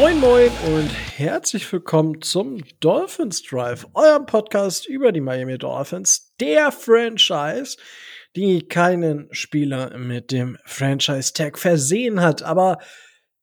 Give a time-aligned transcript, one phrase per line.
[0.00, 6.70] Moin Moin und herzlich willkommen zum Dolphins Drive, eurem Podcast über die Miami Dolphins, der
[6.70, 7.76] Franchise,
[8.36, 12.44] die keinen Spieler mit dem Franchise Tag versehen hat.
[12.44, 12.78] Aber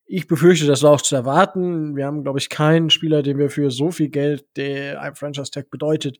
[0.06, 1.98] ich befürchte, das war auch zu erwarten.
[1.98, 5.52] Wir haben, glaube ich, keinen Spieler, den wir für so viel Geld, der ein Franchise
[5.52, 6.20] Tag bedeutet,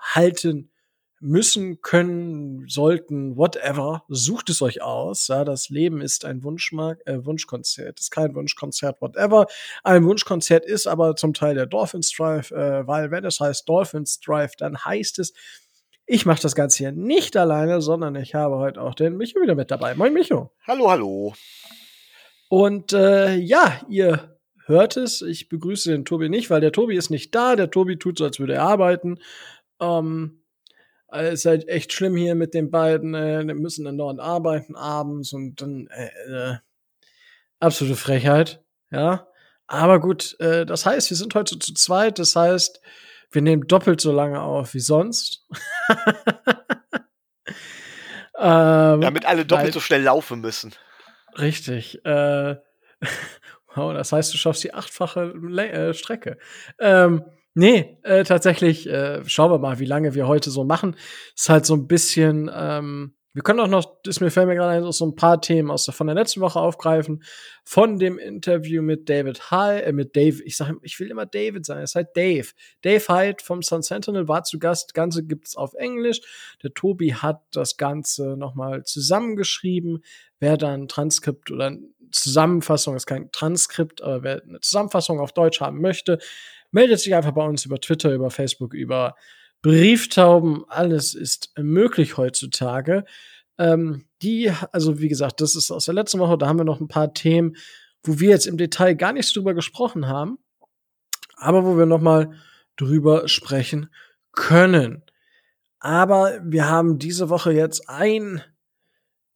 [0.00, 0.72] halten
[1.20, 4.04] müssen, können, sollten, whatever.
[4.08, 5.28] Sucht es euch aus.
[5.28, 7.98] Ja, das Leben ist ein Wunschmark äh, Wunschkonzert.
[7.98, 9.46] Ist kein Wunschkonzert, whatever.
[9.82, 14.20] Ein Wunschkonzert ist aber zum Teil der Dolphins Drive, äh, weil wenn es heißt Dolphins
[14.20, 15.32] Drive, dann heißt es,
[16.06, 19.56] ich mache das Ganze hier nicht alleine, sondern ich habe heute auch den Micho wieder
[19.56, 19.94] mit dabei.
[19.94, 20.52] Moin Micho.
[20.66, 21.34] Hallo, hallo.
[22.48, 25.22] Und äh, ja, ihr hört es.
[25.22, 27.56] Ich begrüße den Tobi nicht, weil der Tobi ist nicht da.
[27.56, 29.18] Der Tobi tut so, als würde er arbeiten.
[29.80, 30.42] Ähm,
[31.08, 33.14] es ist halt echt schlimm hier mit den beiden.
[33.14, 36.56] Äh, müssen dann dort arbeiten abends und dann äh, äh,
[37.60, 38.62] absolute Frechheit.
[38.90, 39.28] Ja.
[39.66, 42.18] Aber gut, äh, das heißt, wir sind heute zu zweit.
[42.18, 42.80] Das heißt,
[43.30, 45.46] wir nehmen doppelt so lange auf wie sonst.
[48.38, 50.72] ähm, Damit alle doppelt weil, so schnell laufen müssen.
[51.38, 52.04] Richtig.
[52.04, 52.56] Äh,
[53.74, 56.38] wow, das heißt, du schaffst die achtfache Le äh, Strecke.
[56.78, 57.24] Ähm,
[57.58, 60.94] Nee, äh, tatsächlich, äh, schauen wir mal, wie lange wir heute so machen.
[61.34, 64.92] Ist halt so ein bisschen, ähm, wir können auch noch, das mir fällt mir gerade
[64.92, 67.22] so ein paar Themen aus von der letzten Woche aufgreifen.
[67.64, 71.64] Von dem Interview mit David Hyde, äh, mit Dave, ich sage, ich will immer David
[71.64, 72.48] sagen, es ist halt Dave.
[72.82, 74.92] Dave Hyde vom Sun Sentinel war zu Gast.
[74.92, 76.20] Ganze gibt's auf Englisch.
[76.62, 80.04] Der Tobi hat das Ganze nochmal zusammengeschrieben.
[80.40, 81.72] Wer dann Transkript oder
[82.10, 86.18] Zusammenfassung, ist kein Transkript, aber wer eine Zusammenfassung auf Deutsch haben möchte,
[86.76, 89.16] meldet sich einfach bei uns über Twitter, über Facebook, über
[89.62, 90.66] Brieftauben.
[90.68, 93.06] Alles ist möglich heutzutage.
[93.56, 96.36] Ähm, die, also wie gesagt, das ist aus der letzten Woche.
[96.36, 97.56] Da haben wir noch ein paar Themen,
[98.02, 100.38] wo wir jetzt im Detail gar nichts drüber gesprochen haben,
[101.36, 102.34] aber wo wir noch mal
[102.76, 103.88] drüber sprechen
[104.32, 105.02] können.
[105.78, 108.42] Aber wir haben diese Woche jetzt ein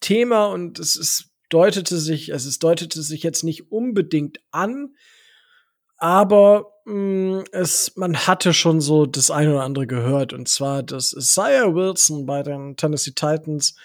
[0.01, 4.95] Thema und es ist, deutete sich, es ist, deutete sich jetzt nicht unbedingt an,
[6.01, 10.33] aber mh, mm, es, man hatte schon so das eine oder andere gehört.
[10.33, 13.77] Und zwar, dass Isaiah Wilson bei den Tennessee Titans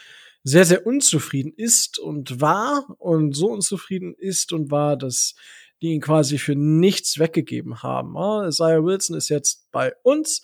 [0.43, 5.35] sehr, sehr unzufrieden ist und war und so unzufrieden ist und war, dass
[5.81, 8.15] die ihn quasi für nichts weggegeben haben.
[8.47, 10.41] Isaiah Wilson ist jetzt bei uns.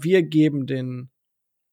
[0.00, 1.10] Wir geben den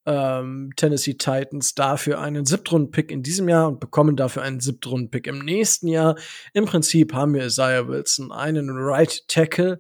[0.08, 5.40] ähm, Tennessee Titans dafür einen Siebtrunden-Pick in diesem Jahr und bekommen dafür einen Siebtrunden-Pick im
[5.40, 6.16] nächsten Jahr.
[6.54, 9.80] Im Prinzip haben wir Isaiah Wilson einen Right Tackle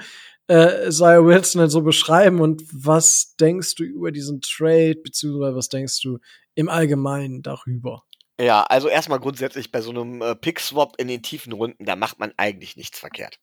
[0.50, 5.68] äh, Isaiah Wilson denn so beschreiben und was denkst du über diesen Trade, beziehungsweise was
[5.68, 6.20] denkst du
[6.56, 8.04] im Allgemeinen darüber?
[8.40, 12.18] Ja, also erstmal grundsätzlich bei so einem äh, Pick-Swap in den tiefen Runden, da macht
[12.20, 13.40] man eigentlich nichts verkehrt.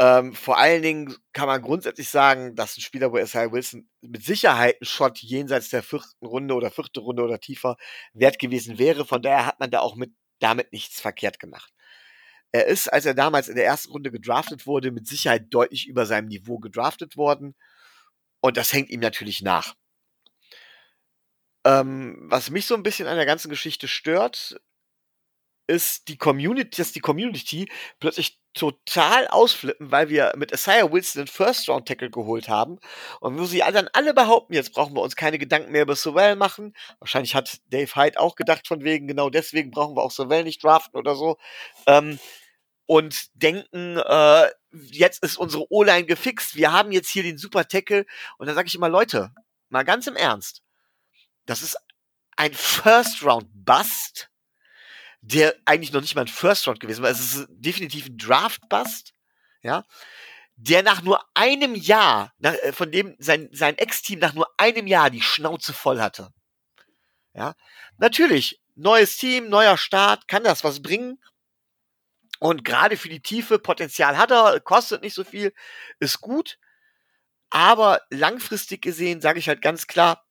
[0.00, 3.52] Ähm, vor allen Dingen kann man grundsätzlich sagen, dass ein Spieler, wo S.I.
[3.52, 7.76] Wilson mit Sicherheit ein Shot jenseits der vierten Runde oder vierte Runde oder tiefer
[8.14, 9.04] wert gewesen wäre.
[9.04, 11.70] Von daher hat man da auch mit, damit nichts verkehrt gemacht.
[12.50, 16.06] Er ist, als er damals in der ersten Runde gedraftet wurde, mit Sicherheit deutlich über
[16.06, 17.54] seinem Niveau gedraftet worden.
[18.40, 19.74] Und das hängt ihm natürlich nach.
[21.66, 24.58] Ähm, was mich so ein bisschen an der ganzen Geschichte stört,
[25.70, 27.70] ist die Community, dass die Community
[28.00, 32.78] plötzlich total ausflippen, weil wir mit Isaiah Wilson den First-Round-Tackle geholt haben.
[33.20, 36.34] Und wo sie dann alle behaupten, jetzt brauchen wir uns keine Gedanken mehr über Sowell
[36.34, 36.74] machen.
[36.98, 40.64] Wahrscheinlich hat Dave Hyde auch gedacht, von wegen, genau deswegen brauchen wir auch Sowell nicht
[40.64, 41.38] draften oder so.
[41.86, 42.18] Ähm,
[42.86, 48.04] und denken, äh, jetzt ist unsere O-Line gefixt, wir haben jetzt hier den super Tackle.
[48.36, 49.32] Und dann sage ich immer, Leute,
[49.68, 50.64] mal ganz im Ernst,
[51.46, 51.76] das ist
[52.36, 54.29] ein First-Round-Bust
[55.22, 57.10] der eigentlich noch nicht mal ein First Round gewesen war.
[57.10, 59.12] Es ist definitiv ein Draft Bust,
[59.62, 59.84] ja,
[60.56, 64.86] der nach nur einem Jahr, nach, äh, von dem sein, sein Ex-Team nach nur einem
[64.86, 66.32] Jahr die Schnauze voll hatte.
[67.32, 67.54] Ja,
[67.98, 71.22] natürlich, neues Team, neuer Start, kann das was bringen.
[72.40, 75.52] Und gerade für die Tiefe, Potenzial hat er, kostet nicht so viel,
[75.98, 76.58] ist gut.
[77.50, 80.24] Aber langfristig gesehen, sage ich halt ganz klar,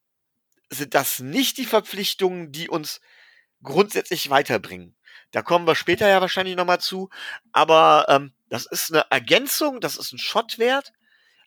[0.70, 3.02] sind das nicht die Verpflichtungen, die uns
[3.64, 4.96] grundsätzlich weiterbringen.
[5.32, 7.10] Da kommen wir später ja wahrscheinlich nochmal zu.
[7.52, 10.92] Aber ähm, das ist eine Ergänzung, das ist ein Schottwert,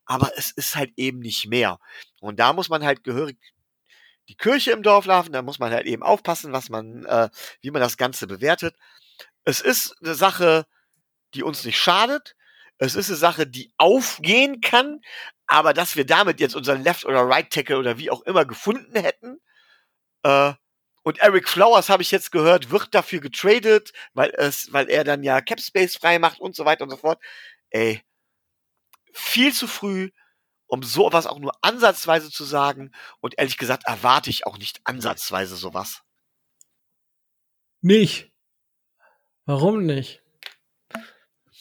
[0.06, 1.78] aber es ist halt eben nicht mehr.
[2.20, 3.38] Und da muss man halt gehörig
[4.28, 7.28] die Kirche im Dorf laufen, da muss man halt eben aufpassen, was man, äh,
[7.60, 8.76] wie man das Ganze bewertet.
[9.44, 10.66] Es ist eine Sache,
[11.34, 12.36] die uns nicht schadet.
[12.78, 15.00] Es ist eine Sache, die aufgehen kann,
[15.46, 18.98] aber dass wir damit jetzt unseren Left oder Right Tackle oder wie auch immer gefunden
[18.98, 19.40] hätten,
[20.22, 20.54] äh,
[21.02, 25.22] und Eric Flowers, habe ich jetzt gehört, wird dafür getradet, weil es, weil er dann
[25.22, 27.20] ja Cap Space frei macht und so weiter und so fort.
[27.70, 28.02] Ey,
[29.12, 30.10] viel zu früh,
[30.66, 32.92] um sowas auch nur ansatzweise zu sagen.
[33.20, 36.02] Und ehrlich gesagt erwarte ich auch nicht ansatzweise sowas.
[37.80, 38.32] Nicht.
[39.44, 40.22] Warum nicht?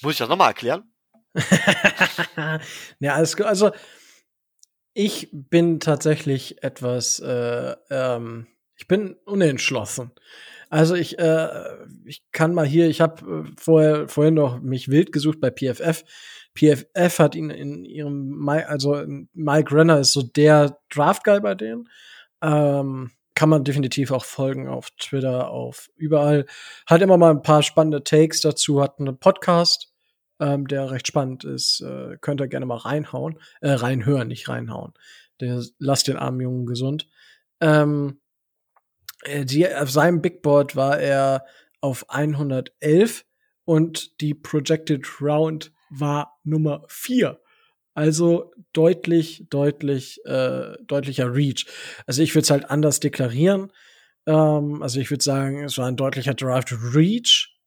[0.01, 0.93] Muss ich das nochmal erklären?
[2.99, 3.47] ja, alles gut.
[3.47, 3.71] Also,
[4.93, 8.47] ich bin tatsächlich etwas äh, ähm,
[8.81, 10.11] ich bin unentschlossen.
[10.71, 11.47] Also ich, äh,
[12.03, 16.03] ich kann mal hier, ich habe äh, vorher vorhin noch mich wild gesucht bei PFF.
[16.55, 21.89] PFF hat ihn in ihrem, also Mike Renner ist so der Draft Guy bei denen.
[22.41, 26.47] Ähm, kann man definitiv auch folgen auf Twitter, auf überall.
[26.87, 29.93] Hat immer mal ein paar spannende Takes dazu, hat einen Podcast,
[30.39, 31.81] ähm, der recht spannend ist.
[31.81, 34.93] Äh, könnt ihr gerne mal reinhauen, äh, reinhören, nicht reinhauen.
[35.39, 37.07] Der lasst den armen Jungen gesund.
[37.59, 38.30] Ähm, äh,
[39.27, 41.45] die, auf seinem Big Board war er
[41.79, 43.25] auf 111
[43.65, 47.39] und die Projected Round war Nummer 4.
[47.93, 51.65] Also deutlich, deutlich, äh, deutlicher Reach.
[52.07, 53.71] Also ich würde es halt anders deklarieren.
[54.25, 57.57] Ähm, also ich würde sagen, es war ein deutlicher Derived Reach.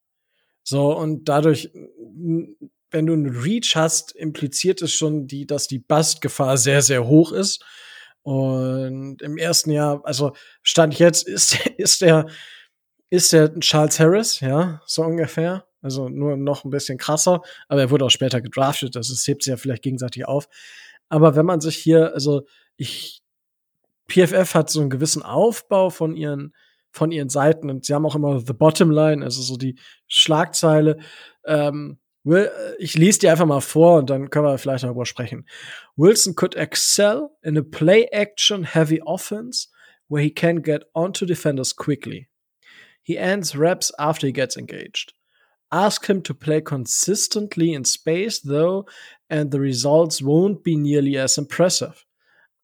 [0.62, 6.56] So, und dadurch, wenn du einen Reach hast, impliziert es schon, die, dass die Bust-Gefahr
[6.56, 7.62] sehr, sehr hoch ist.
[8.25, 10.32] Und im ersten Jahr, also
[10.62, 12.26] stand jetzt, ist, ist der,
[13.11, 15.67] ist der Charles Harris, ja, so ungefähr.
[15.82, 19.43] Also nur noch ein bisschen krasser, aber er wurde auch später gedraftet, also es hebt
[19.43, 20.49] sich ja vielleicht gegenseitig auf.
[21.11, 23.23] Aber wenn man sich hier, also ich,
[24.09, 26.55] PFF hat so einen gewissen Aufbau von ihren,
[26.91, 30.99] von ihren Seiten und sie haben auch immer the bottom line, also so die Schlagzeile,
[31.44, 35.07] ähm, Will, äh, ich lese dir einfach mal vor und dann können wir vielleicht darüber
[35.07, 35.47] sprechen.
[35.97, 39.69] Wilson could excel in a play-action heavy offense
[40.09, 42.29] where he can get onto defenders quickly.
[43.03, 45.13] He ends reps after he gets engaged.
[45.71, 48.87] Ask him to play consistently in space, though,
[49.29, 52.05] and the results won't be nearly as impressive.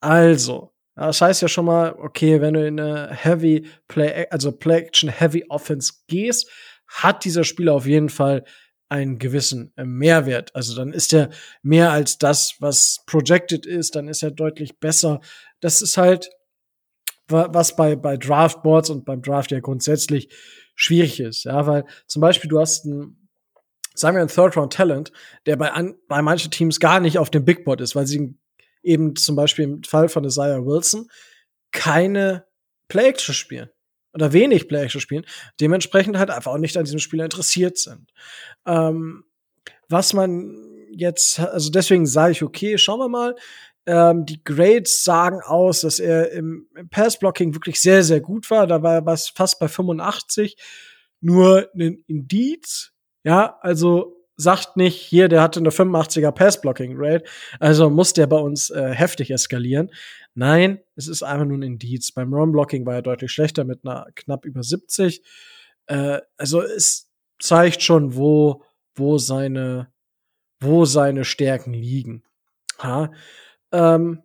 [0.00, 4.78] Also, das heißt ja schon mal, okay, wenn du in eine Heavy Play, also Play
[4.78, 6.48] Action Heavy Offense gehst,
[6.86, 8.44] hat dieser Spieler auf jeden Fall
[8.90, 10.54] einen gewissen äh, Mehrwert.
[10.54, 11.30] Also dann ist er
[11.62, 15.20] mehr als das, was projected ist, dann ist er deutlich besser.
[15.60, 16.30] Das ist halt,
[17.28, 20.28] was bei, bei Draftboards und beim Draft ja grundsätzlich
[20.74, 21.44] schwierig ist.
[21.44, 23.28] Ja, weil zum Beispiel du hast einen,
[23.94, 25.12] sagen wir, einen Third-Round-Talent,
[25.46, 28.36] der bei, an, bei manchen Teams gar nicht auf dem Big Board ist, weil sie
[28.82, 31.08] eben zum Beispiel im Fall von Isaiah Wilson
[31.70, 32.46] keine
[32.88, 33.70] Play-Action spielen
[34.12, 35.26] oder wenig Play-Action spielen,
[35.60, 38.12] dementsprechend halt einfach auch nicht an diesem Spieler interessiert sind.
[38.66, 39.24] Ähm,
[39.88, 40.56] was man
[40.92, 43.36] jetzt, also deswegen sage ich, okay, schauen wir mal.
[43.86, 48.66] Ähm, die Grades sagen aus, dass er im, im Pass-Blocking wirklich sehr, sehr gut war.
[48.66, 50.56] Da war er fast bei 85.
[51.20, 52.92] Nur ein Indiz,
[53.24, 57.24] ja, also sagt nicht, hier, der hatte eine 85er Pass-Blocking-Rate,
[57.58, 59.90] also muss der bei uns äh, heftig eskalieren.
[60.34, 62.12] Nein, es ist einfach nur ein Indiz.
[62.12, 65.22] Beim Run-Blocking war er deutlich schlechter mit einer knapp über 70.
[65.86, 69.92] Äh, also es zeigt schon, wo, wo seine,
[70.60, 72.22] wo seine Stärken liegen.
[72.78, 73.12] Ha?
[73.72, 74.22] Ähm,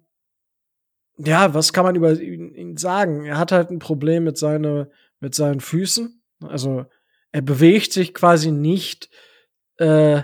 [1.18, 3.26] ja, was kann man über ihn, ihn, sagen?
[3.26, 6.22] Er hat halt ein Problem mit, seine, mit seinen Füßen.
[6.42, 6.86] Also
[7.32, 9.10] er bewegt sich quasi nicht,
[9.78, 10.24] äh,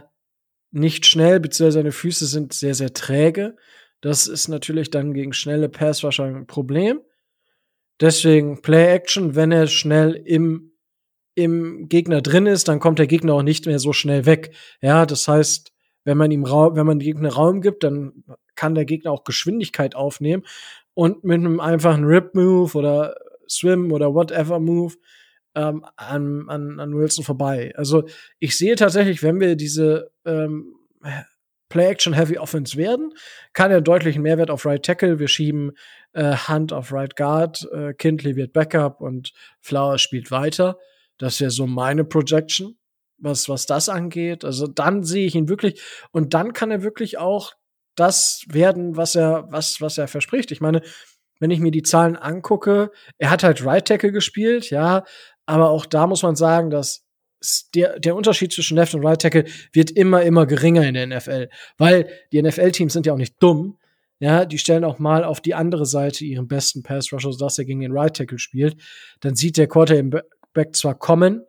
[0.71, 3.55] nicht schnell, beziehungsweise seine Füße sind sehr, sehr träge.
[4.01, 7.01] Das ist natürlich dann gegen schnelle Passrusher ein Problem.
[7.99, 10.71] Deswegen Play Action, wenn er schnell im,
[11.35, 14.55] im Gegner drin ist, dann kommt der Gegner auch nicht mehr so schnell weg.
[14.81, 15.71] Ja, das heißt,
[16.03, 18.23] wenn man ihm Raum, wenn man dem Gegner Raum gibt, dann
[18.55, 20.43] kann der Gegner auch Geschwindigkeit aufnehmen
[20.95, 23.15] und mit einem einfachen Rip Move oder
[23.47, 24.95] Swim oder whatever Move
[25.53, 27.73] ähm, an, an, an Wilson vorbei.
[27.75, 28.05] Also
[28.39, 30.75] ich sehe tatsächlich, wenn wir diese ähm,
[31.71, 33.13] Play-Action-Heavy Offense werden,
[33.53, 35.17] kann er deutlichen Mehrwert auf Right Tackle.
[35.17, 35.71] Wir schieben
[36.13, 40.77] äh, Hunt auf Right Guard, äh, Kindley wird Backup und Flower spielt weiter.
[41.17, 42.77] Das wäre so meine Projection,
[43.17, 44.45] was, was das angeht.
[44.45, 47.53] Also dann sehe ich ihn wirklich und dann kann er wirklich auch
[47.95, 50.51] das werden, was er, was, was er verspricht.
[50.51, 50.81] Ich meine,
[51.39, 55.03] wenn ich mir die Zahlen angucke, er hat halt Right Tackle gespielt, ja,
[55.45, 57.03] aber auch da muss man sagen, dass
[57.75, 61.49] der, der Unterschied zwischen Left und Right Tackle wird immer, immer geringer in der NFL.
[61.77, 63.77] Weil die NFL-Teams sind ja auch nicht dumm.
[64.19, 67.65] Ja, die stellen auch mal auf die andere Seite ihren besten Pass Rusher, sodass er
[67.65, 68.77] gegen den Right Tackle spielt.
[69.19, 71.43] Dann sieht der Quarterback zwar kommen,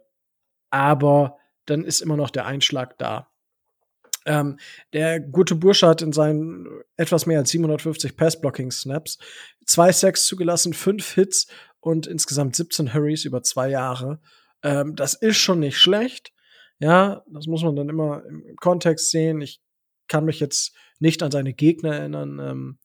[0.71, 3.29] aber dann ist immer noch der Einschlag da.
[4.25, 4.59] Ähm,
[4.93, 9.19] der gute Bursche hat in seinen etwas mehr als 750 Pass-Blocking-Snaps
[9.67, 11.49] zwei Sacks zugelassen, fünf Hits
[11.81, 14.21] und insgesamt 17 Hurries über zwei Jahre.
[14.63, 16.33] Ähm, das ist schon nicht schlecht.
[16.79, 19.41] Ja, das muss man dann immer im Kontext sehen.
[19.41, 19.61] Ich
[20.09, 22.39] kann mich jetzt nicht an seine Gegner erinnern.
[22.39, 22.79] Ähm,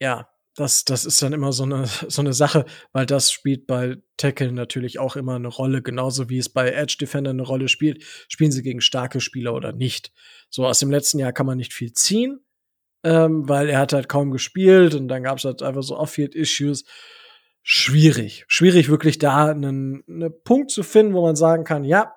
[0.00, 3.96] ja, das, das ist dann immer so eine, so eine Sache, weil das spielt bei
[4.16, 8.04] Tackle natürlich auch immer eine Rolle, genauso wie es bei Edge Defender eine Rolle spielt.
[8.28, 10.12] Spielen sie gegen starke Spieler oder nicht?
[10.50, 12.40] So aus dem letzten Jahr kann man nicht viel ziehen,
[13.04, 16.84] ähm, weil er hat halt kaum gespielt und dann gab es halt einfach so Off-Field-Issues
[17.62, 18.44] schwierig.
[18.48, 22.14] Schwierig, wirklich da einen, einen Punkt zu finden, wo man sagen kann, ja,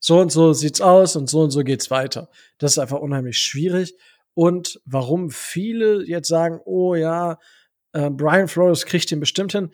[0.00, 2.28] so und so sieht's aus und so und so geht's weiter.
[2.58, 3.94] Das ist einfach unheimlich schwierig.
[4.34, 7.38] Und warum viele jetzt sagen, oh ja,
[7.92, 9.70] äh, Brian Flores kriegt den bestimmt hin.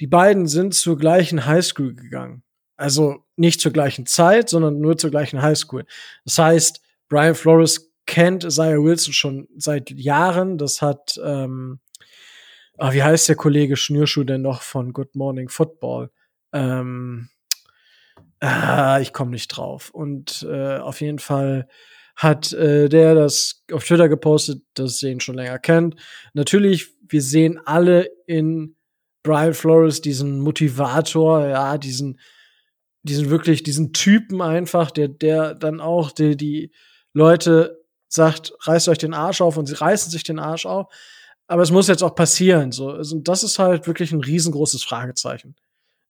[0.00, 2.44] Die beiden sind zur gleichen Highschool gegangen.
[2.76, 5.84] Also nicht zur gleichen Zeit, sondern nur zur gleichen Highschool.
[6.24, 10.58] Das heißt, Brian Flores kennt Isaiah Wilson schon seit Jahren.
[10.58, 11.80] Das hat ähm,
[12.82, 16.10] ah, wie heißt der Kollege Schnürschuh denn noch von Good Morning Football?
[16.52, 17.28] Ähm,
[18.40, 19.90] ah, ich komme nicht drauf.
[19.90, 21.68] Und äh, auf jeden Fall
[22.16, 25.94] hat äh, der das auf Twitter gepostet, dass er ihn schon länger kennt.
[26.34, 28.74] Natürlich, wir sehen alle in
[29.22, 32.18] Brian Flores diesen Motivator, ja, diesen,
[33.04, 36.72] diesen wirklich, diesen Typen einfach, der, der dann auch die, die
[37.12, 40.92] Leute sagt, reißt euch den Arsch auf und sie reißen sich den Arsch auf
[41.52, 42.72] aber es muss jetzt auch passieren.
[42.72, 45.54] So, also das ist halt wirklich ein riesengroßes Fragezeichen.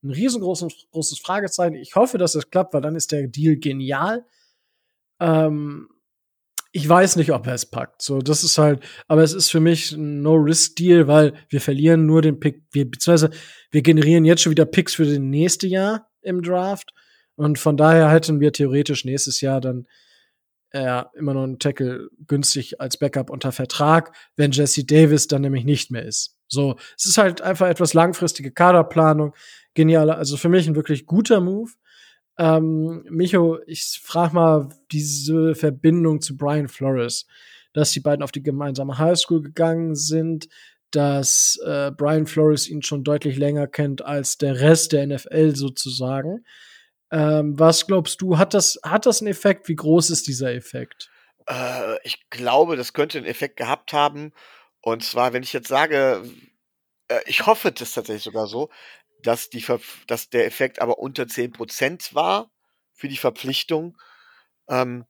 [0.05, 1.75] Ein riesengroßes großes Fragezeichen.
[1.75, 4.25] Ich hoffe, dass es klappt, weil dann ist der Deal genial.
[5.19, 5.89] Ähm,
[6.71, 8.03] ich weiß nicht, ob er es packt.
[8.03, 12.23] So, das ist halt, aber es ist für mich ein No-Risk-Deal, weil wir verlieren nur
[12.23, 13.31] den Pick, wir, beziehungsweise
[13.73, 16.95] wir generieren jetzt schon wieder Picks für das nächste Jahr im Draft.
[17.35, 19.89] Und von daher hätten wir theoretisch nächstes Jahr dann
[20.73, 25.64] er immer noch einen Tackle günstig als Backup unter Vertrag, wenn Jesse Davis dann nämlich
[25.64, 26.37] nicht mehr ist.
[26.49, 29.35] So, es ist halt einfach etwas langfristige Kaderplanung.
[29.75, 31.71] Genialer, also für mich ein wirklich guter Move.
[32.38, 37.26] Ähm, Micho, ich frage mal diese Verbindung zu Brian Flores,
[37.73, 40.49] dass die beiden auf die gemeinsame Highschool gegangen sind,
[40.91, 46.45] dass äh, Brian Flores ihn schon deutlich länger kennt als der Rest der NFL sozusagen.
[47.12, 49.69] Ähm, was glaubst du, hat das, hat das einen Effekt?
[49.69, 51.11] Wie groß ist dieser Effekt?
[51.47, 54.33] Äh, ich glaube, das könnte einen Effekt gehabt haben.
[54.81, 56.25] Und zwar, wenn ich jetzt sage,
[57.09, 58.71] äh, ich hoffe das tatsächlich sogar so,
[59.23, 59.64] dass, die
[60.07, 62.50] dass der Effekt aber unter 10% war
[62.95, 63.99] für die Verpflichtung.
[64.69, 65.04] Ähm,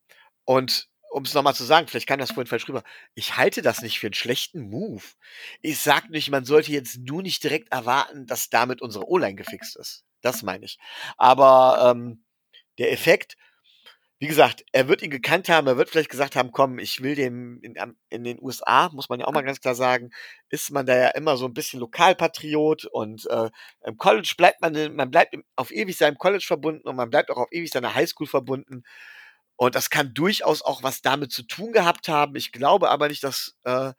[0.44, 2.82] und um es nochmal zu sagen, vielleicht kam das vorhin falsch rüber,
[3.14, 5.04] ich halte das nicht für einen schlechten Move.
[5.60, 9.76] Ich sag nicht, man sollte jetzt nur nicht direkt erwarten, dass damit unsere O-Line gefixt
[9.76, 10.04] ist.
[10.22, 10.78] Das meine ich.
[11.16, 12.24] Aber ähm,
[12.78, 13.36] der Effekt,
[14.18, 17.16] wie gesagt, er wird ihn gekannt haben, er wird vielleicht gesagt haben, komm, ich will
[17.16, 17.74] dem in,
[18.08, 20.10] in, den USA, muss man ja auch mal ganz klar sagen,
[20.48, 23.50] ist man da ja immer so ein bisschen Lokalpatriot und äh,
[23.84, 27.36] im College bleibt man, man bleibt auf ewig seinem College verbunden und man bleibt auch
[27.36, 28.84] auf ewig seiner Highschool verbunden.
[29.56, 32.36] Und das kann durchaus auch was damit zu tun gehabt haben.
[32.36, 33.92] Ich glaube aber nicht, dass äh,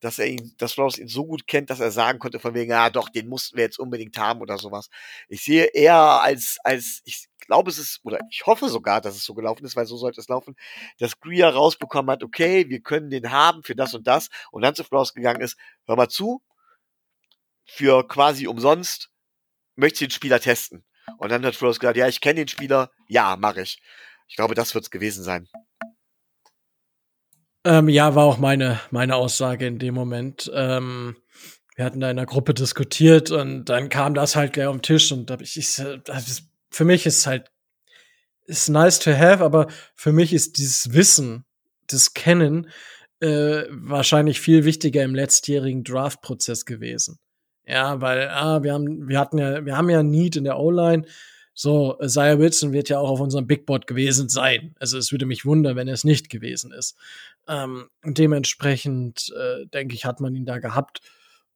[0.00, 2.70] dass er ihn, dass Flores ihn so gut kennt, dass er sagen konnte von wegen,
[2.70, 4.88] ja doch, den mussten wir jetzt unbedingt haben oder sowas.
[5.28, 9.24] Ich sehe eher als, als, ich glaube es ist, oder ich hoffe sogar, dass es
[9.24, 10.56] so gelaufen ist, weil so sollte es laufen,
[10.98, 14.74] dass Greer rausbekommen hat, okay, wir können den haben für das und das und dann
[14.74, 16.42] zu Flores gegangen ist, hör mal zu,
[17.64, 19.10] für quasi umsonst
[19.74, 20.84] möchte ich den Spieler testen.
[21.18, 23.80] Und dann hat Flores gesagt, ja, ich kenne den Spieler, ja, mache ich.
[24.28, 25.48] Ich glaube, das wird es gewesen sein.
[27.66, 30.48] Ähm, ja, war auch meine, meine Aussage in dem Moment.
[30.54, 31.16] Ähm,
[31.74, 34.82] wir hatten da in der Gruppe diskutiert und dann kam das halt gleich auf den
[34.82, 35.82] Tisch und da ich, ich
[36.70, 37.50] für mich ist halt
[38.44, 41.44] ist nice to have, aber für mich ist dieses Wissen,
[41.88, 42.68] das Kennen
[43.18, 47.18] äh, wahrscheinlich viel wichtiger im letztjährigen Draft-Prozess gewesen.
[47.66, 51.04] Ja, weil ah, wir haben wir hatten ja wir haben ja Need in der O-Line.
[51.52, 54.74] So, Isaiah Wilson wird ja auch auf unserem Big Board gewesen sein.
[54.78, 56.96] Also es würde mich wundern, wenn er es nicht gewesen ist.
[57.48, 61.00] Ähm, dementsprechend äh, denke ich, hat man ihn da gehabt.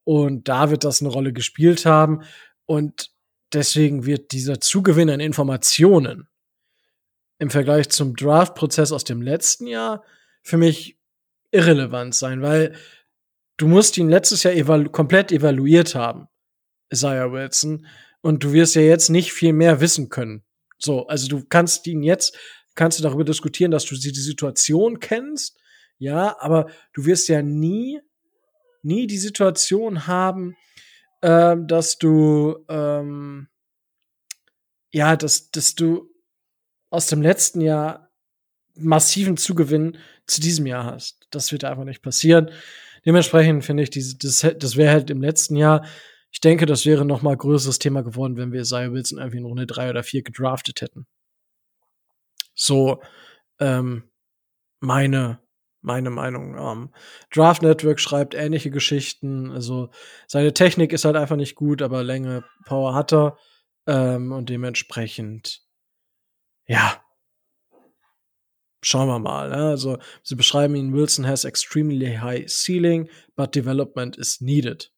[0.03, 2.23] Und da wird das eine Rolle gespielt haben.
[2.65, 3.11] Und
[3.53, 6.27] deswegen wird dieser Zugewinn an Informationen
[7.39, 10.03] im Vergleich zum Draft-Prozess aus dem letzten Jahr
[10.43, 10.99] für mich
[11.51, 12.75] irrelevant sein, weil
[13.57, 16.27] du musst ihn letztes Jahr evalu komplett evaluiert haben,
[16.91, 17.87] Isaiah Wilson,
[18.21, 20.43] und du wirst ja jetzt nicht viel mehr wissen können.
[20.77, 22.37] So, also du kannst ihn jetzt,
[22.75, 25.59] kannst du darüber diskutieren, dass du die Situation kennst,
[26.01, 28.01] ja, aber du wirst ja nie,
[28.81, 30.57] nie die Situation haben,
[31.21, 33.49] äh, dass du, ähm,
[34.91, 36.09] ja, dass, dass du
[36.89, 38.11] aus dem letzten Jahr
[38.73, 41.27] massiven Zugewinn zu diesem Jahr hast.
[41.29, 42.49] Das wird einfach nicht passieren.
[43.05, 45.85] Dementsprechend finde ich, diese, das, das wäre halt im letzten Jahr,
[46.31, 49.45] ich denke, das wäre noch mal größeres Thema geworden, wenn wir Isaiah Wilson irgendwie in
[49.45, 51.05] Runde drei oder vier gedraftet hätten.
[52.55, 53.03] So,
[53.59, 54.09] ähm,
[54.79, 55.39] meine,
[55.81, 56.57] meine Meinung.
[56.57, 56.89] Ähm,
[57.33, 59.51] Draft Network schreibt ähnliche Geschichten.
[59.51, 59.89] Also
[60.27, 63.37] seine Technik ist halt einfach nicht gut, aber Länge, Power hat er.
[63.87, 65.61] Ähm, und dementsprechend,
[66.67, 67.01] ja,
[68.81, 69.49] schauen wir mal.
[69.49, 69.69] Ne?
[69.69, 74.91] Also, sie beschreiben ihn, Wilson has extremely high ceiling, but development is needed.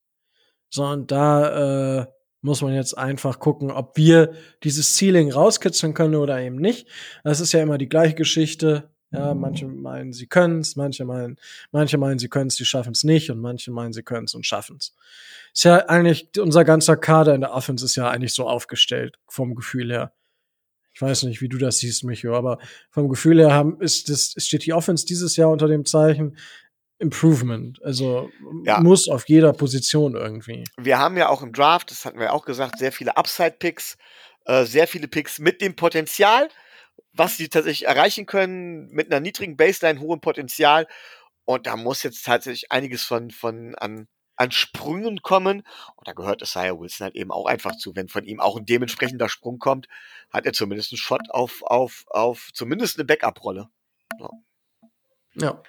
[0.70, 2.08] So, und da äh,
[2.42, 6.88] muss man jetzt einfach gucken, ob wir dieses Ceiling rauskitzeln können oder eben nicht.
[7.24, 8.93] Das ist ja immer die gleiche Geschichte.
[9.14, 11.38] Ja, manche meinen, sie können es, manche meinen,
[11.72, 14.34] manche meinen, sie können es, die schaffen es nicht und manche meinen, sie können es
[14.34, 14.96] und schaffen es.
[15.54, 19.54] Ist ja eigentlich, unser ganzer Kader in der Offense ist ja eigentlich so aufgestellt, vom
[19.54, 20.14] Gefühl her.
[20.96, 22.58] Ich weiß nicht, wie du das siehst, Micho, aber
[22.90, 26.36] vom Gefühl her haben, ist das, steht die Offense dieses Jahr unter dem Zeichen
[26.98, 27.84] Improvement.
[27.84, 28.32] Also
[28.64, 28.80] ja.
[28.80, 30.64] muss auf jeder Position irgendwie.
[30.78, 33.98] Wir haben ja auch im Draft, das hatten wir auch gesagt, sehr viele Upside-Picks,
[34.46, 36.50] äh, sehr viele Picks mit dem Potenzial,
[37.14, 40.88] was sie tatsächlich erreichen können, mit einer niedrigen Baseline, hohem Potenzial.
[41.46, 45.64] Und da muss jetzt tatsächlich einiges von, von an an Sprüngen kommen.
[45.96, 47.96] Und da gehört Isaiah Wilson halt eben auch einfach zu.
[47.96, 49.88] Wenn von ihm auch ein dementsprechender Sprung kommt,
[50.32, 53.70] hat er zumindest einen Shot auf, auf, auf zumindest eine Backup-Rolle.
[54.20, 54.30] Ja.
[55.36, 55.64] ja.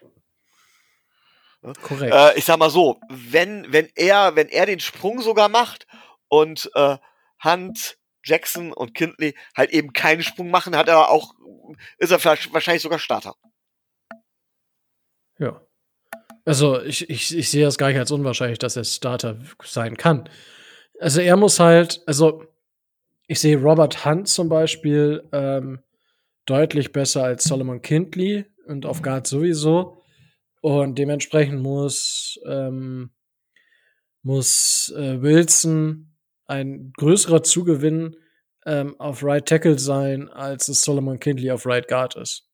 [1.83, 2.13] Korrekt.
[2.13, 5.87] Äh, ich sag mal so, wenn, wenn er, wenn er den Sprung sogar macht
[6.29, 6.99] und äh,
[7.43, 11.35] Hunt, Jackson und Kindley halt eben keinen Sprung machen, hat er auch,
[11.99, 13.35] ist er wahrscheinlich sogar Starter.
[15.39, 15.61] Ja.
[16.45, 20.29] Also ich, ich, ich sehe das gar nicht als unwahrscheinlich, dass er Starter sein kann.
[21.01, 22.45] Also er muss halt, also
[23.27, 25.83] ich sehe Robert Hunt zum Beispiel ähm,
[26.47, 30.03] deutlich besser als Solomon Kindley und auf Guard sowieso.
[30.61, 33.11] Und dementsprechend muss, ähm,
[34.23, 36.14] muss äh, Wilson
[36.47, 38.17] ein größerer Zugewinn
[38.67, 42.49] ähm, auf Right Tackle sein, als es Solomon Kindley auf Right Guard ist.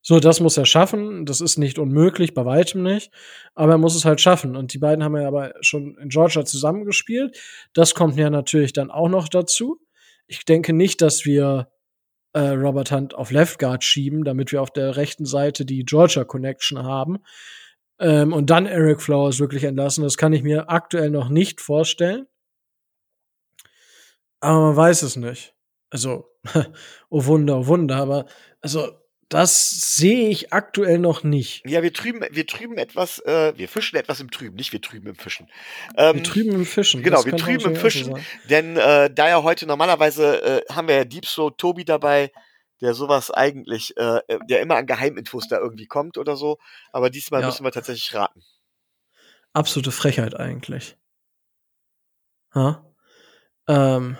[0.00, 1.26] So, das muss er schaffen.
[1.26, 3.12] Das ist nicht unmöglich, bei weitem nicht.
[3.54, 4.56] Aber er muss es halt schaffen.
[4.56, 7.38] Und die beiden haben ja aber schon in Georgia zusammengespielt.
[7.74, 9.80] Das kommt ja natürlich dann auch noch dazu.
[10.26, 11.68] Ich denke nicht, dass wir
[12.32, 16.24] äh, Robert Hunt auf Left Guard schieben, damit wir auf der rechten Seite die Georgia
[16.24, 17.18] Connection haben.
[17.98, 20.04] Ähm, und dann Eric Flowers wirklich entlassen.
[20.04, 22.26] Das kann ich mir aktuell noch nicht vorstellen.
[24.40, 25.54] Aber man weiß es nicht.
[25.90, 26.28] Also,
[27.10, 27.96] oh Wunder, oh Wunder.
[27.96, 28.26] Aber,
[28.60, 28.92] also,
[29.28, 31.62] das sehe ich aktuell noch nicht.
[31.66, 35.06] Ja, wir trüben, wir trüben etwas, äh, wir fischen etwas im Trüben, nicht wir trüben
[35.08, 35.48] im Fischen.
[35.96, 37.02] Ähm, wir trüben im Fischen.
[37.02, 41.04] Genau, wir trüben im Fischen, denn äh, da ja heute normalerweise äh, haben wir ja
[41.04, 42.32] Deep Throat Tobi dabei,
[42.80, 46.58] der sowas eigentlich, äh, äh, der immer an Geheiminfos da irgendwie kommt oder so,
[46.92, 47.48] aber diesmal ja.
[47.48, 48.42] müssen wir tatsächlich raten.
[49.52, 50.96] Absolute Frechheit eigentlich.
[52.54, 52.82] Ha?
[53.66, 54.16] Ähm,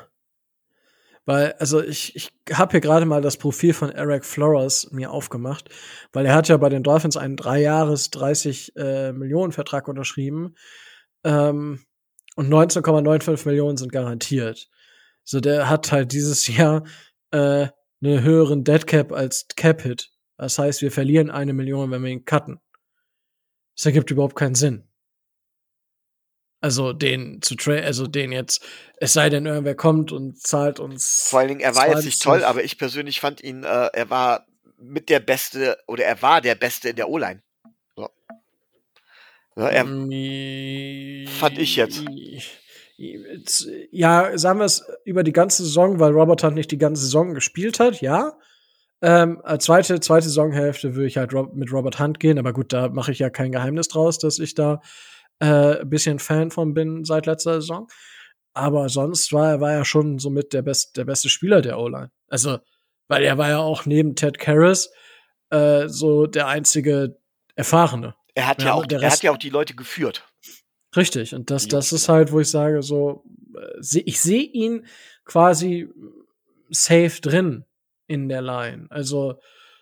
[1.29, 5.69] weil, also ich, ich habe hier gerade mal das Profil von Eric Flores mir aufgemacht,
[6.11, 10.55] weil er hat ja bei den Dolphins einen drei Jahres 30 äh, Millionen Vertrag unterschrieben
[11.25, 11.85] ähm,
[12.37, 14.71] und 19,95 Millionen sind garantiert.
[15.23, 16.85] So, der hat halt dieses Jahr
[17.31, 17.69] äh,
[18.03, 20.09] einen höheren Dead Cap als Cap Hit.
[20.38, 22.59] Das heißt, wir verlieren eine Million, wenn wir ihn cutten.
[23.77, 24.88] Das ergibt überhaupt keinen Sinn.
[26.61, 28.64] Also den zu traden, also den jetzt,
[28.97, 31.29] es sei denn, irgendwer kommt und zahlt uns.
[31.31, 34.11] Vor allen Dingen, er war jetzt nicht toll, aber ich persönlich fand ihn, äh, er
[34.11, 37.42] war mit der Beste oder er war der Beste in der O-Line.
[37.94, 38.09] So.
[39.57, 42.05] Ja, er, fand ich jetzt.
[42.97, 47.35] Ja, sagen wir es über die ganze Saison, weil Robert Hunt nicht die ganze Saison
[47.35, 48.37] gespielt hat, ja.
[49.01, 53.12] Ähm, zweite, zweite Saisonhälfte würde ich halt mit Robert Hunt gehen, aber gut, da mache
[53.12, 54.81] ich ja kein Geheimnis draus, dass ich da
[55.40, 57.88] äh, ein bisschen Fan von bin seit letzter Saison.
[58.55, 62.11] Aber sonst war er war ja schon somit der, best, der beste Spieler der O-Line.
[62.29, 62.59] Also,
[63.07, 64.90] weil er war ja auch neben Ted Karras
[65.51, 67.18] äh, so der einzige
[67.55, 68.14] Erfahrene.
[68.35, 70.24] Er hat ja, ja auch, er hat ja auch die Leute geführt.
[70.96, 73.24] Richtig, und das, das ist halt, wo ich sage, so,
[73.55, 74.87] äh, ich sehe ihn
[75.24, 75.88] quasi
[76.70, 77.64] safe drin
[78.07, 78.87] in der Line.
[78.90, 79.38] Also,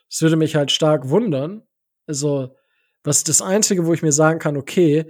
[0.09, 1.63] es würde mich halt stark wundern.
[2.07, 2.57] Also,
[3.05, 5.07] was das Einzige, wo ich mir sagen kann, okay,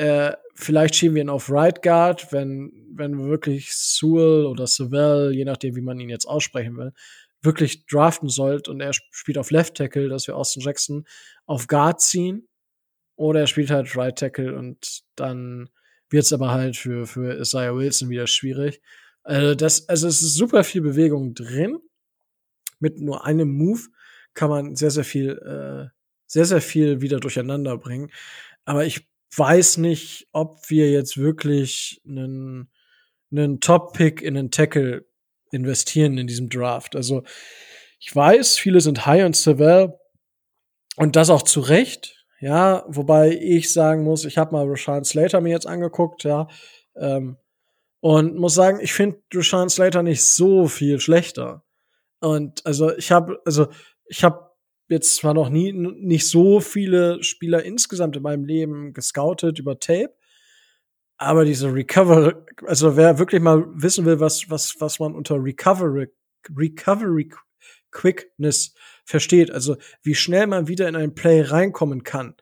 [0.00, 5.30] äh, vielleicht schieben wir ihn auf Right Guard, wenn, wenn wir wirklich Sewell oder Sewell,
[5.34, 6.94] je nachdem, wie man ihn jetzt aussprechen will,
[7.42, 11.06] wirklich draften sollt und er spielt auf Left Tackle, dass wir Austin Jackson
[11.44, 12.48] auf Guard ziehen
[13.16, 15.68] oder er spielt halt Right Tackle und dann
[16.08, 18.80] wird es aber halt für, für Isaiah Wilson wieder schwierig.
[19.22, 21.78] Also, das, also es ist super viel Bewegung drin.
[22.78, 23.82] Mit nur einem Move
[24.32, 25.94] kann man sehr, sehr viel, äh,
[26.26, 28.10] sehr, sehr viel wieder durcheinander bringen.
[28.64, 32.70] Aber ich weiß nicht, ob wir jetzt wirklich einen,
[33.30, 35.06] einen Top-Pick in einen Tackle
[35.52, 36.96] investieren in diesem Draft.
[36.96, 37.22] Also
[37.98, 39.98] ich weiß, viele sind high on Seville
[40.96, 42.16] und das auch zu Recht.
[42.40, 46.48] Ja, wobei ich sagen muss, ich habe mal Rashawn Slater mir jetzt angeguckt, ja,
[46.96, 47.36] ähm,
[48.00, 51.64] und muss sagen, ich finde Rashawn Slater nicht so viel schlechter.
[52.20, 53.68] Und also ich habe, also
[54.06, 54.49] ich habe
[54.90, 60.14] jetzt zwar noch nie nicht so viele Spieler insgesamt in meinem Leben gescoutet über Tape,
[61.16, 62.34] aber diese Recovery,
[62.66, 66.08] also wer wirklich mal wissen will, was was was man unter Recovery
[66.56, 67.30] Recovery
[67.90, 68.74] Quickness
[69.04, 72.36] versteht, also wie schnell man wieder in ein Play reinkommen kann,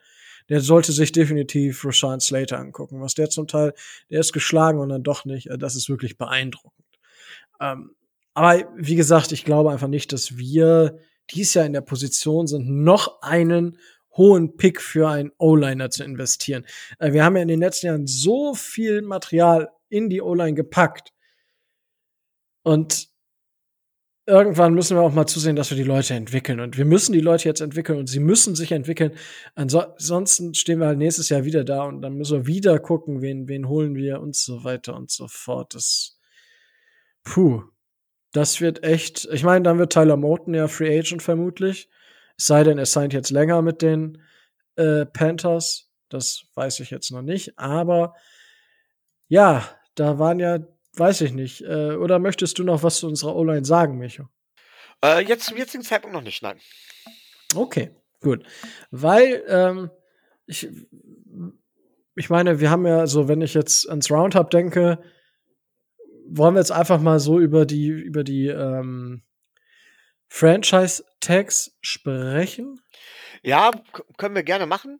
[0.48, 3.00] der sollte sich definitiv Rashawn Slater angucken.
[3.00, 3.74] Was der zum Teil,
[4.10, 5.48] der ist geschlagen und dann doch nicht.
[5.50, 6.86] Äh, das ist wirklich beeindruckend.
[7.60, 7.94] Ähm,
[8.34, 10.98] aber wie gesagt, ich glaube einfach nicht, dass wir
[11.30, 13.78] dies Jahr in der Position sind, noch einen
[14.16, 16.66] hohen Pick für einen O-Liner zu investieren.
[16.98, 21.12] Äh, wir haben ja in den letzten Jahren so viel Material in die O-Line gepackt.
[22.62, 23.08] Und
[24.26, 26.60] irgendwann müssen wir auch mal zusehen, dass wir die Leute entwickeln.
[26.60, 29.12] Und wir müssen die Leute jetzt entwickeln und sie müssen sich entwickeln.
[29.54, 33.48] Ansonsten stehen wir halt nächstes Jahr wieder da und dann müssen wir wieder gucken, wen,
[33.48, 35.74] wen holen wir und so weiter und so fort.
[35.74, 36.18] Das,
[37.24, 37.62] puh,
[38.32, 41.88] das wird echt, ich meine, dann wird Tyler Moten ja Free Agent vermutlich.
[42.36, 44.22] Es sei denn, er signed jetzt länger mit den
[44.76, 45.90] äh, Panthers.
[46.08, 47.58] Das weiß ich jetzt noch nicht.
[47.58, 48.14] Aber
[49.28, 50.58] ja, da waren ja
[50.98, 51.62] Weiß ich nicht.
[51.62, 54.28] Äh, oder möchtest du noch was zu unserer O-Line sagen, Micho?
[55.04, 56.58] Äh, jetzt zum jetzigen Zeitpunkt noch nicht, nein.
[57.54, 58.44] Okay, gut.
[58.90, 59.90] Weil, ähm,
[60.46, 60.68] ich,
[62.16, 64.98] ich meine, wir haben ja so, wenn ich jetzt ans Roundup denke,
[66.30, 69.22] wollen wir jetzt einfach mal so über die, über die ähm,
[70.28, 72.80] Franchise-Tags sprechen?
[73.42, 73.70] Ja,
[74.16, 74.98] können wir gerne machen.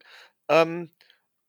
[0.49, 0.91] Ähm,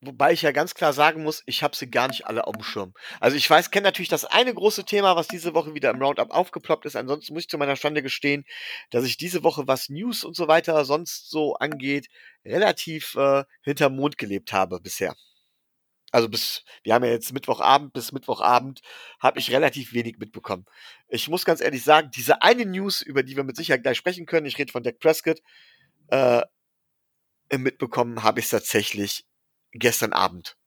[0.01, 2.63] Wobei ich ja ganz klar sagen muss, ich habe sie gar nicht alle auf dem
[2.63, 2.93] Schirm.
[3.19, 6.31] Also ich weiß, kenne natürlich das eine große Thema, was diese Woche wieder im Roundup
[6.31, 6.95] aufgeploppt ist.
[6.95, 8.45] Ansonsten muss ich zu meiner Stande gestehen,
[8.91, 12.07] dass ich diese Woche, was News und so weiter sonst so angeht,
[12.45, 15.15] relativ äh, hinterm Mond gelebt habe bisher.
[16.11, 18.81] Also bis, wir haben ja jetzt Mittwochabend, bis Mittwochabend
[19.19, 20.65] habe ich relativ wenig mitbekommen.
[21.07, 24.25] Ich muss ganz ehrlich sagen, diese eine News, über die wir mit Sicherheit gleich sprechen
[24.25, 25.41] können, ich rede von Dak Prescott,
[26.07, 26.41] äh,
[27.55, 29.25] mitbekommen habe ich tatsächlich
[29.71, 30.57] gestern Abend.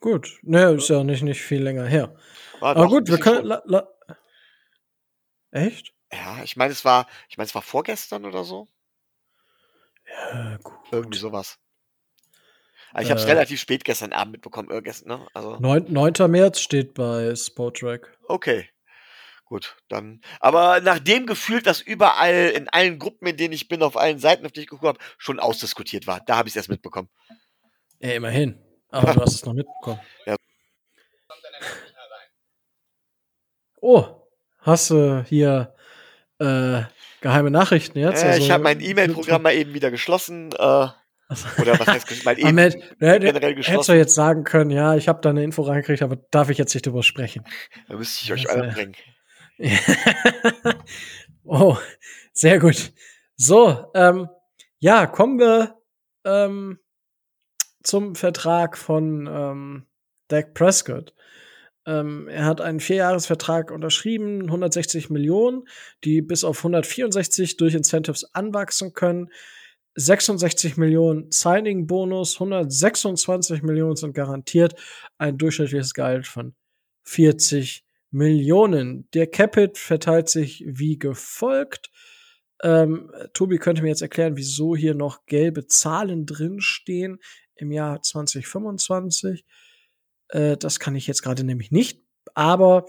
[0.00, 2.16] Gut, ne, ist ja nicht, nicht viel länger her.
[2.60, 3.44] War Aber gut, wir können.
[3.44, 3.88] La, la
[5.50, 5.94] Echt?
[6.12, 8.68] Ja, ich meine, es war, ich meine, es war vorgestern oder so.
[10.06, 10.74] Ja, gut.
[10.90, 11.58] Irgendwie sowas.
[13.00, 15.26] Ich habe es äh, relativ spät gestern Abend mitbekommen, irgendwas, ne?
[15.34, 16.30] Also 9, 9.
[16.30, 18.16] März steht bei Sportrack.
[18.28, 18.68] Okay.
[19.46, 20.20] Gut, dann.
[20.40, 24.46] Aber nachdem gefühlt, dass überall in allen Gruppen, in denen ich bin, auf allen Seiten,
[24.46, 26.20] auf die ich geguckt habe, schon ausdiskutiert war.
[26.24, 27.08] Da habe ich es erst mitbekommen.
[28.00, 28.58] Ja, immerhin.
[28.90, 30.00] Aber du hast es noch mitbekommen.
[30.26, 30.36] Ja.
[33.80, 34.28] Oh,
[34.60, 35.74] hast du hier
[36.38, 36.82] äh,
[37.20, 38.22] geheime Nachrichten jetzt?
[38.22, 40.52] Äh, also, ich habe mein E-Mail-Programm mal eben wieder geschlossen.
[40.52, 40.88] Äh,
[41.28, 43.72] oder was heißt mein E-Mail generell geschlossen?
[43.72, 46.58] Hättest du jetzt sagen können, ja, ich habe da eine Info reingekriegt, aber darf ich
[46.58, 47.44] jetzt nicht drüber sprechen?
[47.88, 48.94] Da müsste ich euch alle bringen.
[51.44, 51.76] oh,
[52.32, 52.92] sehr gut.
[53.36, 54.28] So, ähm,
[54.78, 55.76] ja, kommen wir
[56.24, 56.78] ähm,
[57.82, 59.86] zum Vertrag von ähm,
[60.28, 61.14] Dak Prescott.
[61.86, 65.64] Ähm, er hat einen Vierjahresvertrag unterschrieben, 160 Millionen,
[66.02, 69.30] die bis auf 164 durch Incentives anwachsen können.
[69.96, 74.74] 66 Millionen Signing-Bonus, 126 Millionen sind garantiert,
[75.18, 76.54] ein durchschnittliches Gehalt von
[77.04, 79.08] 40 Millionen.
[79.12, 81.90] Der Capit verteilt sich wie gefolgt.
[82.62, 87.18] Ähm, Tobi könnte mir jetzt erklären, wieso hier noch gelbe Zahlen drinstehen
[87.56, 89.44] im Jahr 2025.
[90.28, 92.00] Äh, das kann ich jetzt gerade nämlich nicht.
[92.34, 92.86] Aber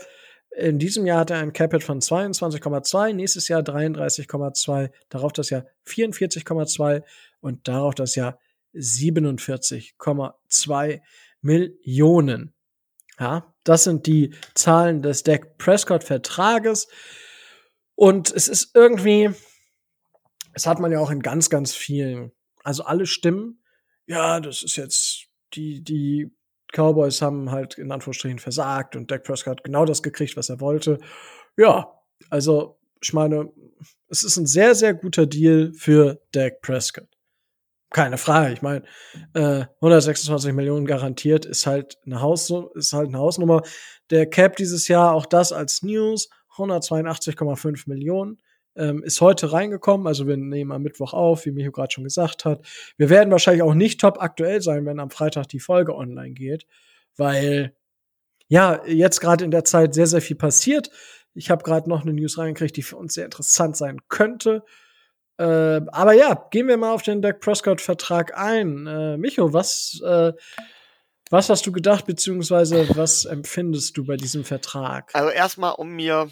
[0.57, 5.65] in diesem Jahr hat er ein Capit von 22,2, nächstes Jahr 33,2, darauf das Jahr
[5.85, 7.03] 44,2
[7.41, 8.39] und darauf das Jahr
[8.73, 11.01] 47,2
[11.41, 12.53] Millionen.
[13.19, 16.87] Ja, das sind die Zahlen des Dak Prescott Vertrages.
[17.95, 19.31] Und es ist irgendwie,
[20.53, 22.31] es hat man ja auch in ganz, ganz vielen,
[22.63, 23.61] also alle Stimmen,
[24.07, 26.34] ja, das ist jetzt die, die
[26.75, 30.59] Cowboys haben halt in Anführungsstrichen versagt und Dak Prescott hat genau das gekriegt, was er
[30.59, 30.99] wollte.
[31.57, 31.91] Ja,
[32.29, 33.51] also ich meine,
[34.09, 37.07] es ist ein sehr, sehr guter Deal für Dak Prescott.
[37.91, 38.53] Keine Frage.
[38.53, 38.83] Ich meine,
[39.33, 43.61] äh, 126 Millionen garantiert ist halt eine Haus ist halt eine Hausnummer.
[44.09, 48.41] Der Cap dieses Jahr, auch das als News, 182,5 Millionen
[48.75, 50.07] ähm, ist heute reingekommen.
[50.07, 52.65] Also wir nehmen am Mittwoch auf, wie Micho gerade schon gesagt hat.
[52.97, 56.65] Wir werden wahrscheinlich auch nicht top aktuell sein, wenn am Freitag die Folge online geht,
[57.17, 57.75] weil
[58.47, 60.89] ja jetzt gerade in der Zeit sehr sehr viel passiert.
[61.33, 64.63] Ich habe gerade noch eine News reingekriegt, die für uns sehr interessant sein könnte.
[65.37, 68.87] Äh, aber ja, gehen wir mal auf den Dak Prescott-Vertrag ein.
[68.87, 70.31] Äh, Micho, was, äh,
[71.29, 75.11] was hast du gedacht, beziehungsweise was empfindest du bei diesem Vertrag?
[75.13, 76.29] Also erstmal, um mir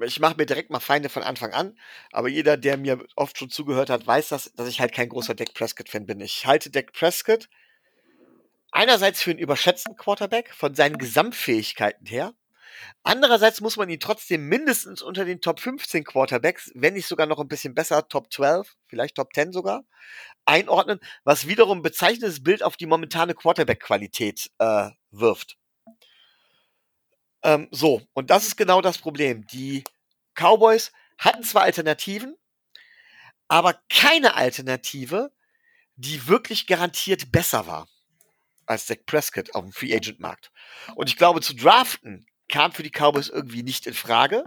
[0.00, 1.78] ich mache mir direkt mal Feinde von Anfang an,
[2.12, 5.34] aber jeder, der mir oft schon zugehört hat, weiß das, dass ich halt kein großer
[5.34, 6.20] Dak Prescott-Fan bin.
[6.20, 7.48] Ich halte Dak Prescott
[8.70, 12.34] einerseits für einen überschätzten Quarterback von seinen Gesamtfähigkeiten her.
[13.02, 17.40] Andererseits muss man ihn trotzdem mindestens unter den Top 15 Quarterbacks, wenn nicht sogar noch
[17.40, 19.84] ein bisschen besser, Top 12, vielleicht Top 10 sogar,
[20.44, 25.56] einordnen, was wiederum ein bezeichnendes Bild auf die momentane Quarterback-Qualität äh, wirft.
[27.42, 29.46] Ähm, so, und das ist genau das Problem.
[29.46, 29.84] Die
[30.34, 32.36] Cowboys hatten zwar Alternativen,
[33.48, 35.32] aber keine Alternative,
[35.96, 37.88] die wirklich garantiert besser war
[38.66, 40.52] als Dak Prescott auf dem Free Agent Markt.
[40.94, 44.44] Und ich glaube, zu draften kam für die Cowboys irgendwie nicht in Frage.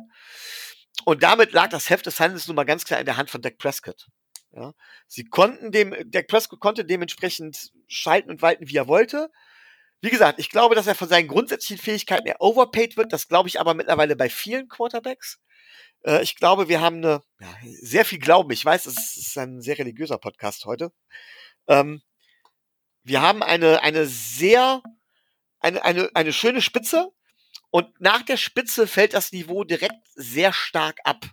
[1.05, 3.41] Und damit lag das Heft des Handels nun mal ganz klar in der Hand von
[3.41, 4.07] Dak Prescott.
[4.53, 4.73] Ja,
[5.07, 9.31] sie konnten dem, Dak Prescott konnte dementsprechend schalten und walten, wie er wollte.
[10.01, 13.13] Wie gesagt, ich glaube, dass er von seinen grundsätzlichen Fähigkeiten eher overpaid wird.
[13.13, 15.39] Das glaube ich aber mittlerweile bei vielen Quarterbacks.
[16.03, 18.51] Äh, ich glaube, wir haben eine, ja, sehr viel Glauben.
[18.51, 20.91] Ich weiß, es ist ein sehr religiöser Podcast heute.
[21.67, 22.01] Ähm,
[23.03, 24.81] wir haben eine, eine sehr,
[25.59, 27.11] eine, eine, eine schöne Spitze.
[27.69, 31.25] Und nach der Spitze fällt das Niveau direkt sehr stark ab.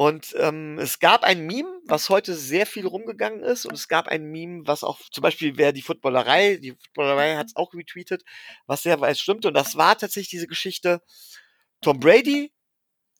[0.00, 3.66] Und ähm, es gab ein Meme, was heute sehr viel rumgegangen ist.
[3.66, 7.48] Und es gab ein Meme, was auch zum Beispiel, wer die Footballerei, die Footballerei hat
[7.48, 8.22] es auch retweetet,
[8.66, 9.44] was sehr weit stimmt.
[9.44, 11.02] Und das war tatsächlich diese Geschichte.
[11.82, 12.50] Tom Brady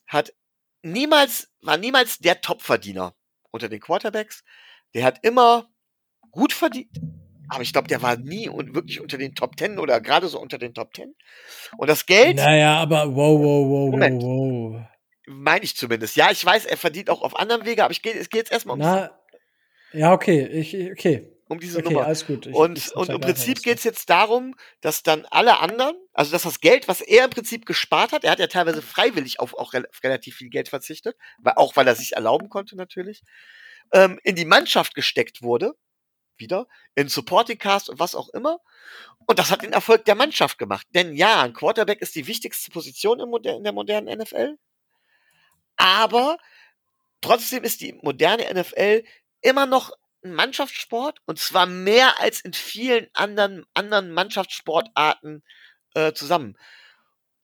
[0.07, 0.33] hat
[0.81, 3.15] niemals, war niemals der Topverdiener
[3.51, 4.43] unter den Quarterbacks.
[4.95, 5.69] Der hat immer
[6.31, 6.99] gut verdient.
[7.51, 10.41] Aber ich glaube, der war nie und wirklich unter den Top Ten oder gerade so
[10.41, 11.15] unter den Top Ten.
[11.77, 12.37] Und das Geld.
[12.37, 14.23] Naja, aber wow, wow, wow, Moment.
[14.23, 14.87] wow, wow.
[15.33, 16.17] Meine ich zumindest.
[16.17, 18.53] Ja, ich weiß, er verdient auch auf anderem Wege, aber ich gehe, es geht jetzt
[18.53, 18.81] erstmal um.
[18.81, 19.17] Na,
[19.93, 21.33] ja, okay, ich, okay.
[21.49, 22.07] Um diese okay, Nummer.
[22.07, 22.47] Alles gut.
[22.47, 26.31] Ich, und, ich und im Prinzip geht es jetzt darum, dass dann alle anderen, also
[26.33, 29.55] dass das Geld, was er im Prinzip gespart hat, er hat ja teilweise freiwillig auf
[29.55, 33.23] auch relativ viel Geld verzichtet, weil, auch weil er sich erlauben konnte natürlich,
[33.93, 35.75] ähm, in die Mannschaft gesteckt wurde,
[36.37, 38.59] wieder, in Supporting Cast und was auch immer.
[39.27, 40.87] Und das hat den Erfolg der Mannschaft gemacht.
[40.95, 44.57] Denn ja, ein Quarterback ist die wichtigste Position in der modernen NFL.
[45.81, 46.37] Aber
[47.23, 49.03] trotzdem ist die moderne NFL
[49.41, 55.43] immer noch ein Mannschaftssport und zwar mehr als in vielen anderen, anderen Mannschaftssportarten
[55.95, 56.59] äh, zusammen.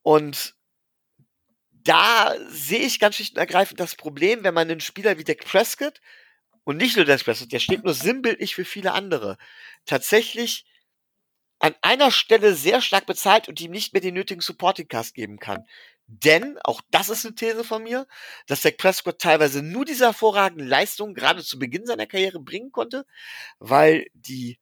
[0.03, 0.55] Und
[1.71, 5.43] da sehe ich ganz schlicht und ergreifend das Problem, wenn man einen Spieler wie Dak
[5.43, 6.03] Prescott
[6.65, 9.39] und nicht nur Dak Prescott, der steht nur sinnbildlich für viele andere,
[9.87, 10.67] tatsächlich
[11.59, 15.39] an einer Stelle sehr stark bezahlt und ihm nicht mehr den nötigen Supporting Cast geben
[15.39, 15.65] kann.
[16.09, 18.07] Denn, auch das ist eine These von mir,
[18.47, 23.05] dass Dak Prescott teilweise nur diese hervorragenden Leistungen gerade zu Beginn seiner Karriere bringen konnte,
[23.59, 24.59] weil die,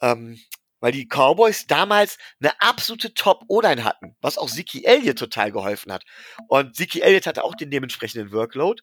[0.00, 0.38] ähm,
[0.80, 6.04] weil die Cowboys damals eine absolute Top-O-Line hatten, was auch Ziki Elliott total geholfen hat.
[6.46, 8.82] Und Ziki Elliott hatte auch den dementsprechenden Workload.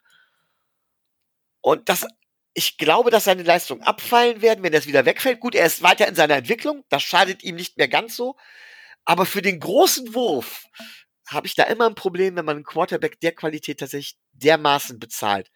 [1.62, 2.06] Und das
[2.58, 5.42] ich glaube, dass seine Leistungen abfallen werden, wenn das wieder wegfällt.
[5.42, 8.38] Gut, er ist weiter in seiner Entwicklung, das schadet ihm nicht mehr ganz so.
[9.04, 10.66] Aber für den großen Wurf
[11.28, 15.52] habe ich da immer ein Problem, wenn man einen Quarterback der Qualität tatsächlich dermaßen bezahlt.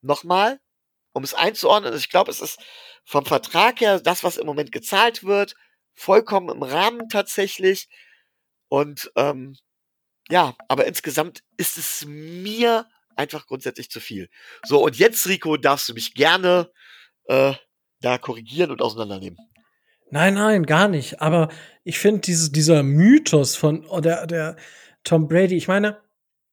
[0.00, 0.60] Nochmal,
[1.12, 2.58] um es einzuordnen, also ich glaube, es ist
[3.04, 5.54] vom Vertrag her das, was im Moment gezahlt wird,
[5.94, 7.88] vollkommen im Rahmen tatsächlich.
[8.68, 9.56] Und ähm,
[10.28, 14.28] ja, aber insgesamt ist es mir einfach grundsätzlich zu viel.
[14.64, 16.70] So, und jetzt, Rico, darfst du mich gerne
[17.26, 17.54] äh,
[18.00, 19.38] da korrigieren und auseinandernehmen.
[20.10, 21.20] Nein, nein, gar nicht.
[21.20, 21.48] Aber
[21.82, 24.56] ich finde diese, dieser Mythos von oh, der, der
[25.04, 25.98] Tom Brady, ich meine,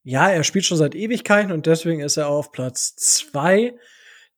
[0.04, 3.76] ja, er spielt schon seit Ewigkeiten und deswegen ist er auf Platz zwei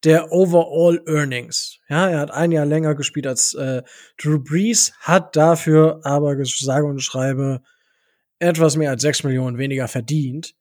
[0.04, 1.80] der Overall Earnings.
[1.88, 3.84] Ja, er hat ein Jahr länger gespielt als äh,
[4.17, 7.62] Drew Brees, hat dafür aber sage und schreibe
[8.39, 10.56] etwas mehr als sechs Millionen weniger verdient.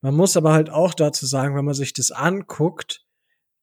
[0.00, 3.04] Man muss aber halt auch dazu sagen, wenn man sich das anguckt,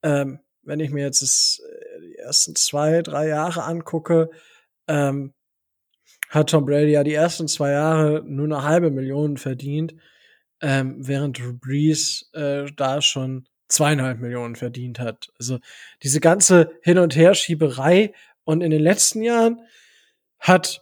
[0.03, 4.29] ähm, wenn ich mir jetzt das, äh, die ersten zwei, drei Jahre angucke,
[4.87, 5.33] ähm,
[6.31, 9.93] hat Tom Brady ja die ersten zwei Jahre nur eine halbe Million verdient,
[10.61, 15.27] ähm, während Drew Brees äh, da schon zweieinhalb Millionen verdient hat.
[15.37, 15.59] Also
[16.03, 18.13] diese ganze Hin- und Herschieberei
[18.45, 19.59] und in den letzten Jahren
[20.39, 20.81] hat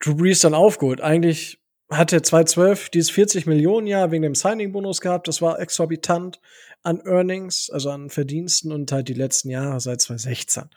[0.00, 1.02] Drew Brees dann aufgeholt.
[1.02, 5.28] Eigentlich hatte 2012 dieses 40 Millionen Jahr wegen dem Signing-Bonus gehabt.
[5.28, 6.40] Das war exorbitant
[6.82, 10.70] an Earnings, also an Verdiensten und halt die letzten Jahre seit 2016.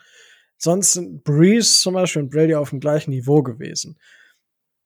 [0.63, 3.97] Sonst sind Breeze zum Beispiel und Brady auf dem gleichen Niveau gewesen.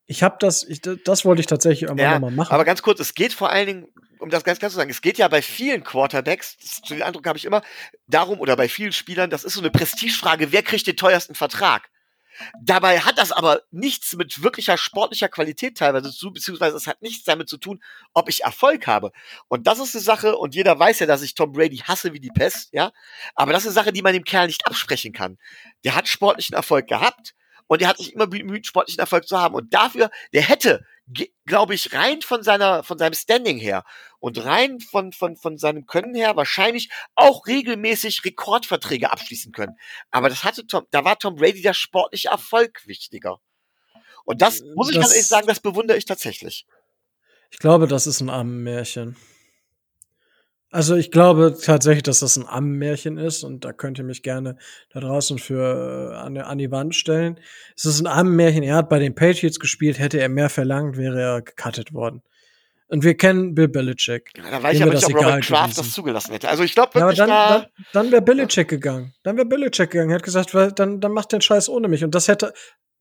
[0.05, 2.53] Ich habe das, ich, das wollte ich tatsächlich irgendwann ja, nochmal machen.
[2.53, 3.87] Aber ganz kurz, es geht vor allen Dingen,
[4.19, 7.27] um das ganz klar zu sagen, es geht ja bei vielen Quarterbacks, das, den Eindruck
[7.27, 7.61] habe ich immer,
[8.07, 11.89] darum oder bei vielen Spielern, das ist so eine Prestigefrage, wer kriegt den teuersten Vertrag?
[12.61, 17.23] Dabei hat das aber nichts mit wirklicher sportlicher Qualität teilweise zu, beziehungsweise es hat nichts
[17.23, 17.81] damit zu tun,
[18.13, 19.11] ob ich Erfolg habe.
[19.47, 22.19] Und das ist eine Sache, und jeder weiß ja, dass ich Tom Brady hasse wie
[22.19, 22.91] die Pest, ja.
[23.35, 25.37] Aber das ist eine Sache, die man dem Kerl nicht absprechen kann.
[25.83, 27.33] Der hat sportlichen Erfolg gehabt
[27.67, 29.55] und der hat sich immer bemüht, sportlichen Erfolg zu haben.
[29.55, 30.85] Und dafür, der hätte
[31.45, 33.83] glaube ich, rein von seiner, von seinem Standing her
[34.19, 39.77] und rein von, von, von seinem Können her wahrscheinlich auch regelmäßig Rekordverträge abschließen können.
[40.09, 43.39] Aber das hatte Tom, da war Tom Brady der sportliche Erfolg wichtiger.
[44.23, 46.65] Und das muss ich das, ganz ehrlich sagen, das bewundere ich tatsächlich.
[47.51, 49.15] Ich glaube, das ist ein Armenmärchen.
[50.75, 54.57] Also ich glaube tatsächlich, dass das ein Ammenmärchen ist und da könnt ihr mich gerne
[54.91, 57.39] da draußen für äh, an, an die Wand stellen.
[57.77, 58.61] Es ist ein Ammenmärchen.
[58.61, 62.23] Er hat bei den Patriots gespielt, hätte er mehr verlangt, wäre er gecuttet worden.
[62.89, 64.31] Und wir kennen Bill Belichick.
[64.35, 66.49] Ja, da weiß ich aber nicht, ob Robert Kraft das zugelassen hätte.
[66.49, 69.13] Also ich glaube wirklich, ja, dann, da dann, dann wäre Belichick gegangen.
[69.23, 70.09] Dann wäre Belichick gegangen.
[70.09, 72.03] Er hat gesagt, weil, dann, dann macht den Scheiß ohne mich.
[72.03, 72.53] Und das hätte,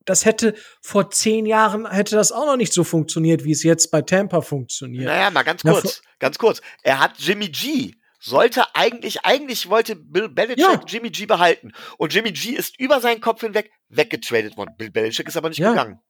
[0.04, 3.90] das hätte vor zehn Jahren hätte das auch noch nicht so funktioniert, wie es jetzt
[3.90, 5.06] bei Tampa funktioniert.
[5.06, 6.60] Naja, mal ganz kurz, Na, ganz kurz.
[6.82, 10.80] Er hat Jimmy G sollte eigentlich, eigentlich wollte Bill Belichick ja.
[10.86, 11.72] Jimmy G behalten.
[11.98, 14.74] Und Jimmy G ist über seinen Kopf hinweg weggetradet worden.
[14.78, 15.70] Bill Belichick ist aber nicht ja.
[15.70, 16.00] gegangen.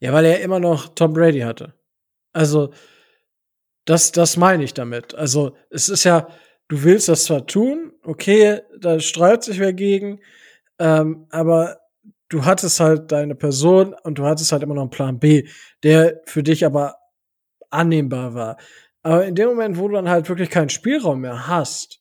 [0.00, 1.72] Ja, weil er immer noch Tom Brady hatte.
[2.32, 2.74] Also,
[3.86, 5.14] das, das meine ich damit.
[5.14, 6.28] Also, es ist ja,
[6.68, 10.20] du willst das zwar tun, okay, da sträubt sich wer gegen,
[10.78, 11.80] ähm, aber
[12.34, 15.48] du hattest halt deine Person und du hattest halt immer noch einen Plan B,
[15.84, 16.96] der für dich aber
[17.70, 18.56] annehmbar war.
[19.02, 22.00] Aber in dem Moment, wo du dann halt wirklich keinen Spielraum mehr hast,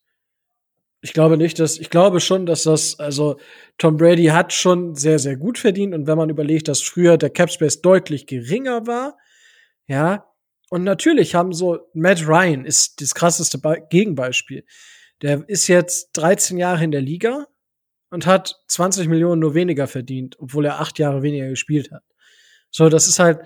[1.02, 3.38] ich glaube nicht, dass, ich glaube schon, dass das, also
[3.78, 7.30] Tom Brady hat schon sehr, sehr gut verdient und wenn man überlegt, dass früher der
[7.30, 9.17] Capspace deutlich geringer war,
[9.86, 10.26] ja,
[10.69, 14.65] und natürlich haben so, Matt Ryan ist das krasseste Be Gegenbeispiel.
[15.22, 17.46] Der ist jetzt 13 Jahre in der Liga,
[18.13, 22.04] und hat 20 Millionen nur weniger verdient, obwohl er acht Jahre weniger gespielt hat.
[22.69, 23.39] So, das ist halt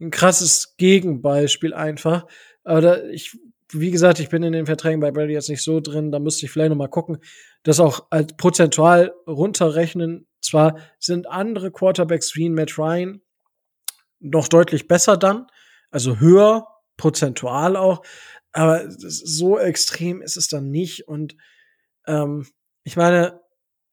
[0.00, 2.26] ein krasses Gegenbeispiel einfach.
[2.64, 3.38] Aber da, ich,
[3.70, 6.46] wie gesagt, ich bin in den Verträgen bei Brady jetzt nicht so drin, da müsste
[6.46, 7.18] ich vielleicht noch mal gucken,
[7.62, 10.26] das auch als prozentual runterrechnen.
[10.40, 13.22] Zwar sind andere Quarterbacks wie Matt Ryan
[14.18, 15.46] noch deutlich besser dann,
[15.92, 16.66] also höher,
[16.96, 18.02] prozentual auch,
[18.50, 21.06] aber so extrem ist es dann nicht.
[21.06, 21.36] Und
[22.08, 22.48] ähm,
[22.82, 23.37] ich meine,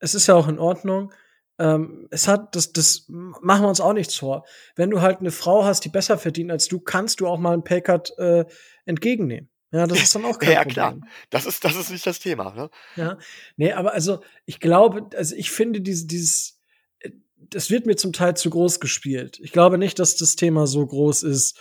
[0.06, 1.12] es ist ja auch in Ordnung.
[1.58, 4.46] Ähm, es hat, das, das machen wir uns auch nichts vor.
[4.76, 7.54] Wenn du halt eine Frau hast, die besser verdient als du, kannst du auch mal
[7.54, 8.46] einen Paycut äh,
[8.86, 9.50] entgegennehmen.
[9.72, 10.74] Ja, das ist dann auch kein ja, Problem.
[10.74, 10.98] Klar.
[11.32, 12.70] Das ist, das ist nicht das Thema, ne?
[12.96, 13.18] Ja.
[13.58, 16.60] Nee, aber also, ich glaube, also ich finde diese, dieses,
[17.00, 19.40] äh, das wird mir zum Teil zu groß gespielt.
[19.42, 21.58] Ich glaube nicht, dass das Thema so groß ist,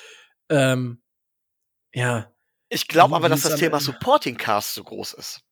[0.51, 1.01] ähm,
[1.95, 2.30] ja.
[2.68, 5.45] Ich glaube aber, dass das Thema Supporting Cast so groß ist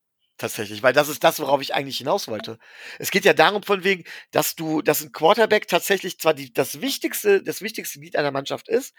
[0.43, 2.59] tatsächlich, weil das ist das, worauf ich eigentlich hinaus wollte.
[2.99, 6.81] Es geht ja darum von wegen, dass du, dass ein Quarterback tatsächlich zwar die, das
[6.81, 8.93] wichtigste, das wichtigste Glied einer Mannschaft ist,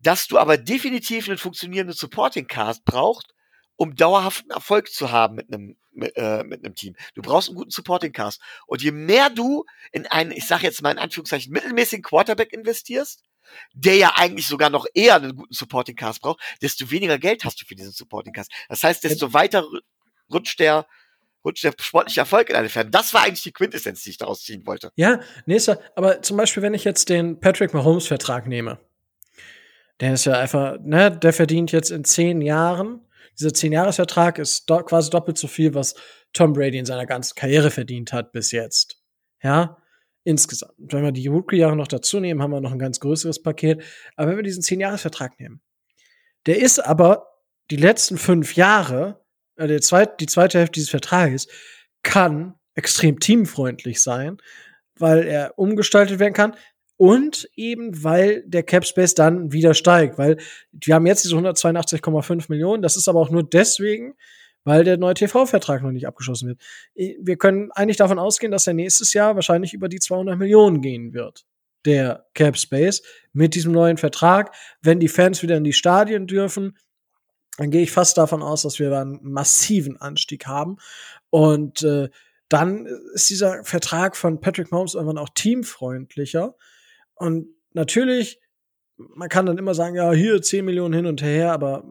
[0.00, 3.32] dass du aber definitiv einen funktionierenden Supporting Cast braucht
[3.76, 6.94] um dauerhaften Erfolg zu haben mit einem mit, äh, mit einem Team.
[7.14, 8.40] Du brauchst einen guten Supporting Cast.
[8.66, 13.24] Und je mehr du in einen, ich sage jetzt mal in Anführungszeichen, mittelmäßigen Quarterback investierst,
[13.74, 17.60] der ja eigentlich sogar noch eher einen guten Supporting Cast braucht, desto weniger Geld hast
[17.60, 18.52] du für diesen Supporting Cast.
[18.68, 19.66] Das heißt, desto weiter
[20.32, 20.86] rutscht der
[21.44, 22.90] rutscht der sportliche Erfolg in eine Ferne.
[22.90, 24.92] Das war eigentlich die Quintessenz, die ich daraus ziehen wollte.
[24.94, 25.80] Ja, nächster.
[25.96, 28.78] Aber zum Beispiel, wenn ich jetzt den Patrick Mahomes Vertrag nehme,
[30.00, 33.00] der ist ja einfach, ne, der verdient jetzt in zehn Jahren
[33.38, 35.94] dieser Zehn-Jahres-Vertrag ist do quasi doppelt so viel, was
[36.32, 39.02] Tom Brady in seiner ganzen Karriere verdient hat bis jetzt.
[39.42, 39.78] Ja,
[40.24, 40.74] insgesamt.
[40.78, 43.82] Wenn wir die Rookie-Jahre noch dazu nehmen, haben wir noch ein ganz größeres Paket.
[44.16, 45.60] Aber wenn wir diesen Zehn-Jahres-Vertrag nehmen,
[46.46, 47.28] der ist aber
[47.70, 49.21] die letzten fünf Jahre,
[49.56, 51.48] äh, der zweit, die zweite Hälfte dieses Vertrages,
[52.02, 54.38] kann extrem teamfreundlich sein,
[54.98, 56.56] weil er umgestaltet werden kann
[56.96, 60.36] und eben weil der Cap Space dann wieder steigt, weil
[60.72, 64.14] wir haben jetzt diese 182,5 Millionen, das ist aber auch nur deswegen,
[64.64, 66.60] weil der neue TV-Vertrag noch nicht abgeschlossen wird.
[66.94, 71.12] Wir können eigentlich davon ausgehen, dass er nächstes Jahr wahrscheinlich über die 200 Millionen gehen
[71.12, 71.44] wird.
[71.84, 74.54] Der Cap Space mit diesem neuen Vertrag.
[74.80, 76.78] Wenn die Fans wieder in die Stadien dürfen,
[77.58, 80.78] dann gehe ich fast davon aus, dass wir da einen massiven Anstieg haben.
[81.30, 82.08] Und äh,
[82.48, 86.54] dann ist dieser Vertrag von Patrick Mahomes irgendwann auch teamfreundlicher.
[87.14, 88.40] Und natürlich,
[88.96, 91.84] man kann dann immer sagen, ja, hier 10 Millionen hin und her, aber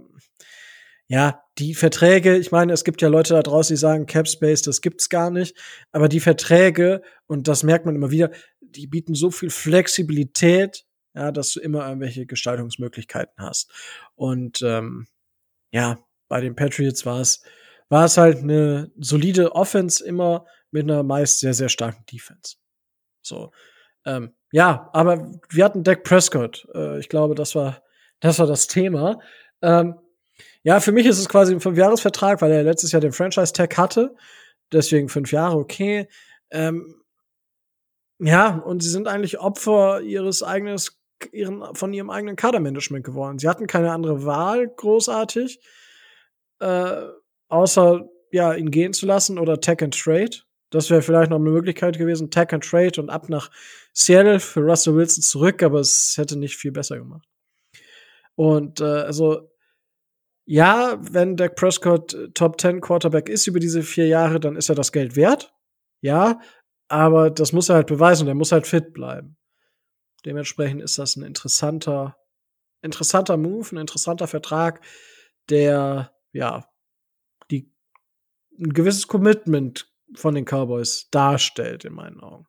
[1.07, 4.62] ja, die Verträge, ich meine, es gibt ja Leute da draußen, die sagen, Cap Space,
[4.62, 5.57] das gibt's gar nicht.
[5.91, 8.32] Aber die Verträge, und das merkt man immer wieder,
[8.62, 13.72] die bieten so viel Flexibilität, ja, dass du immer irgendwelche Gestaltungsmöglichkeiten hast.
[14.16, 15.07] Und ähm,
[15.72, 17.43] ja, bei den Patriots war es
[17.89, 22.55] war es halt eine solide Offense immer mit einer meist sehr sehr starken Defense.
[23.22, 23.51] So,
[24.05, 26.67] ähm, ja, aber wir hatten Dak Prescott.
[26.74, 27.84] Äh, ich glaube, das war,
[28.19, 29.19] das war das Thema.
[29.61, 29.95] Ähm,
[30.63, 34.15] ja, für mich ist es quasi ein Fünfjahresvertrag, weil er letztes Jahr den Franchise-Tag hatte.
[34.72, 36.07] Deswegen fünf Jahre, okay.
[36.51, 36.95] Ähm,
[38.19, 40.80] ja, und sie sind eigentlich Opfer ihres eigenen,
[41.32, 43.39] ihren, von ihrem eigenen Kadermanagement geworden.
[43.39, 45.59] Sie hatten keine andere Wahl, großartig,
[46.59, 47.01] äh,
[47.49, 50.38] außer ja, ihn gehen zu lassen oder Tech and Trade.
[50.69, 53.51] Das wäre vielleicht noch eine Möglichkeit gewesen, Tag and Trade und ab nach
[53.93, 57.28] Seattle für Russell Wilson zurück, aber es hätte nicht viel besser gemacht.
[58.36, 59.51] Und äh, also
[60.45, 64.69] ja, wenn Dak Prescott äh, Top 10 Quarterback ist über diese vier Jahre, dann ist
[64.69, 65.53] er das Geld wert.
[66.01, 66.39] Ja,
[66.88, 69.38] aber das muss er halt beweisen und er muss halt fit bleiben.
[70.26, 72.17] Dementsprechend ist das ein interessanter,
[72.82, 74.82] interessanter Move, ein interessanter Vertrag,
[75.49, 76.69] der ja
[77.49, 77.72] die
[78.59, 82.47] ein gewisses Commitment von den Cowboys darstellt, in meinen Augen.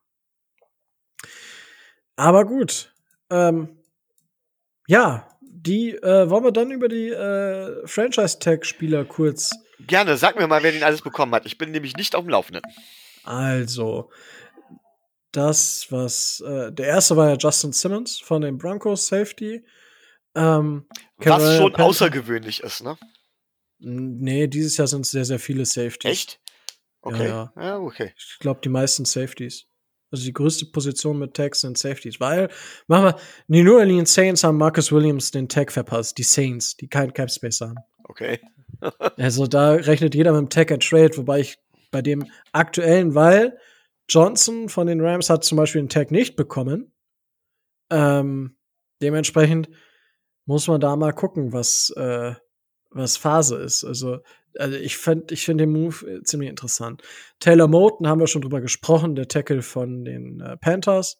[2.15, 2.93] Aber gut.
[3.29, 3.79] Ähm,
[4.87, 9.51] ja, die äh, wollen wir dann über die äh, Franchise-Tag-Spieler kurz.
[9.79, 11.45] Gerne, sag mir mal, wer den alles bekommen hat.
[11.45, 12.63] Ich bin nämlich nicht auf dem Laufenden.
[13.23, 14.11] Also,
[15.33, 19.65] das, was äh, der erste war ja Justin Simmons von den Broncos Safety.
[20.35, 20.85] Ähm,
[21.17, 21.85] was schon Panther.
[21.85, 22.97] außergewöhnlich ist, ne?
[23.79, 26.11] Nee, dieses Jahr sind es sehr, sehr viele Safeties.
[26.11, 26.39] Echt?
[27.01, 27.27] Okay.
[27.27, 27.63] Ja, ja.
[27.63, 28.13] ja okay.
[28.15, 29.65] Ich glaube, die meisten Safeties.
[30.09, 32.19] Also die größte Position mit Tags sind Safeties.
[32.19, 32.49] Weil,
[32.87, 36.17] machen wir, die New Orleans Saints haben Marcus Williams den Tag verpasst.
[36.17, 37.77] Die Saints, die keinen Cap Space haben.
[38.03, 38.39] Okay.
[39.17, 41.57] also da rechnet jeder mit dem Tag and Trade, wobei ich
[41.91, 43.57] bei dem aktuellen, weil
[44.09, 46.93] Johnson von den Rams hat zum Beispiel den Tag nicht bekommen.
[47.89, 48.57] Ähm,
[49.01, 49.69] dementsprechend
[50.45, 52.33] muss man da mal gucken, was, äh,
[52.89, 53.83] was Phase ist.
[53.83, 54.19] Also
[54.59, 57.01] also ich finde ich finde den Move äh, ziemlich interessant.
[57.39, 61.17] Taylor Moten haben wir schon drüber gesprochen, der Tackle von den äh, Panthers.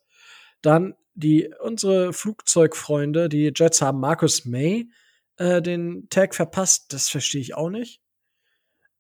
[0.62, 4.90] Dann die unsere Flugzeugfreunde, die Jets haben Marcus May
[5.38, 6.94] äh, den Tag verpasst.
[6.94, 8.02] Das verstehe ich auch nicht.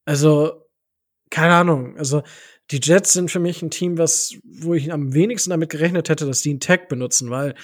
[0.06, 0.63] Also
[1.34, 1.98] keine Ahnung.
[1.98, 2.24] Also
[2.72, 6.26] die Jets sind für mich ein Team, was wo ich am wenigsten damit gerechnet hätte,
[6.26, 7.56] dass die einen Tag benutzen, weil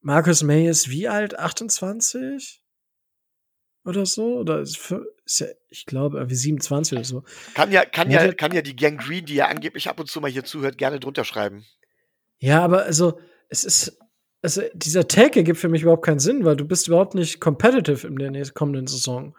[0.00, 1.38] Marcus May ist wie alt?
[1.38, 2.64] 28?
[3.84, 4.38] oder so.
[4.38, 7.24] Oder ist, für, ist ja, ich glaube, irgendwie 27 oder so.
[7.54, 10.20] Kann ja, kann ja, kann ja die Gang Green, die ja angeblich ab und zu
[10.20, 11.64] mal hier zuhört, gerne drunter schreiben.
[12.38, 13.18] Ja, aber also,
[13.48, 13.98] es ist,
[14.42, 18.06] also dieser Tag ergibt für mich überhaupt keinen Sinn, weil du bist überhaupt nicht competitive
[18.06, 19.36] in der nächsten, kommenden Saison.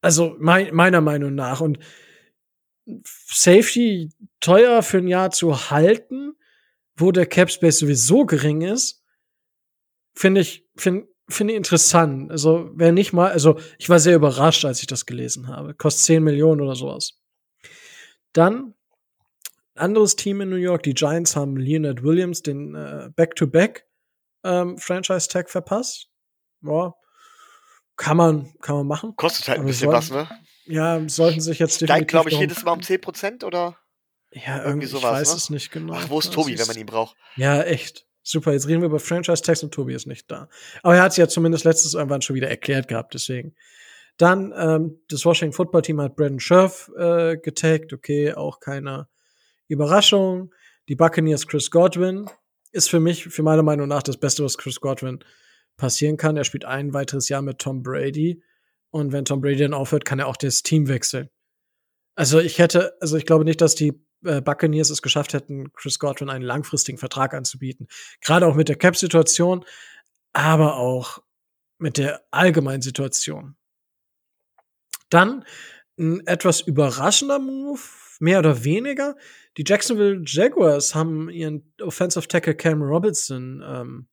[0.00, 1.60] Also mein, meiner Meinung nach.
[1.60, 1.78] Und
[3.04, 4.10] Safety
[4.40, 6.34] teuer für ein Jahr zu halten,
[6.96, 9.02] wo der Cap Space sowieso gering ist,
[10.14, 12.30] finde ich, finde finde ich interessant.
[12.30, 15.74] Also, wer nicht mal, also ich war sehr überrascht, als ich das gelesen habe.
[15.74, 17.18] Kostet 10 Millionen oder sowas.
[18.32, 18.74] Dann
[19.74, 23.86] anderes Team in New York, die Giants haben Leonard Williams den äh, Back-to-Back
[24.44, 26.08] ähm, Franchise Tag verpasst.
[26.62, 26.94] Ja.
[27.96, 29.16] kann man, kann man machen.
[29.16, 30.28] Kostet halt ein bisschen was, ne?
[30.66, 33.76] Ja, sollten sich jetzt Steigt, glaube ich, jedes Mal um 10% oder?
[34.32, 35.36] Ja, irgendwie irgendwie sowas, Ich weiß ne?
[35.36, 35.94] es nicht genau.
[35.94, 37.16] Ach, wo ist Tobi, wenn man ihn braucht?
[37.36, 38.06] Ja, echt.
[38.22, 40.48] Super, jetzt reden wir über Franchise-Tags und Tobi ist nicht da.
[40.82, 43.54] Aber er hat es ja zumindest letztes irgendwann schon wieder erklärt gehabt, deswegen.
[44.16, 49.08] Dann, ähm, das Washington Football Team hat Brandon Scherf äh, getaggt, okay, auch keine
[49.68, 50.54] Überraschung.
[50.88, 52.30] Die Buccaneers Chris Godwin
[52.72, 55.22] ist für mich, für meine Meinung nach, das Beste, was Chris Godwin
[55.76, 56.36] passieren kann.
[56.36, 58.42] Er spielt ein weiteres Jahr mit Tom Brady.
[58.94, 61.28] Und wenn Tom Brady dann aufhört, kann er auch das Team wechseln.
[62.14, 65.98] Also ich hätte, also ich glaube nicht, dass die äh, Buccaneers es geschafft hätten, Chris
[65.98, 67.88] Godwin einen langfristigen Vertrag anzubieten.
[68.20, 69.64] Gerade auch mit der Cap-Situation,
[70.32, 71.18] aber auch
[71.78, 73.56] mit der allgemeinen Situation.
[75.10, 75.44] Dann
[75.98, 77.80] ein etwas überraschender Move,
[78.20, 79.16] mehr oder weniger.
[79.56, 84.08] Die Jacksonville Jaguars haben ihren Offensive Tackle Cam Robinson ähm,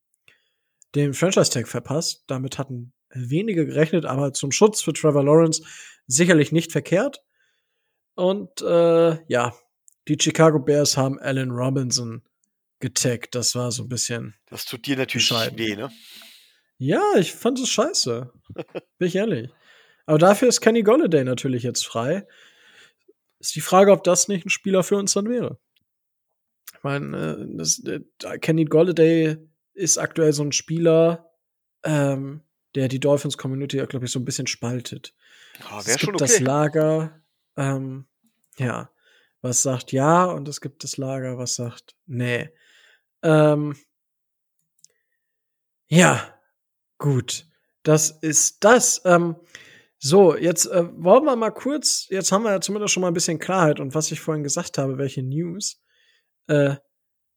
[0.95, 2.23] den Franchise-Tag verpasst.
[2.25, 5.63] Damit hatten wenige gerechnet, aber zum Schutz für Trevor Lawrence
[6.07, 7.23] sicherlich nicht verkehrt.
[8.15, 9.53] Und äh, ja,
[10.07, 12.23] die Chicago Bears haben Allen Robinson
[12.79, 13.35] getaggt.
[13.35, 14.35] Das war so ein bisschen.
[14.47, 15.89] Das tut dir natürlich weh, ne?
[16.77, 18.31] Ja, ich fand es scheiße.
[18.97, 19.49] Bin ich ehrlich.
[20.05, 22.27] Aber dafür ist Kenny Golladay natürlich jetzt frei.
[23.39, 25.59] Ist die Frage, ob das nicht ein Spieler für uns dann wäre.
[26.73, 28.01] Ich meine, äh, das, äh,
[28.39, 29.37] Kenny Golladay
[29.73, 31.31] ist aktuell so ein Spieler,
[31.83, 32.41] ähm,
[32.75, 35.13] der die Dolphins Community, glaube ich, so ein bisschen spaltet.
[35.71, 36.43] Oh, es gibt schon das okay.
[36.43, 37.21] Lager,
[37.57, 38.05] ähm,
[38.57, 38.89] ja,
[39.41, 42.49] was sagt ja und es gibt das Lager, was sagt nee.
[43.23, 43.75] Ähm,
[45.87, 46.39] ja,
[46.97, 47.45] gut.
[47.83, 49.01] Das ist das.
[49.05, 49.35] Ähm,
[49.97, 53.13] so, jetzt äh, wollen wir mal kurz, jetzt haben wir ja zumindest schon mal ein
[53.13, 55.81] bisschen Klarheit und was ich vorhin gesagt habe, welche News.
[56.47, 56.75] Äh,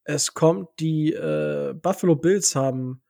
[0.05, 3.03] es kommt, die äh, Buffalo Bills haben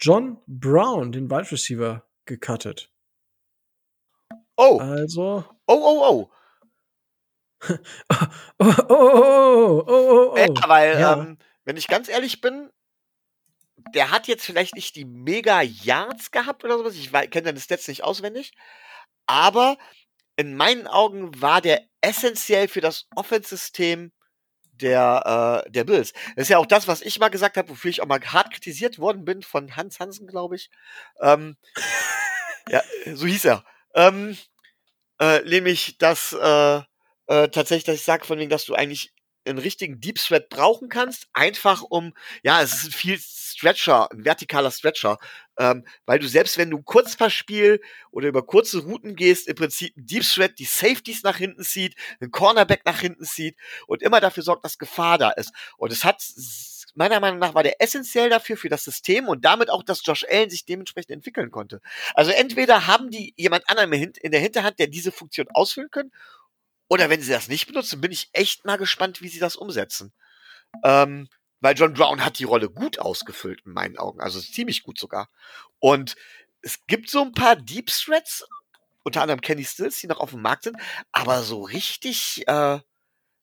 [0.00, 2.90] John Brown, den Wide Receiver, gecuttet.
[4.56, 6.30] Oh, Also, oh, oh, oh.
[7.68, 7.76] oh,
[8.58, 10.36] oh, oh, oh, oh, oh, oh.
[10.36, 11.12] Ja, weil, Ja.
[11.20, 12.70] Ähm, wenn ich ganz ehrlich bin,
[13.94, 16.94] der hat jetzt vielleicht nicht die mega Yards gehabt oder sowas.
[16.94, 18.52] Ich kenne seine Stats nicht auswendig.
[19.26, 19.76] Aber
[20.36, 24.12] in meinen Augen war der essentiell für das Offense-System
[24.82, 26.12] der, äh, der Bills.
[26.36, 28.52] Das ist ja auch das, was ich mal gesagt habe, wofür ich auch mal hart
[28.52, 30.70] kritisiert worden bin von Hans Hansen, glaube ich.
[31.20, 31.56] Ähm,
[32.68, 32.82] ja,
[33.14, 33.64] so hieß er.
[33.94, 34.36] Ähm,
[35.18, 36.80] äh, nämlich, dass äh,
[37.26, 39.12] äh, tatsächlich, dass ich sage, von wegen, dass du eigentlich
[39.44, 42.12] einen richtigen Deep Thread brauchen kannst, einfach um,
[42.42, 45.18] ja, es ist ein viel Stretcher, ein vertikaler Stretcher,
[45.58, 47.80] ähm, weil du selbst wenn du ein Kurzpassspiel
[48.10, 51.94] oder über kurze Routen gehst, im Prinzip ein Deep Thread die Safeties nach hinten zieht,
[52.20, 55.52] einen Cornerback nach hinten zieht und immer dafür sorgt, dass Gefahr da ist.
[55.76, 56.22] Und es hat
[56.94, 60.24] meiner Meinung nach war der essentiell dafür für das System und damit auch, dass Josh
[60.28, 61.80] Allen sich dementsprechend entwickeln konnte.
[62.14, 66.12] Also entweder haben die jemand anderen in der Hinterhand, der diese Funktion ausfüllen können,
[66.90, 70.12] oder wenn sie das nicht benutzen, bin ich echt mal gespannt, wie sie das umsetzen.
[70.84, 71.28] Ähm,
[71.60, 75.30] weil John Brown hat die Rolle gut ausgefüllt in meinen Augen, also ziemlich gut sogar.
[75.78, 76.16] Und
[76.62, 78.44] es gibt so ein paar Deep Threads,
[79.04, 80.76] unter anderem Kenny Stills, die noch auf dem Markt sind,
[81.12, 82.80] aber so richtig äh,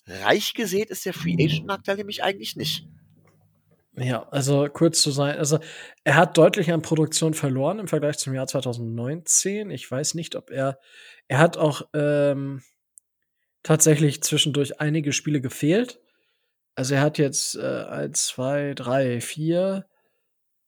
[0.06, 2.86] reich gesät ist der Free Agent Markt da nämlich eigentlich nicht.
[3.96, 5.60] Ja, also kurz zu sein, also
[6.04, 9.72] er hat deutlich an Produktion verloren im Vergleich zum Jahr 2019.
[9.72, 10.80] Ich weiß nicht, ob er,
[11.28, 12.62] er hat auch ähm,
[13.68, 16.00] tatsächlich zwischendurch einige Spiele gefehlt.
[16.76, 19.86] Also er hat jetzt äh, eins, zwei, drei, vier,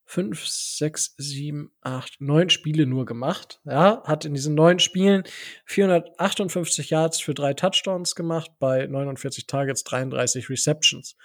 [0.04, 3.62] fünf, sechs, sieben, acht, neun Spiele nur gemacht.
[3.64, 5.24] Ja, hat in diesen neun Spielen
[5.66, 11.16] 458 Yards für drei Touchdowns gemacht, bei 49 Targets, 33 Receptions.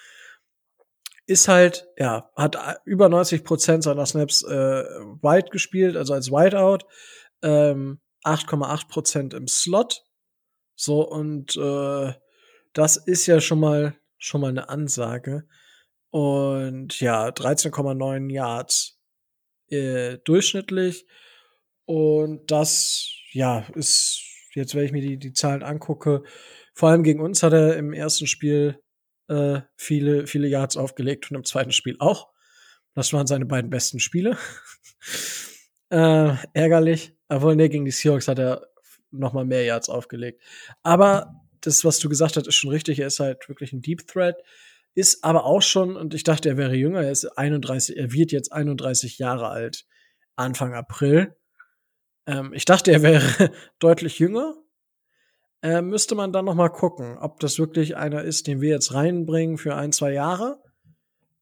[1.26, 4.84] Ist halt, ja, hat über 90 Prozent seiner Snaps äh,
[5.22, 6.86] wide gespielt, also als Wideout.
[7.42, 10.04] Ähm, 8,8 Prozent im Slot.
[10.76, 12.12] So, und äh,
[12.72, 15.46] das ist ja schon mal, schon mal eine Ansage.
[16.10, 19.00] Und ja, 13,9 Yards
[19.68, 21.06] äh, durchschnittlich.
[21.86, 24.22] Und das, ja, ist,
[24.54, 26.22] jetzt wenn ich mir die, die Zahlen angucke,
[26.74, 28.80] vor allem gegen uns hat er im ersten Spiel
[29.28, 32.32] äh, viele, viele Yards aufgelegt und im zweiten Spiel auch.
[32.94, 34.36] Das waren seine beiden besten Spiele.
[35.90, 37.16] äh, ärgerlich.
[37.28, 38.68] Obwohl, nee, gegen die Seahawks hat er
[39.18, 40.42] noch mal mehr Yards aufgelegt.
[40.82, 42.98] Aber das, was du gesagt hast, ist schon richtig.
[42.98, 44.36] Er ist halt wirklich ein Deep Threat.
[44.94, 48.30] Ist aber auch schon, und ich dachte, er wäre jünger, er ist 31, er wird
[48.30, 49.86] jetzt 31 Jahre alt,
[50.36, 51.34] Anfang April.
[52.26, 53.50] Ähm, ich dachte, er wäre
[53.80, 54.54] deutlich jünger.
[55.62, 58.94] Äh, müsste man dann noch mal gucken, ob das wirklich einer ist, den wir jetzt
[58.94, 60.62] reinbringen für ein, zwei Jahre.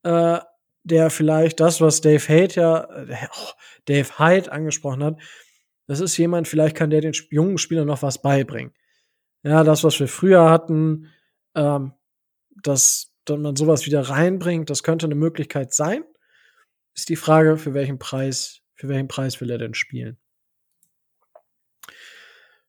[0.02, 0.38] Äh,
[0.84, 3.50] der vielleicht das, was Dave Haidt ja, äh, oh,
[3.84, 5.18] Dave Hyde angesprochen hat,
[5.92, 8.72] das ist jemand, vielleicht kann der den jungen Spielern noch was beibringen.
[9.42, 11.10] Ja, das, was wir früher hatten,
[11.54, 11.92] ähm,
[12.62, 16.02] dass, dass man sowas wieder reinbringt, das könnte eine Möglichkeit sein.
[16.94, 20.16] Ist die Frage, für welchen Preis, für welchen Preis will er denn spielen?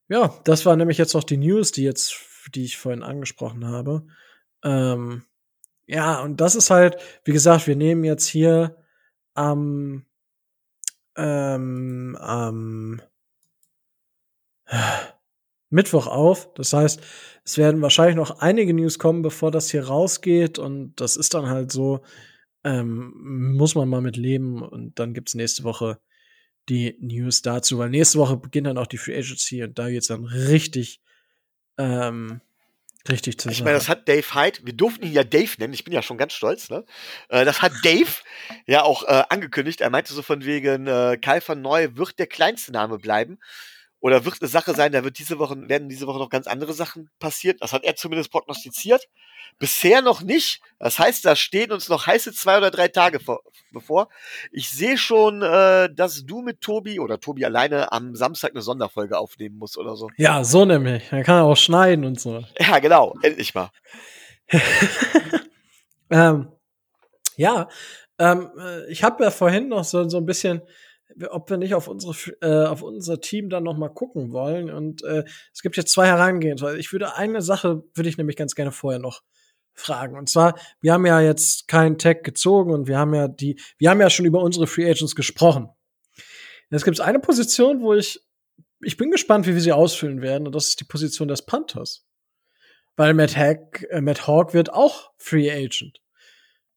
[0.10, 2.20] Ja, das war nämlich jetzt noch die News, die jetzt,
[2.54, 4.06] die ich vorhin angesprochen habe.
[4.66, 5.24] Ähm,
[5.88, 8.84] ja, und das ist halt, wie gesagt, wir nehmen jetzt hier
[9.34, 10.06] am
[11.16, 13.02] ähm, am
[15.70, 16.54] Mittwoch auf.
[16.54, 17.02] Das heißt,
[17.44, 20.60] es werden wahrscheinlich noch einige News kommen, bevor das hier rausgeht.
[20.60, 22.02] Und das ist dann halt so,
[22.64, 23.14] ähm,
[23.56, 24.62] muss man mal mit leben.
[24.62, 26.00] Und dann gibt's nächste Woche
[26.70, 30.08] die News dazu, weil nächste Woche beginnt dann auch die Free Agency und da geht's
[30.08, 31.02] dann richtig
[31.78, 32.40] ähm,
[33.10, 35.84] Richtig zu Ich meine, das hat Dave Hyde, wir durften ihn ja Dave nennen, ich
[35.84, 36.86] bin ja schon ganz stolz, ne?
[37.28, 38.12] Äh, das hat Dave
[38.66, 39.82] ja auch äh, angekündigt.
[39.82, 43.40] Er meinte so von wegen, äh, Kai van Neu wird der kleinste Name bleiben.
[44.04, 46.74] Oder wird eine Sache sein, da wird diese Woche, werden diese Woche noch ganz andere
[46.74, 47.62] Sachen passiert.
[47.62, 49.08] Das hat er zumindest prognostiziert.
[49.60, 50.60] Bisher noch nicht.
[50.78, 53.40] Das heißt, da stehen uns noch heiße zwei oder drei Tage vor,
[53.72, 54.10] bevor.
[54.52, 59.18] Ich sehe schon, äh, dass du mit Tobi oder Tobi alleine am Samstag eine Sonderfolge
[59.18, 60.10] aufnehmen musst oder so.
[60.18, 61.04] Ja, so nämlich.
[61.10, 62.44] Er kann auch schneiden und so.
[62.60, 63.16] Ja, genau.
[63.22, 63.72] Endlich mal.
[66.10, 66.52] ähm,
[67.38, 67.70] ja,
[68.20, 70.62] ähm, äh, ich habe ja vorhin noch so, so ein bisschen
[71.30, 75.04] ob wir nicht auf unsere äh, auf unser Team dann noch mal gucken wollen und
[75.04, 76.80] äh, es gibt jetzt zwei Herangehensweisen.
[76.80, 79.22] Ich würde eine Sache würde ich nämlich ganz gerne vorher noch
[79.74, 80.18] fragen.
[80.18, 83.90] Und zwar, wir haben ja jetzt keinen Tag gezogen und wir haben ja die, wir
[83.90, 85.70] haben ja schon über unsere Free Agents gesprochen.
[86.70, 88.20] Jetzt gibt eine Position, wo ich,
[88.82, 92.06] ich bin gespannt, wie wir sie ausfüllen werden, und das ist die Position des Panthers.
[92.96, 96.00] Weil Matt, Hack, äh, Matt Hawk wird auch Free Agent.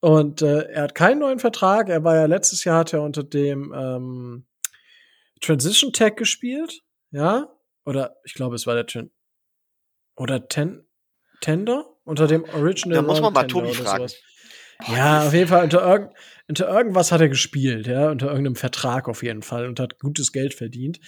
[0.06, 1.88] Und äh, er hat keinen neuen Vertrag.
[1.88, 4.46] Er war ja letztes Jahr hat er unter dem ähm,
[5.40, 7.48] Transition Tag gespielt, ja?
[7.84, 9.10] Oder ich glaube, es war der Tran
[10.14, 10.86] oder Ten
[11.40, 11.86] Tender?
[12.04, 12.94] Unter dem Original.
[12.94, 14.06] Da muss man mal Tobi fragen.
[14.86, 16.14] ja, auf jeden Fall unter, irg
[16.46, 20.30] unter irgendwas hat er gespielt, ja, unter irgendeinem Vertrag auf jeden Fall und hat gutes
[20.30, 21.00] Geld verdient.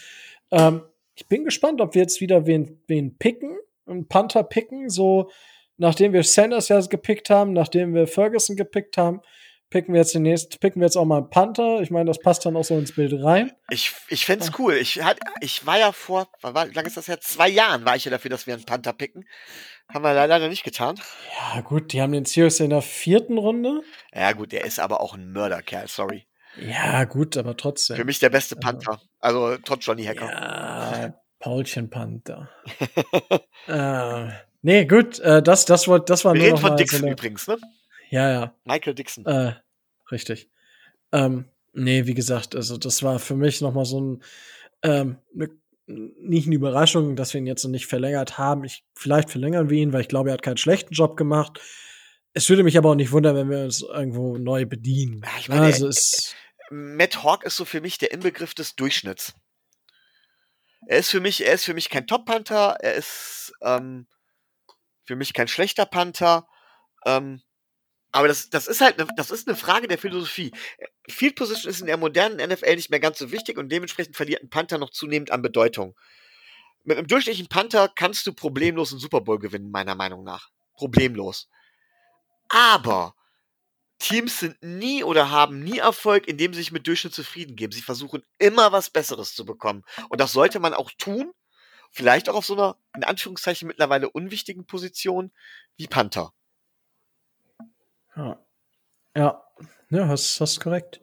[0.50, 0.82] Ähm,
[1.14, 5.30] ich bin gespannt, ob wir jetzt wieder wen, wen picken, einen Panther picken, so
[5.78, 9.20] nachdem wir Sanders ja gepickt haben, nachdem wir Ferguson gepickt haben,
[9.70, 11.80] picken wir jetzt den nächsten, picken wir jetzt auch mal einen Panther.
[11.80, 13.52] Ich meine, das passt dann auch so ins Bild rein.
[13.70, 14.74] Ich, ich fände es cool.
[14.74, 17.20] Ich, hat, ich war ja vor, wie lange ist das her?
[17.20, 19.26] Zwei Jahren war ich ja dafür, dass wir einen Panther picken.
[19.92, 21.00] Haben wir leider nicht getan.
[21.54, 23.82] Ja, gut, die haben den Sirius in der vierten Runde.
[24.14, 26.26] Ja, gut, der ist aber auch ein Mörderkerl, sorry.
[26.56, 27.96] Ja, gut, aber trotzdem.
[27.96, 29.00] Für mich der beste Panther.
[29.20, 30.30] Also, trotz Johnny Hacker.
[30.30, 32.50] Ja, Paulchen Panther.
[33.66, 34.28] äh,
[34.62, 37.46] nee, gut, äh, das, das, das war Wir nur reden von Dixon so eine, übrigens,
[37.46, 37.58] ne?
[38.10, 38.54] Ja, ja.
[38.64, 39.26] Michael Dixon.
[39.26, 39.54] Äh,
[40.10, 40.50] richtig.
[41.12, 44.22] Ähm, nee, wie gesagt, also das war für mich noch mal so ein
[44.82, 45.48] ähm, ne,
[45.86, 48.64] nicht eine Überraschung, dass wir ihn jetzt noch nicht verlängert haben.
[48.64, 51.60] Ich, vielleicht verlängern wir ihn, weil ich glaube, er hat keinen schlechten Job gemacht.
[52.34, 55.22] Es würde mich aber auch nicht wundern, wenn wir uns irgendwo neu bedienen.
[55.40, 56.34] Ich meine, also er- es,
[56.70, 59.34] Matt Hawk ist so für mich der Inbegriff des Durchschnitts.
[60.86, 64.06] Er ist für mich, er ist für mich kein Top-Panther, er ist ähm,
[65.08, 66.46] für mich kein schlechter Panther.
[67.06, 67.40] Ähm,
[68.12, 70.52] aber das, das ist halt, ne, das ist eine Frage der Philosophie.
[71.08, 74.42] Field Position ist in der modernen NFL nicht mehr ganz so wichtig und dementsprechend verliert
[74.42, 75.96] ein Panther noch zunehmend an Bedeutung.
[76.84, 80.50] Mit einem durchschnittlichen Panther kannst du problemlos einen Super Bowl gewinnen, meiner Meinung nach.
[80.74, 81.48] Problemlos.
[82.50, 83.14] Aber
[83.98, 87.72] Teams sind nie oder haben nie Erfolg, indem sie sich mit Durchschnitt zufrieden geben.
[87.72, 89.84] Sie versuchen immer was Besseres zu bekommen.
[90.10, 91.32] Und das sollte man auch tun.
[91.90, 95.30] Vielleicht auch auf so einer, in Anführungszeichen, mittlerweile unwichtigen Position
[95.76, 96.32] wie Panther.
[98.16, 98.38] ja.
[99.16, 99.42] Ja,
[99.90, 101.00] ja, hast, hast korrekt.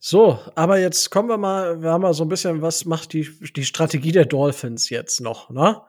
[0.00, 3.30] So, aber jetzt kommen wir mal, wir haben mal so ein bisschen, was macht die,
[3.54, 5.80] die Strategie der Dolphins jetzt noch, ne?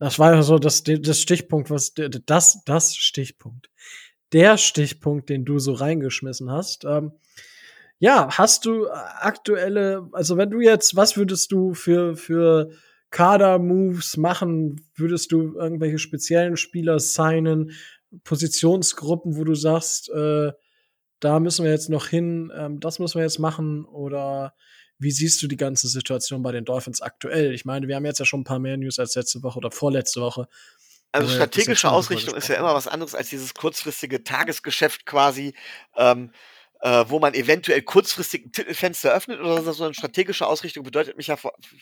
[0.00, 3.70] Das war ja so das, das Stichpunkt, was, das, das Stichpunkt.
[4.32, 6.84] Der Stichpunkt, den du so reingeschmissen hast.
[6.84, 7.12] Ähm,
[8.00, 12.72] ja, hast du aktuelle, also wenn du jetzt, was würdest du für, für
[13.12, 14.84] Kader-Moves machen?
[14.96, 17.70] Würdest du irgendwelche speziellen Spieler signen?
[18.24, 20.50] Positionsgruppen, wo du sagst, äh,
[21.20, 23.84] da müssen wir jetzt noch hin, ähm, das müssen wir jetzt machen?
[23.84, 24.54] Oder
[24.98, 27.52] wie siehst du die ganze Situation bei den Dolphins aktuell?
[27.54, 29.70] Ich meine, wir haben jetzt ja schon ein paar mehr News als letzte Woche oder
[29.70, 30.48] vorletzte Woche.
[31.12, 35.54] Also Ja, strategische Ausrichtung ist ja immer was anderes als dieses kurzfristige Tagesgeschäft quasi,
[35.96, 36.32] ähm,
[36.82, 39.72] äh, wo man eventuell kurzfristig ein Titelfenster öffnet oder so.
[39.72, 41.36] So eine strategische Ausrichtung bedeutet mich ja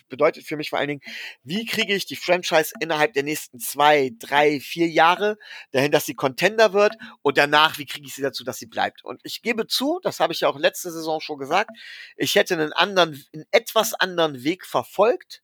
[0.08, 1.00] bedeutet für mich vor allen Dingen,
[1.42, 5.38] wie kriege ich die Franchise innerhalb der nächsten zwei, drei, vier Jahre
[5.72, 9.02] dahin, dass sie Contender wird und danach, wie kriege ich sie dazu, dass sie bleibt.
[9.02, 11.70] Und ich gebe zu, das habe ich ja auch letzte Saison schon gesagt,
[12.16, 15.42] ich hätte einen anderen, einen etwas anderen Weg verfolgt,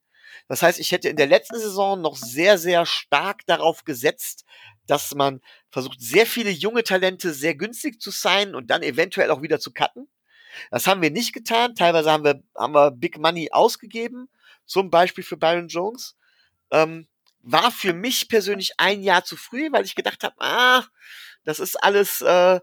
[0.48, 4.44] Das heißt, ich hätte in der letzten Saison noch sehr, sehr stark darauf gesetzt,
[4.86, 5.40] dass man
[5.76, 9.74] versucht, sehr viele junge Talente sehr günstig zu sein und dann eventuell auch wieder zu
[9.74, 10.08] cutten.
[10.70, 11.74] Das haben wir nicht getan.
[11.74, 14.30] Teilweise haben wir, haben wir Big Money ausgegeben,
[14.64, 16.16] zum Beispiel für Byron Jones.
[16.70, 17.08] Ähm,
[17.42, 20.82] war für mich persönlich ein Jahr zu früh, weil ich gedacht habe, ah,
[21.44, 22.58] das ist alles, äh,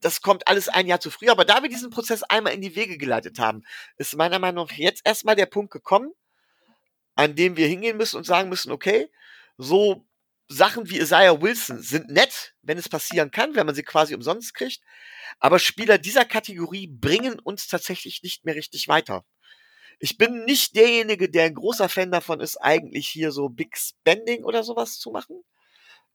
[0.00, 1.28] das kommt alles ein Jahr zu früh.
[1.28, 3.62] Aber da wir diesen Prozess einmal in die Wege geleitet haben,
[3.98, 6.14] ist meiner Meinung nach jetzt erstmal der Punkt gekommen,
[7.14, 9.10] an dem wir hingehen müssen und sagen müssen, okay,
[9.58, 10.06] so
[10.48, 14.54] Sachen wie Isaiah Wilson sind nett, wenn es passieren kann, wenn man sie quasi umsonst
[14.54, 14.80] kriegt.
[15.38, 19.24] Aber Spieler dieser Kategorie bringen uns tatsächlich nicht mehr richtig weiter.
[19.98, 24.44] Ich bin nicht derjenige, der ein großer Fan davon ist, eigentlich hier so Big Spending
[24.44, 25.42] oder sowas zu machen.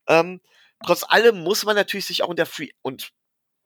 [0.08, 0.42] Ähm,
[0.86, 3.12] trotz allem muss man natürlich sich auch in der Free und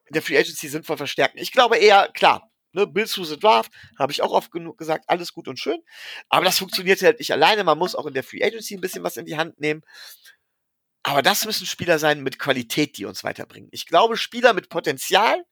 [0.05, 1.39] in der Free Agency sinnvoll verstärken.
[1.39, 5.05] Ich glaube eher, klar, ne, Bill through the Draft, habe ich auch oft genug gesagt,
[5.07, 5.81] alles gut und schön.
[6.29, 7.63] Aber das funktioniert halt nicht alleine.
[7.63, 9.81] Man muss auch in der Free Agency ein bisschen was in die Hand nehmen.
[11.03, 13.69] Aber das müssen Spieler sein mit Qualität, die uns weiterbringen.
[13.71, 15.43] Ich glaube, Spieler mit Potenzial,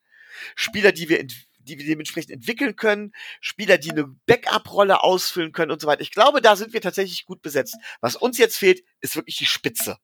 [0.55, 5.81] Spieler, die wir, die wir dementsprechend entwickeln können, Spieler, die eine Backup-Rolle ausfüllen können und
[5.81, 6.01] so weiter.
[6.01, 7.75] Ich glaube, da sind wir tatsächlich gut besetzt.
[7.99, 9.97] Was uns jetzt fehlt, ist wirklich die Spitze.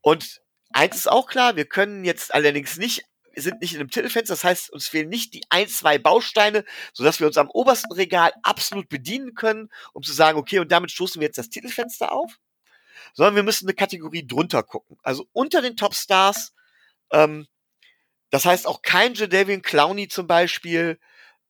[0.00, 3.04] Und eins ist auch klar, wir können jetzt allerdings nicht
[3.36, 7.20] sind nicht in einem Titelfenster, das heißt, uns fehlen nicht die ein, zwei Bausteine, sodass
[7.20, 11.20] wir uns am obersten Regal absolut bedienen können, um zu sagen, okay, und damit stoßen
[11.20, 12.36] wir jetzt das Titelfenster auf
[13.14, 14.98] sondern wir müssen eine Kategorie drunter gucken.
[15.02, 16.54] Also unter den Topstars,
[17.12, 17.46] ähm,
[18.30, 20.98] das heißt auch kein Jadavian Clowney zum Beispiel,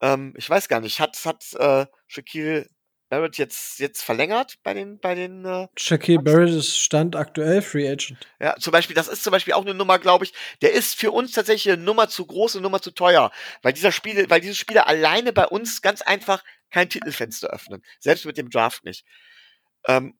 [0.00, 2.68] ähm, ich weiß gar nicht, hat, hat äh, Shaquille
[3.08, 7.88] Barrett jetzt, jetzt verlängert bei den, bei den äh, Shaquille Barrett ist Stand aktuell Free
[7.88, 8.18] Agent.
[8.38, 11.10] Ja, zum Beispiel, das ist zum Beispiel auch eine Nummer, glaube ich, der ist für
[11.10, 13.32] uns tatsächlich eine Nummer zu groß, eine Nummer zu teuer,
[13.62, 18.26] weil dieser Spieler, weil diese Spieler alleine bei uns ganz einfach kein Titelfenster öffnen, selbst
[18.26, 19.06] mit dem Draft nicht.
[19.86, 20.18] Ähm,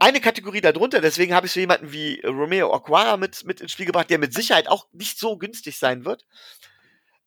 [0.00, 3.86] eine Kategorie darunter, deswegen habe ich so jemanden wie Romeo Aquara mit, mit ins Spiel
[3.86, 6.24] gebracht, der mit Sicherheit auch nicht so günstig sein wird.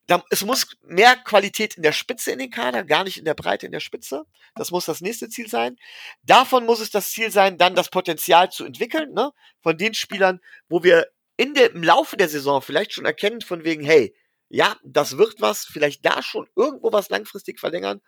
[0.08, 3.36] Da, es muss mehr Qualität in der Spitze in den Kader, gar nicht in der
[3.36, 4.26] Breite in der Spitze.
[4.56, 5.78] Das muss das nächste Ziel sein.
[6.24, 9.32] Davon muss es das Ziel sein, dann das Potenzial zu entwickeln, ne?
[9.62, 11.08] Von den Spielern, wo wir
[11.38, 14.14] in der, im Laufe der Saison vielleicht schon erkennen, von wegen, hey,
[14.50, 18.02] ja, das wird was, vielleicht da schon irgendwo was langfristig verlängern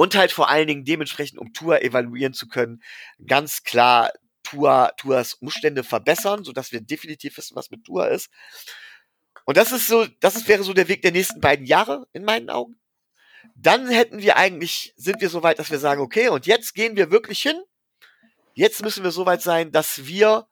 [0.00, 2.82] und halt vor allen Dingen dementsprechend, um Tour evaluieren zu können,
[3.26, 4.10] ganz klar
[4.42, 8.30] Tour, Tours Umstände verbessern, sodass wir definitiv wissen, was mit Tour ist.
[9.44, 12.24] Und das ist so, das ist, wäre so der Weg der nächsten beiden Jahre in
[12.24, 12.80] meinen Augen.
[13.54, 16.96] Dann hätten wir eigentlich, sind wir so weit, dass wir sagen, okay, und jetzt gehen
[16.96, 17.60] wir wirklich hin.
[18.54, 20.48] Jetzt müssen wir so weit sein, dass wir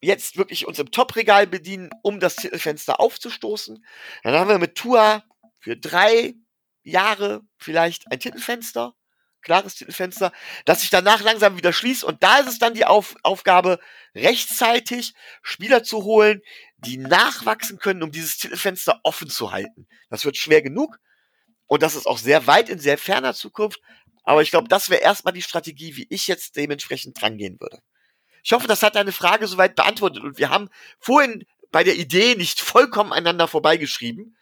[0.00, 3.84] jetzt wirklich uns im Top-Regal bedienen, um das Titelfenster aufzustoßen.
[4.22, 5.22] Dann haben wir mit Tour
[5.58, 6.36] für drei,
[6.82, 8.94] Jahre vielleicht ein Titelfenster,
[9.42, 10.32] klares Titelfenster,
[10.64, 12.04] das sich danach langsam wieder schließt.
[12.04, 13.78] Und da ist es dann die Auf Aufgabe,
[14.14, 16.42] rechtzeitig Spieler zu holen,
[16.78, 19.86] die nachwachsen können, um dieses Titelfenster offen zu halten.
[20.10, 20.98] Das wird schwer genug.
[21.66, 23.80] Und das ist auch sehr weit in sehr ferner Zukunft.
[24.24, 27.80] Aber ich glaube, das wäre erstmal die Strategie, wie ich jetzt dementsprechend drangehen würde.
[28.44, 30.22] Ich hoffe, das hat deine Frage soweit beantwortet.
[30.22, 30.68] Und wir haben
[30.98, 34.36] vorhin bei der Idee nicht vollkommen einander vorbeigeschrieben.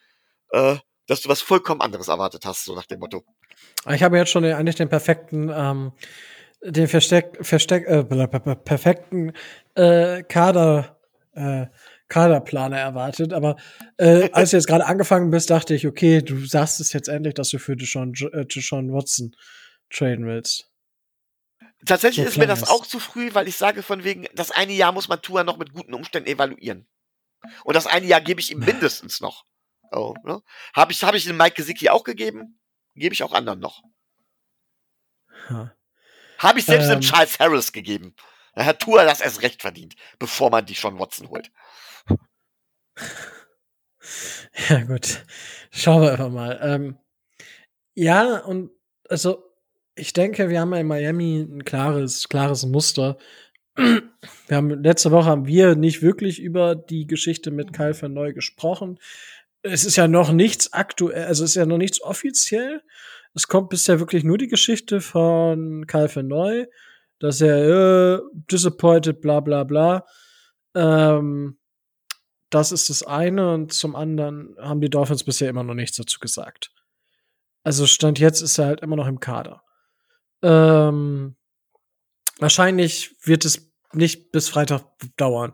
[0.51, 0.79] Äh,
[1.11, 3.25] dass du was vollkommen anderes erwartet hast, so nach dem Motto.
[3.91, 5.93] Ich habe jetzt schon den, eigentlich den perfekten, ähm,
[6.63, 9.33] den Versteck, Versteck, äh, perfekten
[9.75, 11.01] äh, Kader,
[11.33, 11.67] äh,
[12.09, 13.33] Kaderplaner erwartet.
[13.33, 13.57] Aber
[13.97, 17.35] äh, als du jetzt gerade angefangen bist, dachte ich, okay, du sagst es jetzt endlich,
[17.35, 19.35] dass du für Deshaun, äh, Deshaun Watson
[19.93, 20.71] traden willst.
[21.87, 24.75] Tatsächlich so ist mir das auch zu früh, weil ich sage von wegen, das eine
[24.75, 26.87] Jahr muss man Tour noch mit guten Umständen evaluieren.
[27.65, 29.45] Und das eine Jahr gebe ich ihm mindestens noch.
[29.91, 30.43] Oh, ne?
[30.75, 32.61] Habe ich, hab ich den Mike Gesicki auch gegeben?
[32.95, 33.83] Gebe ich auch anderen noch.
[35.49, 35.69] Huh.
[36.39, 36.93] Habe ich selbst ähm.
[36.93, 38.15] dem Charles Harris gegeben.
[38.55, 41.51] Da hat Tour das erst recht verdient, bevor man die schon Watson holt.
[44.69, 45.25] Ja, gut.
[45.71, 46.59] Schauen wir einfach mal.
[46.63, 46.99] Ähm,
[47.95, 48.71] ja, und
[49.09, 49.45] also
[49.95, 53.19] ich denke, wir haben ja in Miami ein klares, klares Muster.
[53.77, 58.33] Wir haben letzte Woche haben wir nicht wirklich über die Geschichte mit Kyle van Neu
[58.33, 58.99] gesprochen
[59.63, 62.83] es ist ja noch nichts aktuell, also es ist ja noch nichts offiziell.
[63.35, 66.67] Es kommt bisher wirklich nur die Geschichte von Calvin Neu,
[67.19, 70.05] dass er äh, disappointed, bla bla bla.
[70.75, 71.59] Ähm,
[72.51, 76.19] das ist das eine und zum anderen haben die Dolphins bisher immer noch nichts dazu
[76.19, 76.73] gesagt.
[77.63, 79.63] Also Stand jetzt ist er halt immer noch im Kader.
[80.43, 81.37] Ähm,
[82.39, 84.85] wahrscheinlich wird es nicht bis Freitag
[85.17, 85.53] dauern.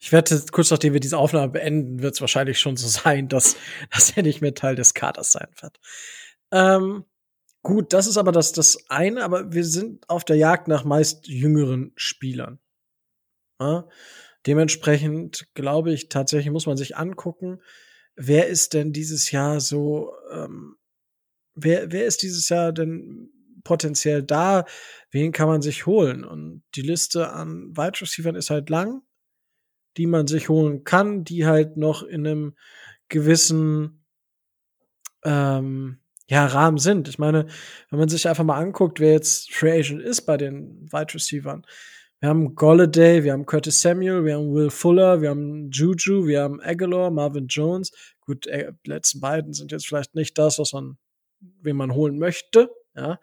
[0.00, 3.56] Ich wette, kurz nachdem wir diese Aufnahme beenden, wird es wahrscheinlich schon so sein, dass,
[3.92, 5.78] dass er nicht mehr Teil des Kaders sein wird.
[6.50, 7.04] Ähm,
[7.62, 11.26] Gut, das ist aber das, das eine, aber wir sind auf der Jagd nach meist
[11.26, 12.58] jüngeren Spielern.
[13.60, 13.86] Ja?
[14.46, 17.60] Dementsprechend glaube ich, tatsächlich muss man sich angucken,
[18.16, 20.76] wer ist denn dieses Jahr so, ähm,
[21.54, 23.30] wer, wer ist dieses Jahr denn
[23.62, 24.64] potenziell da?
[25.10, 26.24] Wen kann man sich holen?
[26.24, 29.02] Und die Liste an Wide Receivers ist halt lang,
[29.96, 32.56] die man sich holen kann, die halt noch in einem
[33.08, 34.04] gewissen
[35.24, 37.08] ähm, ja, Rahmen sind.
[37.08, 37.46] Ich meine,
[37.90, 41.62] wenn man sich einfach mal anguckt, wer jetzt Free Agent ist bei den Wide Receivers.
[42.20, 46.42] Wir haben Golladay, wir haben Curtis Samuel, wir haben Will Fuller, wir haben Juju, wir
[46.42, 47.92] haben Aguilar, Marvin Jones.
[48.20, 50.98] Gut, äh, die letzten beiden sind jetzt vielleicht nicht das, was man,
[51.40, 53.18] wen man holen möchte, ja.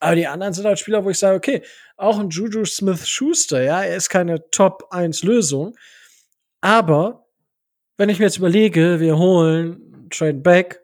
[0.00, 1.62] Aber die anderen sind halt Spieler, wo ich sage, okay,
[1.96, 5.76] auch ein Juju Smith Schuster, ja, er ist keine Top 1 Lösung.
[6.60, 7.26] Aber
[7.96, 10.82] wenn ich mir jetzt überlege, wir holen Trade Back,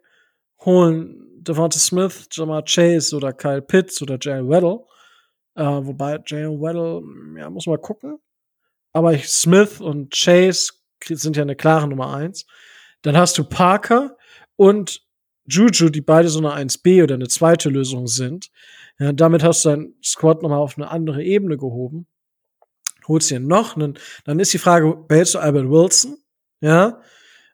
[0.59, 4.85] holen Devonta Smith, Jamar Chase oder Kyle Pitts oder Jalen Weddle.
[5.55, 7.01] Äh, wobei Jalen Weddle,
[7.39, 8.19] ja, muss man gucken.
[8.93, 10.73] Aber ich, Smith und Chase
[11.03, 12.45] sind ja eine klare Nummer eins.
[13.01, 14.17] Dann hast du Parker
[14.55, 15.05] und
[15.47, 18.49] Juju, die beide so eine 1B oder eine zweite Lösung sind.
[18.97, 22.07] Ja, damit hast du dein Squad nochmal auf eine andere Ebene gehoben.
[23.07, 26.17] Holst dir noch einen, dann ist die Frage, behältst du Albert Wilson?
[26.61, 27.01] Ja,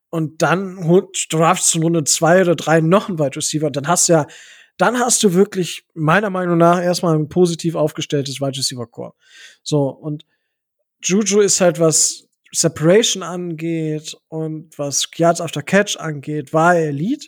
[0.10, 0.78] und dann
[1.30, 4.14] draftst du in Runde zwei oder drei noch einen Wide Receiver und dann hast du
[4.14, 4.28] ja,
[4.78, 9.14] dann hast du wirklich meiner Meinung nach erstmal ein positiv aufgestelltes Wide Receiver Core.
[9.64, 10.26] So, und
[11.04, 17.28] Juju ist halt, was Separation angeht und was Yards after Catch angeht, war er Elite.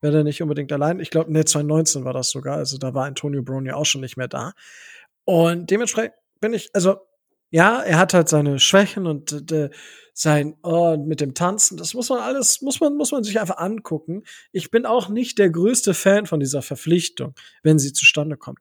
[0.00, 1.00] Wäre er nicht unbedingt allein.
[1.00, 2.56] Ich glaube, ne, 2019 war das sogar.
[2.56, 4.52] Also da war Antonio Brown ja auch schon nicht mehr da.
[5.24, 6.96] Und dementsprechend bin ich, also
[7.52, 9.68] ja, er hat halt seine Schwächen und äh,
[10.14, 11.76] sein oh, mit dem Tanzen.
[11.76, 14.22] Das muss man alles, muss man, muss man sich einfach angucken.
[14.52, 18.60] Ich bin auch nicht der größte Fan von dieser Verpflichtung, wenn sie zustande kommt.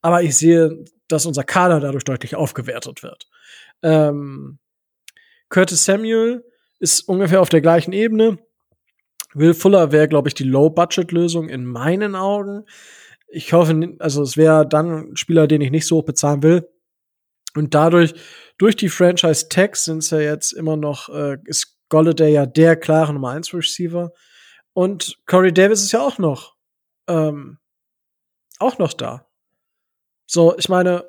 [0.00, 3.28] Aber ich sehe, dass unser Kader dadurch deutlich aufgewertet wird.
[3.82, 4.58] Ähm,
[5.50, 6.42] Curtis Samuel
[6.78, 8.38] ist ungefähr auf der gleichen Ebene.
[9.34, 12.64] Will Fuller wäre, glaube ich, die Low-Budget-Lösung in meinen Augen.
[13.28, 16.66] Ich hoffe, also es wäre dann ein Spieler, den ich nicht so hoch bezahlen will.
[17.54, 18.14] Und dadurch,
[18.58, 22.76] durch die Franchise Tags sind es ja jetzt immer noch, äh, ist Golladay ja der
[22.76, 24.12] klare Nummer 1 Receiver.
[24.72, 26.56] Und Corey Davis ist ja auch noch,
[27.08, 27.58] ähm,
[28.58, 29.26] auch noch da.
[30.26, 31.08] So, ich meine,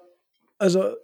[0.58, 0.96] also,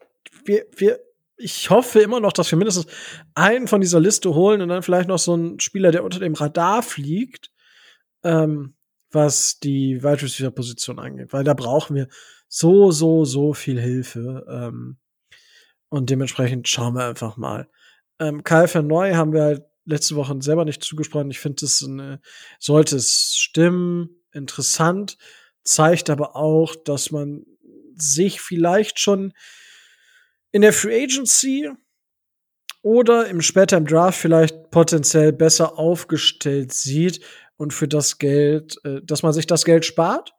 [0.46, 1.00] wir, wir,
[1.38, 2.88] ich hoffe immer noch, dass wir mindestens
[3.36, 6.34] einen von dieser Liste holen und dann vielleicht noch so einen Spieler, der unter dem
[6.34, 7.52] Radar fliegt,
[8.24, 8.76] ähm,
[9.12, 12.08] was die Wide Receiver Position angeht, weil da brauchen wir
[12.48, 14.46] so, so, so viel Hilfe.
[14.50, 14.98] Ähm,
[15.90, 17.70] und dementsprechend schauen wir einfach mal.
[18.20, 21.32] Ähm, Kyle Verneu haben wir halt letzte Woche selber nicht zugesprochen.
[21.32, 22.20] Ich finde, eine,
[22.60, 25.18] sollte es stimmen, interessant,
[25.64, 27.46] zeigt aber auch, dass man
[27.96, 29.34] sich vielleicht schon
[30.52, 31.70] in der Free Agency
[32.82, 37.22] oder im später im Draft vielleicht potenziell besser aufgestellt sieht
[37.56, 40.34] und für das Geld, äh, dass man sich das Geld spart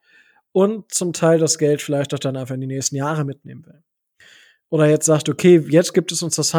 [0.53, 3.82] und zum Teil das Geld vielleicht auch dann einfach in die nächsten Jahre mitnehmen will
[4.70, 6.56] oder jetzt sagt, okay, jetzt gibt es uns das,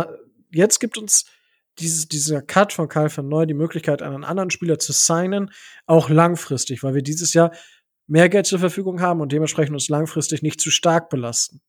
[0.52, 1.26] jetzt gibt uns
[1.80, 5.52] dieses, dieser Cut von Kyle van Neu die Möglichkeit, einen anderen Spieler zu signen,
[5.86, 7.52] auch langfristig, weil wir dieses Jahr
[8.08, 11.62] mehr Geld zur Verfügung haben und dementsprechend uns langfristig nicht zu stark belasten.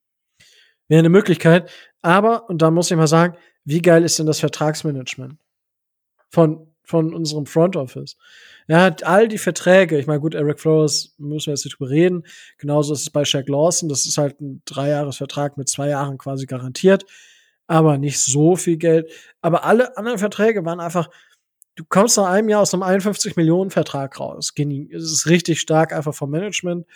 [0.89, 1.71] Wäre eine Möglichkeit,
[2.03, 5.39] aber, und da muss ich mal sagen, wie geil ist denn das Vertragsmanagement
[6.31, 8.17] von, von unserem Front Office?
[8.67, 11.91] Er hat all die Verträge, ich meine, gut, Eric Flores müssen wir jetzt nicht drüber
[11.91, 12.25] reden.
[12.59, 13.89] Genauso ist es bei Shaq Lawson.
[13.89, 17.07] Das ist halt ein Dreijahresvertrag mit zwei Jahren quasi garantiert.
[17.67, 19.11] Aber nicht so viel Geld.
[19.41, 21.09] Aber alle anderen Verträge waren einfach,
[21.77, 24.53] du kommst nach einem Jahr aus einem 51 Millionen Vertrag raus.
[24.57, 26.87] Es ist richtig stark einfach vom Management.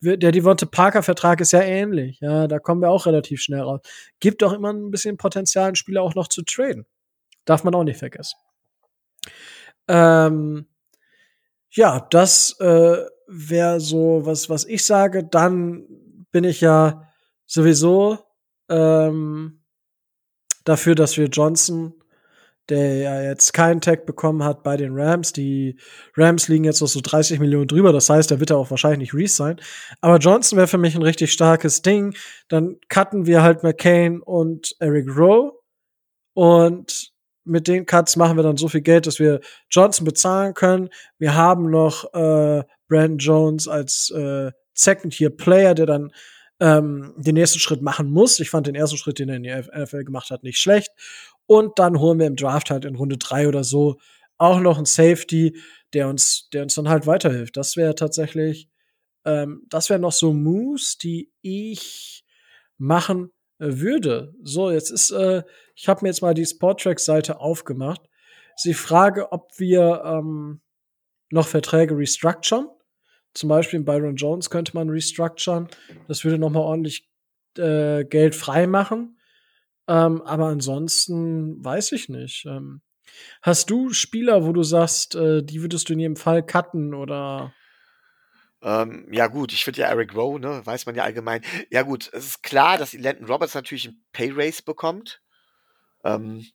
[0.00, 2.20] Der Devonte Parker Vertrag ist ja ähnlich.
[2.20, 3.80] Ja, da kommen wir auch relativ schnell raus.
[4.20, 6.84] Gibt auch immer ein bisschen Potenzial, einen Spieler auch noch zu traden.
[7.44, 8.36] Darf man auch nicht vergessen.
[9.88, 10.66] Ähm,
[11.70, 15.24] ja, das äh, wäre so was, was ich sage.
[15.24, 15.86] Dann
[16.30, 17.08] bin ich ja
[17.46, 18.18] sowieso
[18.68, 19.62] ähm,
[20.64, 21.94] dafür, dass wir Johnson,
[22.68, 25.78] der ja jetzt keinen Tag bekommen hat bei den Rams, die
[26.16, 29.00] Rams liegen jetzt noch so 30 Millionen drüber, das heißt, der wird er auch wahrscheinlich
[29.00, 29.60] nicht Reese sein.
[30.00, 32.14] Aber Johnson wäre für mich ein richtig starkes Ding.
[32.48, 35.52] Dann cutten wir halt McCain und Eric Rowe
[36.32, 37.13] und
[37.44, 39.40] mit den Cuts machen wir dann so viel Geld, dass wir
[39.70, 40.88] Johnson bezahlen können.
[41.18, 46.12] Wir haben noch äh, Brandon Jones als äh, Second-Tier-Player, der dann
[46.60, 48.40] ähm, den nächsten Schritt machen muss.
[48.40, 50.90] Ich fand den ersten Schritt, den er in die NFL gemacht hat, nicht schlecht.
[51.46, 53.98] Und dann holen wir im Draft halt in Runde drei oder so
[54.38, 55.56] auch noch einen Safety,
[55.92, 57.56] der uns, der uns dann halt weiterhilft.
[57.56, 58.68] Das wäre tatsächlich
[59.24, 62.24] Ähm, das wären noch so Moves, die ich
[62.78, 64.34] machen würde.
[64.42, 65.42] So, jetzt ist, äh,
[65.74, 68.02] ich habe mir jetzt mal die Sporttrack-Seite aufgemacht.
[68.56, 70.60] Sie frage, ob wir ähm,
[71.30, 72.68] noch Verträge restructuren.
[73.32, 75.68] Zum Beispiel in Byron Jones könnte man restructuren.
[76.06, 77.08] Das würde noch mal ordentlich
[77.58, 79.18] äh, Geld frei machen.
[79.88, 82.46] Ähm, aber ansonsten weiß ich nicht.
[82.46, 82.80] Ähm,
[83.42, 87.52] hast du Spieler, wo du sagst, äh, die würdest du in jedem Fall cutten oder?
[88.64, 91.42] Ähm, ja gut, ich finde ja Eric Rowe, ne, weiß man ja allgemein.
[91.70, 95.20] Ja gut, es ist klar, dass Landon Roberts natürlich ein Pay Race bekommt.
[96.04, 96.46] Ähm,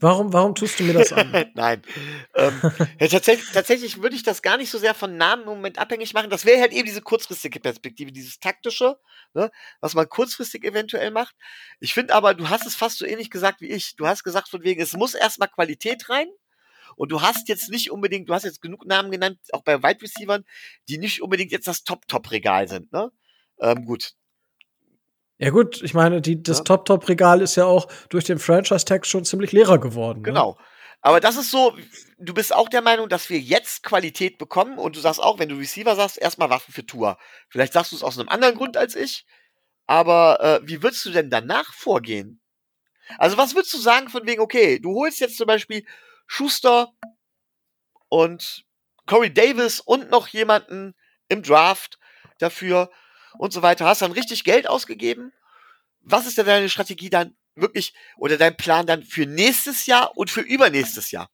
[0.00, 1.32] Warum, warum tust du mir das an?
[1.54, 1.82] Nein.
[2.34, 2.60] Ähm,
[3.00, 6.12] ja, tatsächlich, tatsächlich würde ich das gar nicht so sehr von Namen im Moment abhängig
[6.12, 6.30] machen.
[6.30, 8.98] Das wäre halt eben diese kurzfristige Perspektive, dieses taktische,
[9.34, 9.50] ne,
[9.80, 11.34] was man kurzfristig eventuell macht.
[11.80, 13.96] Ich finde aber, du hast es fast so ähnlich gesagt wie ich.
[13.96, 16.28] Du hast gesagt von wegen, es muss erstmal Qualität rein.
[16.96, 20.02] Und du hast jetzt nicht unbedingt, du hast jetzt genug Namen genannt, auch bei Wide
[20.02, 20.44] Receivern,
[20.88, 22.92] die nicht unbedingt jetzt das Top-Top-Regal sind.
[22.92, 23.12] Ne?
[23.60, 24.14] Ähm, gut,
[25.38, 26.64] ja gut, ich meine, die, das ja.
[26.64, 30.20] Top-Top-Regal ist ja auch durch den Franchise-Tag schon ziemlich leerer geworden.
[30.20, 30.24] Ne?
[30.24, 30.52] Genau.
[30.52, 30.64] Ne?
[31.02, 31.76] Aber das ist so,
[32.18, 35.48] du bist auch der Meinung, dass wir jetzt Qualität bekommen und du sagst auch, wenn
[35.48, 37.18] du Receiver sagst, erstmal Waffen für Tour.
[37.48, 39.26] Vielleicht sagst du es aus einem anderen Grund als ich,
[39.86, 42.40] aber äh, wie würdest du denn danach vorgehen?
[43.18, 45.86] Also was würdest du sagen von wegen, okay, du holst jetzt zum Beispiel
[46.26, 46.92] Schuster
[48.08, 48.64] und
[49.06, 50.94] Corey Davis und noch jemanden
[51.28, 51.98] im Draft
[52.38, 52.90] dafür
[53.38, 55.32] und so weiter, hast dann richtig Geld ausgegeben.
[56.00, 60.30] Was ist denn deine Strategie dann wirklich oder dein Plan dann für nächstes Jahr und
[60.30, 61.30] für übernächstes Jahr?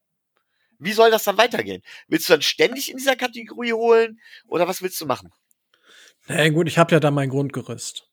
[0.79, 1.83] Wie soll das dann weitergehen?
[2.09, 5.31] Willst du dann ständig in dieser Kategorie holen oder was willst du machen?
[6.27, 8.09] Na naja, gut, ich habe ja da mein Grundgerüst.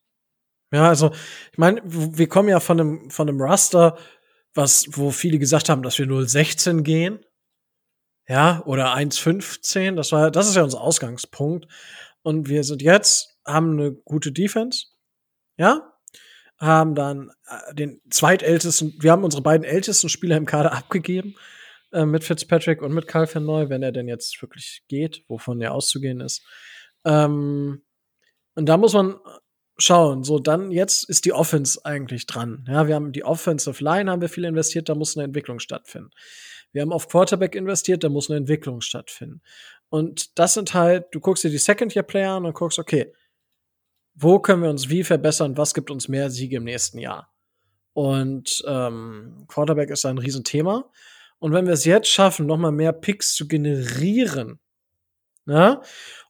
[0.71, 1.11] Ja, also
[1.51, 3.97] ich meine, wir kommen ja von einem von einem Raster,
[4.53, 7.25] was wo viele gesagt haben, dass wir 016 gehen.
[8.27, 11.67] Ja, oder 1,15, das war das ist ja unser Ausgangspunkt
[12.21, 14.87] und wir sind jetzt haben eine gute Defense,
[15.57, 15.93] ja,
[16.59, 21.35] haben dann äh, den zweitältesten, wir haben unsere beiden ältesten Spieler im Kader abgegeben,
[21.91, 25.73] äh, mit Fitzpatrick und mit Calvin Neu, wenn er denn jetzt wirklich geht, wovon er
[25.73, 26.45] auszugehen ist.
[27.05, 27.83] Ähm,
[28.55, 29.15] und da muss man
[29.79, 30.23] schauen.
[30.23, 32.65] So, dann jetzt ist die Offense eigentlich dran.
[32.67, 36.11] Ja, wir haben die Offensive Line haben wir viel investiert, da muss eine Entwicklung stattfinden.
[36.71, 39.41] Wir haben auf Quarterback investiert, da muss eine Entwicklung stattfinden.
[39.89, 43.11] Und das sind halt, du guckst dir die Second-Year-Player an und guckst, okay,
[44.13, 47.33] wo können wir uns wie verbessern, was gibt uns mehr Siege im nächsten Jahr.
[47.93, 50.89] Und ähm, Quarterback ist ein Riesenthema.
[51.39, 54.59] Und wenn wir es jetzt schaffen, noch mal mehr Picks zu generieren,
[55.49, 55.81] ja,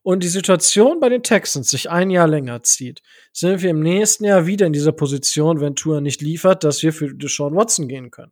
[0.01, 3.01] und die Situation bei den Texans sich ein Jahr länger zieht,
[3.33, 6.93] sind wir im nächsten Jahr wieder in dieser Position, wenn Tour nicht liefert, dass wir
[6.93, 8.31] für Deshaun Watson gehen können.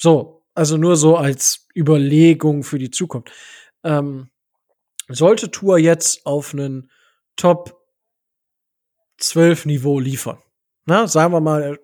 [0.00, 3.30] So, also nur so als Überlegung für die Zukunft.
[3.84, 4.30] Ähm,
[5.08, 6.90] sollte Tour jetzt auf einen
[7.36, 7.80] Top
[9.18, 10.38] 12 Niveau liefern.
[10.86, 11.78] Na, sagen wir mal,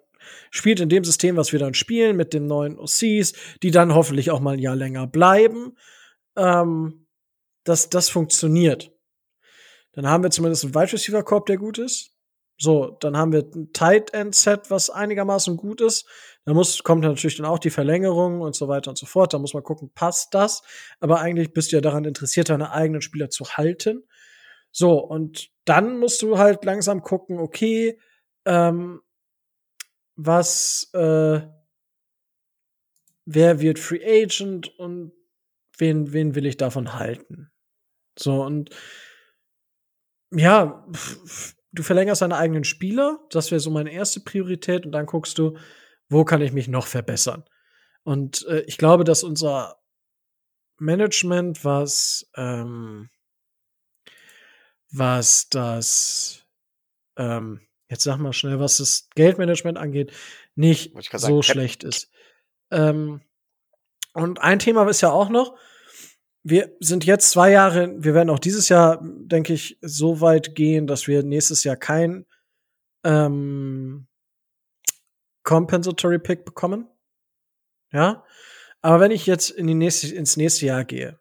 [0.51, 4.31] spielt in dem System, was wir dann spielen, mit den neuen OCs, die dann hoffentlich
[4.31, 5.77] auch mal ein Jahr länger bleiben,
[6.37, 7.06] ähm,
[7.69, 8.93] dass das funktioniert.
[9.93, 12.13] Dann haben wir zumindest einen Wide Receiver Korb, der gut ist.
[12.59, 16.07] So, dann haben wir ein Tight End Set, was einigermaßen gut ist.
[16.45, 19.35] Da muss, kommt natürlich dann auch die Verlängerung und so weiter und so fort.
[19.35, 20.63] Da muss man gucken, passt das?
[21.01, 24.05] Aber eigentlich bist du ja daran interessiert, deine eigenen Spieler zu halten.
[24.71, 27.99] So, und dann musst du halt langsam gucken, okay,
[28.47, 29.03] ähm,
[30.15, 31.41] was, äh,
[33.27, 35.13] wer wird Free Agent und
[35.77, 37.51] wen, wen will ich davon halten?
[38.19, 38.71] So, und
[40.33, 40.87] ja,
[41.73, 45.57] du verlängerst deine eigenen Spieler, das wäre so meine erste Priorität, und dann guckst du,
[46.09, 47.45] wo kann ich mich noch verbessern?
[48.03, 49.81] Und äh, ich glaube, dass unser
[50.79, 53.11] Management, was ähm,
[54.91, 56.45] was das,
[57.17, 60.13] ähm, jetzt sag mal schnell, was das Geldmanagement angeht,
[60.55, 62.11] nicht so sagen, schlecht ist.
[62.71, 63.21] Ähm,
[64.13, 65.59] und ein Thema ist ja auch noch,
[66.49, 70.87] wir sind jetzt zwei Jahre, wir werden auch dieses Jahr, denke ich, so weit gehen,
[70.87, 72.25] dass wir nächstes Jahr kein
[73.03, 74.07] ähm,
[75.43, 76.87] Compensatory Pick bekommen.
[77.91, 78.25] Ja.
[78.81, 81.19] Aber wenn ich jetzt in die nächste, ins nächste Jahr gehe,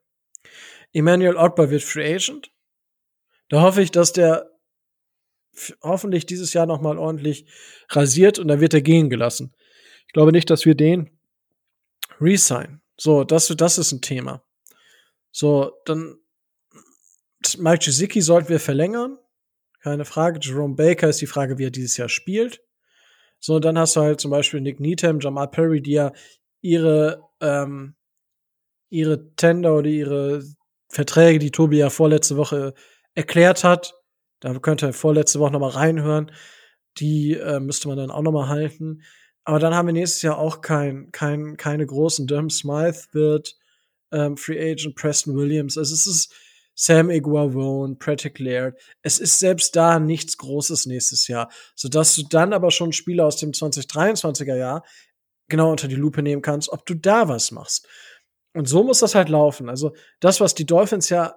[0.93, 2.51] Emmanuel Ogba wird Free Agent.
[3.49, 4.51] Da hoffe ich, dass der
[5.81, 7.51] hoffentlich dieses Jahr noch mal ordentlich
[7.89, 9.55] rasiert und dann wird er gehen gelassen.
[10.05, 11.09] Ich glaube nicht, dass wir den
[12.21, 12.81] resign.
[12.95, 14.45] So, das, das ist ein Thema.
[15.35, 16.17] So, dann
[17.57, 19.17] Mike Gesicki sollten wir verlängern.
[19.81, 20.39] Keine Frage.
[20.41, 22.61] Jerome Baker ist die Frage, wie er dieses Jahr spielt.
[23.41, 26.13] So, dann hast du halt zum Beispiel Nick Needham, Jamal Perry, die ja
[26.61, 27.95] ihre, ähm,
[28.89, 30.41] ihre Tender oder ihre
[30.87, 32.73] Verträge, die Tobi ja vorletzte Woche
[33.13, 33.93] erklärt hat.
[34.39, 36.31] Da könnt ihr vorletzte Woche noch mal reinhören.
[36.97, 39.01] Die äh, müsste man dann auch noch mal halten.
[39.43, 42.25] Aber dann haben wir nächstes Jahr auch kein, kein, keine großen.
[42.25, 43.57] Durham Smythe wird
[44.15, 45.77] ähm, Free Agent Preston Williams.
[45.77, 46.33] Also es ist
[46.73, 48.79] Sam Iguavone, Patrick Laird.
[49.01, 53.37] Es ist selbst da nichts Großes nächstes Jahr, sodass du dann aber schon Spieler aus
[53.37, 54.83] dem 2023er Jahr
[55.47, 57.87] genau unter die Lupe nehmen kannst, ob du da was machst.
[58.53, 59.69] Und so muss das halt laufen.
[59.69, 61.35] Also das, was die Dolphins ja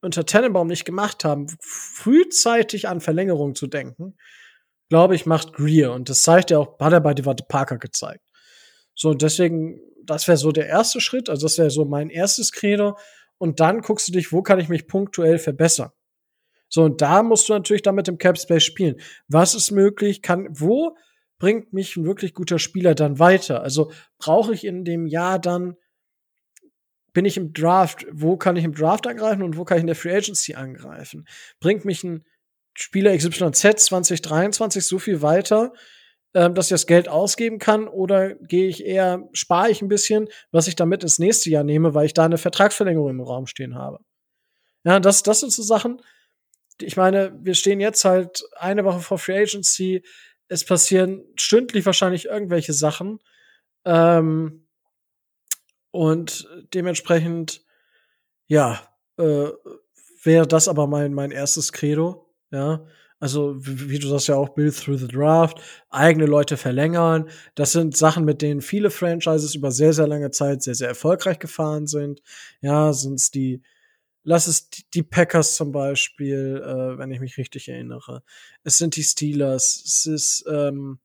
[0.00, 4.16] unter Tannenbaum nicht gemacht haben, frühzeitig an Verlängerung zu denken,
[4.88, 5.92] glaube ich, macht Greer.
[5.92, 8.24] Und das zeigt ja auch, hat er bei Devante Parker gezeigt.
[8.94, 11.28] So, deswegen, das wäre so der erste Schritt.
[11.28, 12.96] Also, das wäre so mein erstes Credo.
[13.38, 15.90] Und dann guckst du dich, wo kann ich mich punktuell verbessern?
[16.68, 18.96] So, und da musst du natürlich dann mit dem Cap Space spielen.
[19.28, 20.22] Was ist möglich?
[20.22, 20.96] Kann, wo
[21.38, 23.62] bringt mich ein wirklich guter Spieler dann weiter?
[23.62, 25.76] Also, brauche ich in dem Jahr dann
[27.16, 29.86] bin ich im Draft, wo kann ich im Draft angreifen und wo kann ich in
[29.86, 31.26] der Free Agency angreifen?
[31.60, 32.26] Bringt mich ein
[32.74, 35.72] Spieler XYZ 2023 so viel weiter,
[36.36, 40.28] ähm, dass ich das Geld ausgeben kann oder gehe ich eher, spare ich ein bisschen,
[40.52, 43.74] was ich damit ins nächste Jahr nehme, weil ich da eine Vertragsverlängerung im Raum stehen
[43.74, 44.00] habe.
[44.84, 46.02] Ja, das, das sind so Sachen,
[46.78, 50.04] ich meine, wir stehen jetzt halt eine Woche vor Free Agency,
[50.48, 53.18] es passieren stündlich wahrscheinlich irgendwelche Sachen.
[53.86, 54.68] Ähm,
[55.90, 57.64] und dementsprechend,
[58.46, 59.48] ja, äh,
[60.22, 62.30] wäre das aber mein, mein erstes Credo.
[62.50, 62.86] Ja,
[63.18, 67.30] also wie, du sagst ja auch, build through the draft, eigene Leute verlängern.
[67.54, 71.38] Das sind Sachen, mit denen viele Franchises über sehr, sehr lange Zeit sehr, sehr erfolgreich
[71.38, 72.22] gefahren sind.
[72.60, 73.62] Ja, sind es die,
[74.22, 78.22] lass es die Packers zum Beispiel, äh, wenn ich mich richtig erinnere.
[78.64, 80.98] Es sind die Steelers, es ist ähm,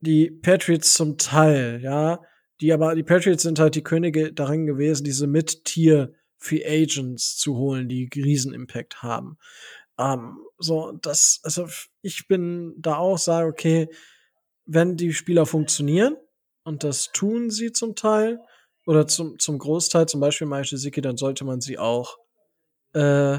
[0.00, 2.20] die Patriots zum Teil, ja.
[2.60, 7.56] Die aber, die Patriots sind halt die Könige darin gewesen, diese Mid-Tier Free Agents zu
[7.56, 9.38] holen, die riesen Impact haben.
[9.98, 11.66] Ähm, so, das, also
[12.00, 13.88] ich bin da auch, sage, okay,
[14.64, 16.16] wenn die Spieler funktionieren,
[16.64, 18.38] und das tun sie zum Teil,
[18.86, 22.18] oder zum, zum Großteil, zum Beispiel Maische Siki, dann sollte man sie auch
[22.94, 23.38] äh,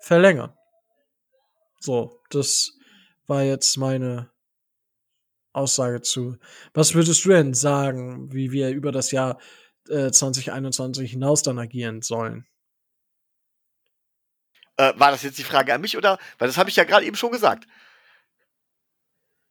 [0.00, 0.52] verlängern.
[1.80, 2.72] So, das
[3.26, 4.30] war jetzt meine
[5.52, 6.36] Aussage zu.
[6.74, 9.38] Was würdest du denn sagen, wie wir über das Jahr
[9.88, 12.46] äh, 2021 hinaus dann agieren sollen?
[14.78, 16.18] Äh, war das jetzt die Frage an mich oder?
[16.38, 17.66] Weil das habe ich ja gerade eben schon gesagt.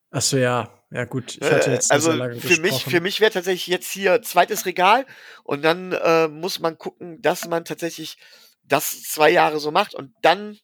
[0.10, 0.74] Achso, ja.
[0.90, 1.38] Ja, gut.
[1.42, 2.62] Ich hatte äh, jetzt also für gesprochen.
[2.62, 5.06] mich, für mich wäre tatsächlich jetzt hier zweites Regal
[5.44, 8.18] und dann äh, muss man gucken, dass man tatsächlich
[8.64, 10.58] das zwei Jahre so macht und dann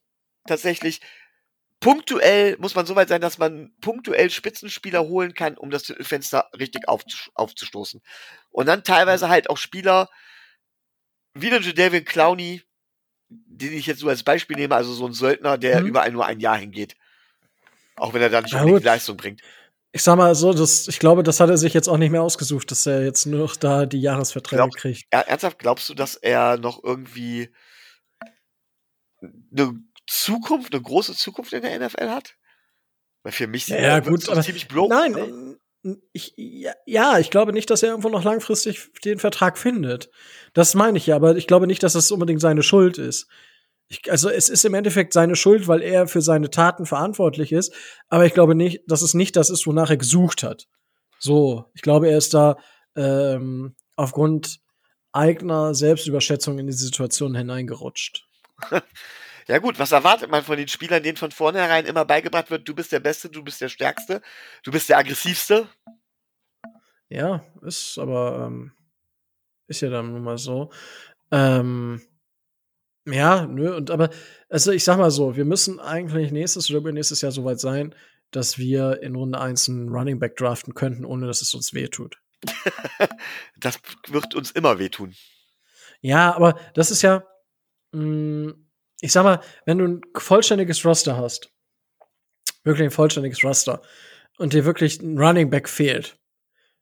[0.47, 1.01] tatsächlich
[1.81, 6.49] punktuell muss man so weit sein, dass man punktuell Spitzenspieler holen kann, um das Fenster
[6.57, 8.01] richtig aufzustoßen.
[8.49, 10.09] Und dann teilweise halt auch Spieler
[11.33, 12.63] wie der Jadavian Clowney,
[13.45, 15.87] den ich jetzt so als Beispiel nehme, also so ein Söldner, der mhm.
[15.87, 16.95] überall nur ein Jahr hingeht.
[17.95, 19.41] Auch wenn er da nicht ja, die Leistung bringt.
[19.91, 22.23] Ich sag mal so, das, ich glaube, das hat er sich jetzt auch nicht mehr
[22.23, 25.05] ausgesucht, dass er jetzt nur noch da die Jahresverträge Glaub, kriegt.
[25.11, 27.49] Ernsthaft, glaubst du, dass er noch irgendwie
[29.21, 32.35] eine Zukunft, eine große Zukunft in der NFL hat?
[33.21, 34.93] Weil für mich ja, ja gut, aber ziemlich broke.
[34.93, 35.57] Nein, ne?
[36.13, 40.09] Ich, ja, ich glaube nicht, dass er irgendwo noch langfristig den Vertrag findet.
[40.53, 43.27] Das meine ich ja, aber ich glaube nicht, dass das unbedingt seine Schuld ist.
[43.89, 47.73] Ich, also es ist im Endeffekt seine Schuld, weil er für seine Taten verantwortlich ist,
[48.07, 50.67] aber ich glaube nicht, dass es nicht das ist, wonach er gesucht hat.
[51.19, 52.57] So, ich glaube, er ist da
[52.95, 54.59] ähm, aufgrund
[55.11, 58.25] eigener Selbstüberschätzung in die Situation hineingerutscht.
[59.47, 62.75] Ja gut, was erwartet man von den Spielern, denen von vornherein immer beigebracht wird, du
[62.75, 64.21] bist der Beste, du bist der Stärkste,
[64.63, 65.67] du bist der Aggressivste?
[67.09, 68.71] Ja, ist aber ähm,
[69.67, 70.71] ist ja dann nun mal so.
[71.31, 72.01] Ähm,
[73.05, 74.09] ja, nö, und aber,
[74.49, 77.93] also ich sag mal so, wir müssen eigentlich nächstes oder übernächstes Jahr soweit sein,
[78.31, 82.17] dass wir in Runde 1 einen Running Back draften könnten, ohne dass es uns wehtut.
[83.57, 85.15] das wird uns immer wehtun.
[86.01, 87.23] Ja, aber das ist ja,
[87.91, 88.65] mh, mm,
[89.03, 91.51] ich sag mal, wenn du ein vollständiges Roster hast,
[92.63, 93.81] wirklich ein vollständiges Roster,
[94.37, 96.17] und dir wirklich ein Running Back fehlt,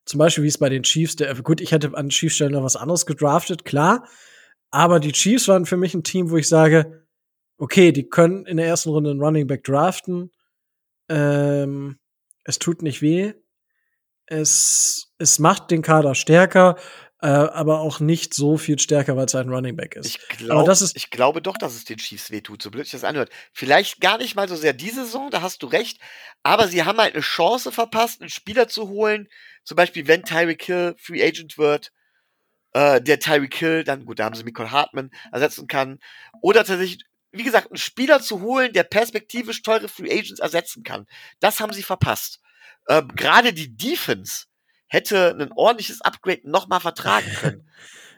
[0.06, 2.64] zum Beispiel wie es bei den Chiefs, der, gut, ich hätte an Chiefs Stellen noch
[2.64, 4.07] was anderes gedraftet, klar,
[4.69, 7.07] aber die Chiefs waren für mich ein Team, wo ich sage,
[7.57, 10.31] okay, die können in der ersten Runde einen Running Back draften,
[11.10, 11.98] ähm,
[12.43, 13.34] es tut nicht weh,
[14.27, 16.77] es, es macht den Kader stärker,
[17.22, 20.07] äh, aber auch nicht so viel stärker, weil es halt ein Running Back ist.
[20.07, 23.03] Ich, glaub, ist ich glaube doch, dass es den Chiefs wehtut, so blöd sich das
[23.03, 23.30] anhört.
[23.53, 25.99] Vielleicht gar nicht mal so sehr diese Saison, da hast du recht,
[26.41, 29.27] aber sie haben halt eine Chance verpasst, einen Spieler zu holen,
[29.64, 31.91] zum Beispiel wenn Tyreek Hill Free Agent wird,
[32.73, 35.99] äh, der Tyreek Hill, dann gut, da haben sie Michael Hartman ersetzen kann.
[36.41, 41.06] Oder tatsächlich, wie gesagt, einen Spieler zu holen, der perspektivisch teure Free Agents ersetzen kann.
[41.39, 42.39] Das haben sie verpasst.
[42.88, 44.45] Äh, Gerade die Defense
[44.92, 47.70] hätte ein ordentliches Upgrade nochmal vertragen können.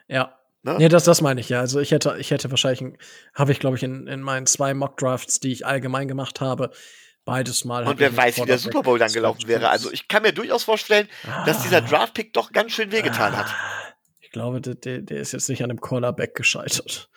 [0.07, 0.37] ja.
[0.65, 0.75] Ne?
[0.77, 1.59] Nee, das, das meine ich ja.
[1.59, 2.97] Also ich hätte, ich hätte wahrscheinlich,
[3.33, 6.71] habe ich, glaube ich, in, in meinen zwei Mock-Drafts, die ich allgemein gemacht habe,
[7.25, 7.85] beides mal.
[7.85, 9.67] Und wer weiß, wie der Super Bowl dann gelaufen wäre.
[9.67, 11.43] Also ich kann mir durchaus vorstellen, ah.
[11.45, 13.37] dass dieser Draft-Pick doch ganz schön wehgetan ah.
[13.39, 13.53] hat
[14.33, 17.09] glaube, der, der ist jetzt nicht an einem Cornerback gescheitert.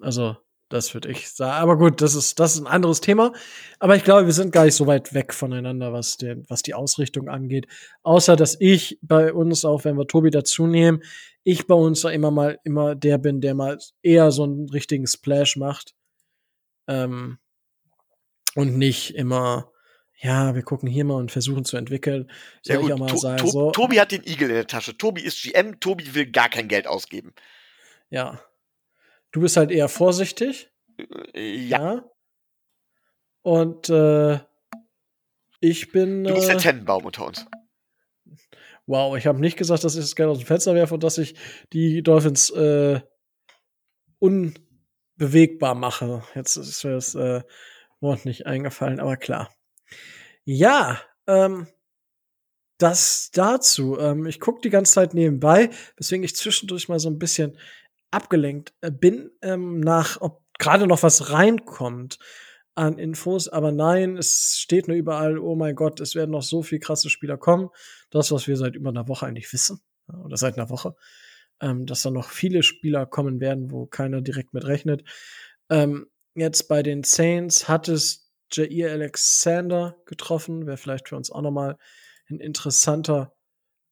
[0.00, 0.36] Also,
[0.72, 1.60] das würde ich sagen.
[1.60, 3.32] Aber gut, das ist, das ist ein anderes Thema.
[3.78, 6.74] Aber ich glaube, wir sind gar nicht so weit weg voneinander, was, den, was die
[6.74, 7.66] Ausrichtung angeht.
[8.02, 11.02] Außer, dass ich bei uns, auch wenn wir Tobi dazu nehmen,
[11.44, 15.56] ich bei uns immer mal immer der bin, der mal eher so einen richtigen Splash
[15.56, 15.94] macht.
[16.88, 17.38] Ähm,
[18.54, 19.72] und nicht immer
[20.22, 22.30] ja, wir gucken hier mal und versuchen zu entwickeln.
[22.62, 22.88] Soll ja, gut.
[22.88, 23.70] ich auch mal to sagen, to so.
[23.72, 24.96] Tobi hat den Igel in der Tasche.
[24.96, 27.34] Tobi ist GM, Tobi will gar kein Geld ausgeben.
[28.08, 28.40] Ja.
[29.32, 30.70] Du bist halt eher vorsichtig.
[31.34, 31.94] Äh, ja.
[31.94, 32.10] ja.
[33.42, 34.38] Und äh,
[35.60, 36.24] ich bin.
[36.24, 37.46] Du bist der äh, Tennenbaum unter uns.
[38.86, 41.18] Wow, ich habe nicht gesagt, dass ich das Geld aus dem Fenster werfe und dass
[41.18, 41.34] ich
[41.72, 43.00] die Dolphins äh,
[44.18, 46.24] unbewegbar mache.
[46.34, 47.42] Jetzt ist mir das äh,
[48.00, 49.54] Wort nicht eingefallen, aber klar.
[50.44, 51.68] Ja, ähm,
[52.78, 53.98] das dazu.
[53.98, 57.56] Ähm, ich gucke die ganze Zeit nebenbei, weswegen ich zwischendurch mal so ein bisschen
[58.12, 62.18] abgelenkt äh, bin, ähm, nach, ob gerade noch was reinkommt
[62.74, 63.48] an Infos.
[63.48, 67.10] Aber nein, es steht nur überall, oh mein Gott, es werden noch so viel krasse
[67.10, 67.68] Spieler kommen.
[68.10, 69.80] Das, was wir seit über einer Woche eigentlich wissen,
[70.24, 70.94] oder seit einer Woche,
[71.60, 75.04] ähm, dass da noch viele Spieler kommen werden, wo keiner direkt mit rechnet.
[75.70, 80.66] Ähm, jetzt bei den Saints hat es Jair Alexander getroffen.
[80.66, 81.78] Wäre vielleicht für uns auch nochmal
[82.28, 83.34] ein interessanter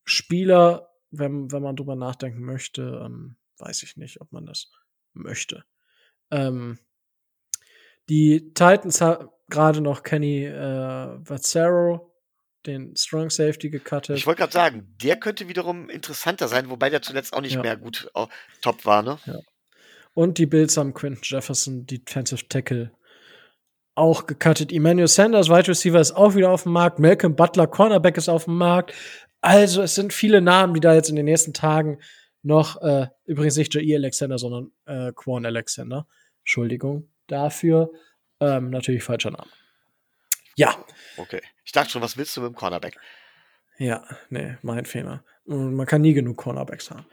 [0.04, 3.02] Spieler, wenn, wenn man drüber nachdenken möchte.
[3.04, 4.70] Ähm, weiß ich nicht, ob man das
[5.12, 5.64] möchte.
[6.30, 6.78] Ähm,
[8.08, 12.12] die Titans haben gerade noch Kenny äh, Vazzaro,
[12.66, 14.16] den Strong Safety gecuttet.
[14.16, 17.62] Ich wollte gerade sagen, der könnte wiederum interessanter sein, wobei der zuletzt auch nicht ja.
[17.62, 18.28] mehr gut oh,
[18.62, 19.18] top war, ne?
[19.26, 19.38] Ja.
[20.12, 22.92] Und die Bills haben Quentin Jefferson, Defensive Tackle,
[23.94, 24.72] auch gecuttet.
[24.72, 26.98] Emmanuel Sanders, Wide Receiver, ist auch wieder auf dem Markt.
[26.98, 28.92] Malcolm Butler, Cornerback, ist auf dem Markt.
[29.40, 31.98] Also es sind viele Namen, die da jetzt in den nächsten Tagen
[32.42, 36.06] noch, äh, übrigens nicht Jair Alexander, sondern äh, Quan Alexander.
[36.40, 37.90] Entschuldigung dafür.
[38.40, 39.50] Ähm, natürlich falscher Name.
[40.56, 40.74] Ja.
[41.16, 41.42] Okay.
[41.64, 42.96] Ich dachte schon, was willst du mit dem Cornerback?
[43.78, 45.24] Ja, nee, mein Fehler.
[45.46, 47.06] Man kann nie genug Cornerbacks haben.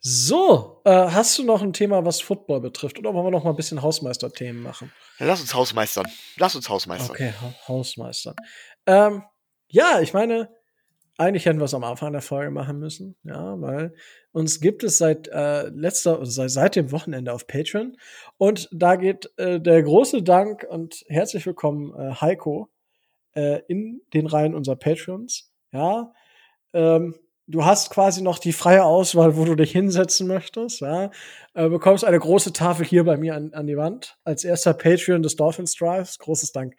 [0.00, 2.98] So, äh, hast du noch ein Thema, was Football betrifft?
[2.98, 4.90] Oder wollen wir noch mal ein bisschen Hausmeister-Themen machen?
[5.18, 6.06] Ja, lass uns Hausmeistern.
[6.36, 7.10] Lass uns Hausmeistern.
[7.10, 8.36] Okay, ha Hausmeistern.
[8.86, 9.22] Ähm,
[9.68, 10.48] ja, ich meine,
[11.16, 13.94] eigentlich hätten wir es am Anfang der Folge machen müssen, ja, weil
[14.32, 17.96] uns gibt es seit äh, letzter, also seit, seit dem Wochenende auf Patreon.
[18.36, 22.68] Und da geht äh, der große Dank und herzlich willkommen, äh, Heiko,
[23.34, 25.52] äh, in den Reihen unserer Patreons.
[25.72, 26.12] Ja,
[26.72, 27.14] ähm,
[27.46, 30.80] du hast quasi noch die freie Auswahl, wo du dich hinsetzen möchtest.
[30.80, 31.10] Ja,
[31.54, 35.22] äh, bekommst eine große Tafel hier bei mir an, an die Wand als erster Patreon
[35.22, 36.18] des Dolphins Drives.
[36.18, 36.74] Großes Dank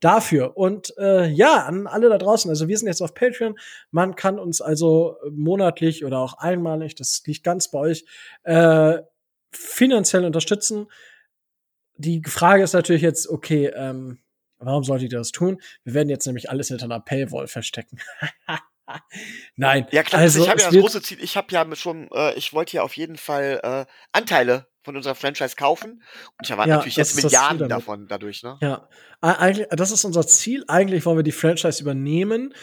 [0.00, 0.56] dafür.
[0.56, 2.50] Und äh, ja, an alle da draußen.
[2.50, 3.58] Also wir sind jetzt auf Patreon.
[3.90, 8.04] Man kann uns also monatlich oder auch einmalig, das liegt ganz bei euch,
[8.42, 8.98] äh,
[9.52, 10.86] finanziell unterstützen.
[11.96, 14.18] Die Frage ist natürlich jetzt, okay, ähm,
[14.64, 15.60] Warum solltet ihr das tun?
[15.84, 17.98] Wir werden jetzt nämlich alles hinter einer Paywall verstecken.
[19.56, 19.86] Nein.
[19.90, 22.52] Ja, klar, also, ich habe ja das große Ziel, ich habe ja schon, äh, ich
[22.52, 25.92] wollte ja auf jeden Fall äh, Anteile von unserer Franchise kaufen.
[25.92, 28.58] Und ich erwarte ja, natürlich jetzt Milliarden davon dadurch, ne?
[28.60, 28.88] Ja,
[29.20, 30.64] eigentlich, das ist unser Ziel.
[30.68, 32.54] Eigentlich wollen wir die Franchise übernehmen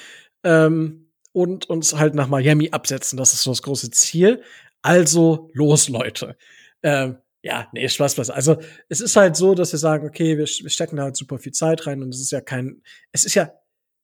[0.44, 3.18] ähm, und uns halt nach Miami absetzen.
[3.18, 4.44] Das ist so das große Ziel.
[4.82, 6.38] Also los, Leute.
[6.84, 8.30] Ähm, ja, nee, Spaß, Spaß.
[8.30, 8.58] Also
[8.88, 11.52] es ist halt so, dass wir sagen, okay, wir, wir stecken da halt super viel
[11.52, 13.52] Zeit rein und es ist ja kein, es ist ja,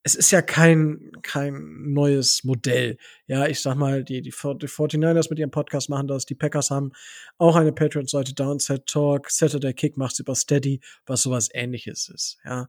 [0.07, 2.97] es ist ja kein, kein neues Modell.
[3.25, 6.71] Ja, ich sag mal, die, die, die 49ers mit ihrem Podcast machen das, die Packers
[6.71, 6.93] haben
[7.37, 12.67] auch eine Patreon-Seite, Downset Talk, Saturday Kick macht's über Steady, was sowas ähnliches ist, ja.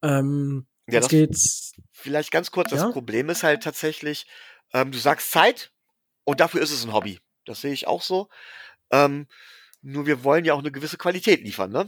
[0.00, 1.72] Ähm, ja, das geht's.
[1.92, 2.78] Vielleicht ganz kurz, ja?
[2.78, 4.26] das Problem ist halt tatsächlich,
[4.72, 5.70] ähm, du sagst Zeit
[6.24, 7.20] und dafür ist es ein Hobby.
[7.44, 8.30] Das sehe ich auch so.
[8.90, 9.26] Ähm,
[9.82, 11.86] nur wir wollen ja auch eine gewisse Qualität liefern, ne?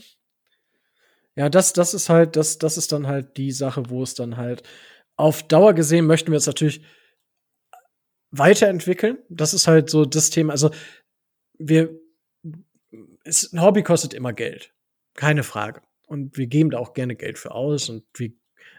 [1.40, 4.36] Ja, das, das ist halt, das, das ist dann halt die Sache, wo es dann
[4.36, 4.62] halt
[5.16, 6.82] auf Dauer gesehen möchten wir es natürlich
[8.30, 9.16] weiterentwickeln.
[9.30, 10.52] Das ist halt so das Thema.
[10.52, 10.70] Also
[11.56, 11.98] wir,
[13.24, 14.74] es, ein Hobby kostet immer Geld.
[15.14, 15.80] Keine Frage.
[16.06, 18.32] Und wir geben da auch gerne Geld für aus und wir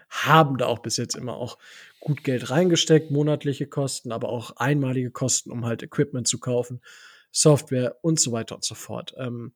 [0.08, 1.58] haben da auch bis jetzt immer auch
[1.98, 6.80] gut Geld reingesteckt, monatliche Kosten, aber auch einmalige Kosten, um halt Equipment zu kaufen,
[7.32, 9.16] Software und so weiter und so fort.
[9.18, 9.52] Ähm,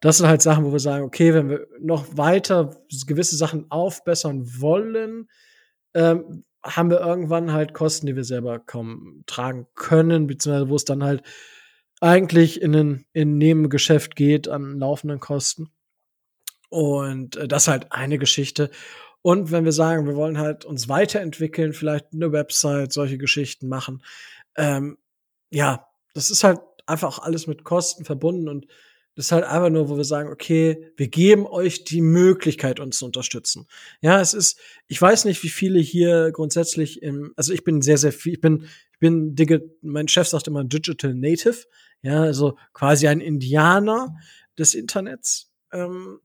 [0.00, 4.60] das sind halt Sachen, wo wir sagen, okay, wenn wir noch weiter gewisse Sachen aufbessern
[4.60, 5.28] wollen,
[5.94, 10.84] ähm, haben wir irgendwann halt Kosten, die wir selber kaum tragen können, beziehungsweise wo es
[10.84, 11.22] dann halt
[12.00, 15.70] eigentlich in ein, in ein Nebengeschäft geht an laufenden Kosten.
[16.70, 18.70] Und äh, das ist halt eine Geschichte.
[19.22, 24.02] Und wenn wir sagen, wir wollen halt uns weiterentwickeln, vielleicht eine Website, solche Geschichten machen,
[24.56, 24.96] ähm,
[25.50, 28.66] ja, das ist halt einfach alles mit Kosten verbunden und
[29.20, 32.96] das ist halt einfach nur, wo wir sagen, okay, wir geben euch die Möglichkeit, uns
[32.96, 33.66] zu unterstützen.
[34.00, 37.98] Ja, es ist, ich weiß nicht, wie viele hier grundsätzlich im, also ich bin sehr,
[37.98, 39.36] sehr viel, ich bin, ich bin,
[39.82, 41.66] mein Chef sagt immer Digital Native,
[42.00, 44.16] ja, also quasi ein Indianer
[44.58, 45.52] des Internets.
[45.70, 46.20] Ähm,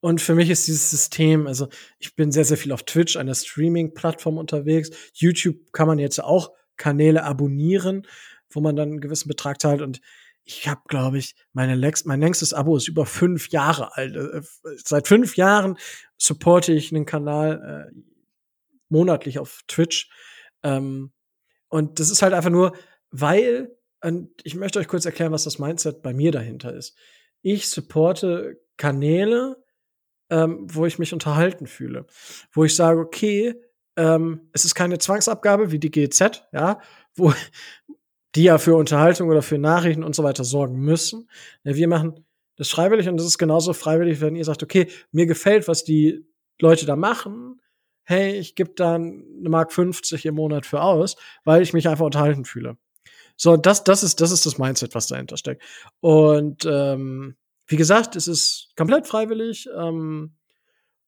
[0.00, 1.68] und für mich ist dieses System, also
[1.98, 4.90] ich bin sehr, sehr viel auf Twitch, einer Streaming-Plattform unterwegs.
[5.14, 8.06] YouTube kann man jetzt auch Kanäle abonnieren,
[8.50, 9.80] wo man dann einen gewissen Betrag zahlt.
[9.80, 10.02] Und
[10.44, 14.16] ich habe, glaube ich, meine Lex mein längstes Abo ist über fünf Jahre alt.
[14.16, 14.42] Äh,
[14.84, 15.78] seit fünf Jahren
[16.16, 18.00] supporte ich einen Kanal äh,
[18.88, 20.10] monatlich auf Twitch.
[20.62, 21.12] Ähm,
[21.68, 22.72] und das ist halt einfach nur,
[23.10, 26.96] weil, und ich möchte euch kurz erklären, was das Mindset bei mir dahinter ist.
[27.42, 29.62] Ich supporte Kanäle,
[30.30, 32.06] ähm, wo ich mich unterhalten fühle.
[32.52, 33.54] Wo ich sage, okay,
[33.96, 36.80] ähm, es ist keine Zwangsabgabe wie die GZ, ja,
[37.14, 37.32] wo,
[38.34, 41.28] die ja für Unterhaltung oder für Nachrichten und so weiter sorgen müssen.
[41.64, 42.24] Wir machen
[42.56, 46.26] das freiwillig und das ist genauso freiwillig, wenn ihr sagt, okay, mir gefällt, was die
[46.60, 47.60] Leute da machen.
[48.04, 52.04] Hey, ich gebe dann eine Mark 50 im Monat für aus, weil ich mich einfach
[52.04, 52.76] unterhalten fühle.
[53.36, 55.62] So, das, das ist, das ist das Mindset, was dahinter steckt.
[56.00, 57.36] Und ähm,
[57.66, 59.68] wie gesagt, es ist komplett freiwillig.
[59.74, 60.34] Ähm,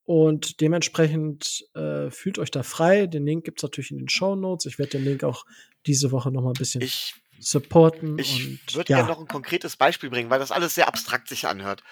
[0.05, 3.07] und dementsprechend äh, fühlt euch da frei.
[3.07, 4.66] Den Link gibt's natürlich in den Show Notes.
[4.66, 5.45] Ich werde den Link auch
[5.87, 8.19] diese Woche noch mal ein bisschen ich, supporten.
[8.19, 8.99] Ich würde ja.
[8.99, 11.83] gerne noch ein konkretes Beispiel bringen, weil das alles sehr abstrakt sich anhört.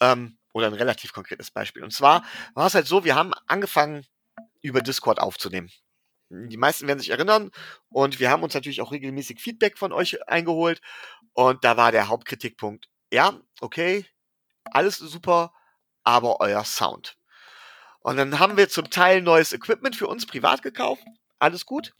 [0.00, 1.82] Ähm, oder ein relativ konkretes Beispiel.
[1.82, 2.24] Und zwar
[2.54, 4.06] war es halt so, wir haben angefangen,
[4.62, 5.70] über Discord aufzunehmen.
[6.30, 7.50] Die meisten werden sich erinnern
[7.90, 10.80] und wir haben uns natürlich auch regelmäßig Feedback von euch eingeholt
[11.32, 14.06] und da war der Hauptkritikpunkt, ja, okay,
[14.64, 15.52] alles super,
[16.02, 17.18] aber euer Sound.
[18.04, 21.02] Und dann haben wir zum Teil neues Equipment für uns privat gekauft.
[21.38, 21.94] Alles gut.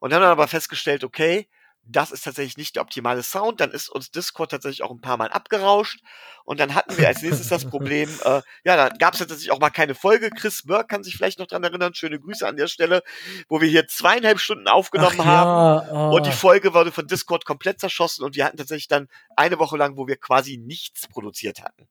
[0.00, 1.46] Und dann haben wir aber festgestellt, okay,
[1.82, 3.60] das ist tatsächlich nicht der optimale Sound.
[3.60, 6.00] Dann ist uns Discord tatsächlich auch ein paar Mal abgerauscht.
[6.44, 9.60] Und dann hatten wir als nächstes das Problem, äh, ja, da gab es tatsächlich auch
[9.60, 10.30] mal keine Folge.
[10.30, 11.92] Chris Burke kann sich vielleicht noch dran erinnern.
[11.92, 13.02] Schöne Grüße an der Stelle,
[13.50, 15.86] wo wir hier zweieinhalb Stunden aufgenommen Ach, haben.
[15.86, 16.16] Ja, oh.
[16.16, 18.24] Und die Folge wurde von Discord komplett zerschossen.
[18.24, 21.86] Und wir hatten tatsächlich dann eine Woche lang, wo wir quasi nichts produziert hatten.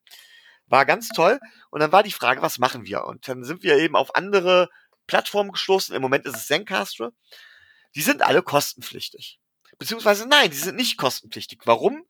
[0.68, 1.40] War ganz toll.
[1.70, 3.06] Und dann war die Frage, was machen wir?
[3.06, 4.70] Und dann sind wir eben auf andere
[5.08, 5.96] Plattformen gestoßen.
[5.96, 7.12] Im Moment ist es Zencaster.
[7.96, 9.40] Die sind alle kostenpflichtig.
[9.78, 11.62] Beziehungsweise nein, die sind nicht kostenpflichtig.
[11.66, 12.06] Warum?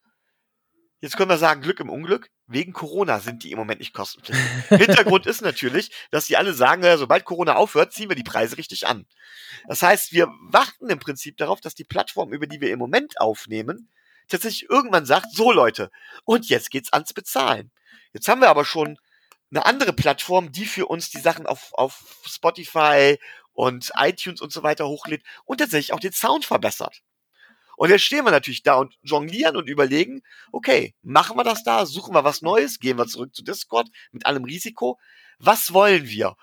[1.02, 2.30] Jetzt können wir sagen, Glück im Unglück.
[2.48, 4.46] Wegen Corona sind die im Moment nicht kostenpflichtig.
[4.70, 8.58] Hintergrund ist natürlich, dass die alle sagen, ja, sobald Corona aufhört, ziehen wir die Preise
[8.58, 9.06] richtig an.
[9.68, 13.20] Das heißt, wir warten im Prinzip darauf, dass die Plattform, über die wir im Moment
[13.20, 13.90] aufnehmen,
[14.28, 15.92] tatsächlich irgendwann sagt, so Leute,
[16.24, 17.72] und jetzt geht's ans Bezahlen.
[18.14, 18.98] Jetzt haben wir aber schon
[19.52, 23.18] eine andere Plattform, die für uns die Sachen auf, auf Spotify
[23.54, 27.02] und iTunes und so weiter hochlädt und tatsächlich auch den Sound verbessert.
[27.78, 30.22] Und jetzt stehen wir natürlich da und jonglieren und überlegen,
[30.52, 34.26] okay, machen wir das da, suchen wir was Neues, gehen wir zurück zu Discord mit
[34.26, 34.98] allem Risiko.
[35.40, 36.36] Was wollen wir?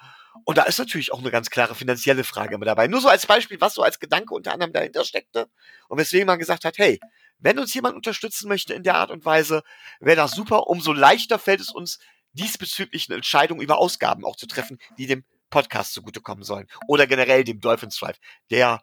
[0.45, 2.87] Und da ist natürlich auch eine ganz klare finanzielle Frage immer dabei.
[2.87, 5.49] Nur so als Beispiel, was so als Gedanke unter anderem dahinter steckte
[5.89, 7.01] und weswegen man gesagt hat, hey,
[7.43, 9.63] wenn uns jemand unterstützen möchte in der Art und Weise,
[10.01, 10.69] wäre das super.
[10.69, 11.99] Umso leichter fällt es uns,
[12.33, 16.67] diesbezüglich eine Entscheidung über Ausgaben auch zu treffen, die dem Podcast zugutekommen sollen.
[16.89, 18.19] Oder generell dem Dolphins Drive,
[18.51, 18.83] der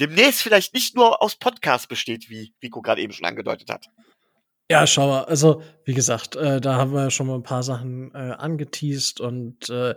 [0.00, 3.86] demnächst vielleicht nicht nur aus Podcasts besteht, wie Rico gerade eben schon angedeutet hat.
[4.68, 8.12] Ja, schau mal, also wie gesagt, äh, da haben wir schon mal ein paar Sachen
[8.14, 9.94] äh, angeteased und äh,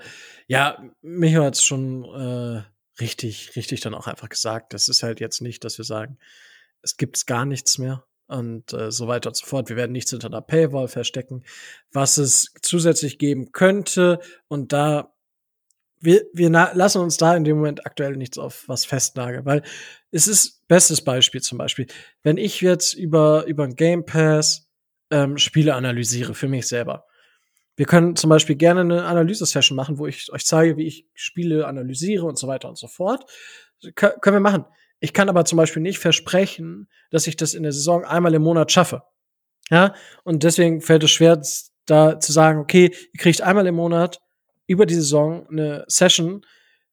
[0.48, 2.64] ja, mich hat es schon äh,
[3.02, 4.74] richtig, richtig dann auch einfach gesagt.
[4.74, 6.20] Das ist halt jetzt nicht, dass wir sagen,
[6.82, 9.70] es gibt gar nichts mehr und äh, so weiter und so fort.
[9.70, 11.44] Wir werden nichts hinter einer Paywall verstecken,
[11.92, 14.20] was es zusätzlich geben könnte.
[14.48, 15.14] Und da
[16.02, 19.64] wir, wir lassen uns da in dem Moment aktuell nichts auf was festnageln, weil
[20.12, 21.88] es ist bestes Beispiel zum Beispiel,
[22.24, 24.70] wenn ich jetzt über über ein Game Pass
[25.12, 27.06] ähm, Spiele analysiere für mich selber.
[27.76, 31.66] Wir können zum Beispiel gerne eine Analyse-Session machen, wo ich euch zeige, wie ich Spiele
[31.66, 33.26] analysiere und so weiter und so fort.
[33.96, 34.66] Kön können wir machen.
[35.00, 38.42] Ich kann aber zum Beispiel nicht versprechen, dass ich das in der Saison einmal im
[38.42, 39.04] Monat schaffe.
[39.70, 39.94] Ja,
[40.24, 41.42] und deswegen fällt es schwer,
[41.86, 44.20] da zu sagen, okay, ihr kriegt einmal im Monat
[44.68, 46.46] über die Saison eine Session,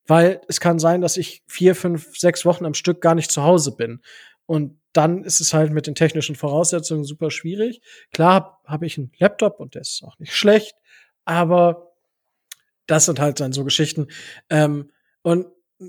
[0.07, 3.43] weil es kann sein, dass ich vier, fünf, sechs Wochen am Stück gar nicht zu
[3.43, 4.03] Hause bin.
[4.47, 7.81] Und dann ist es halt mit den technischen Voraussetzungen super schwierig.
[8.13, 10.75] Klar habe hab ich einen Laptop und der ist auch nicht schlecht,
[11.25, 11.93] aber
[12.87, 14.07] das sind halt dann so Geschichten.
[14.49, 14.91] Ähm,
[15.23, 15.47] und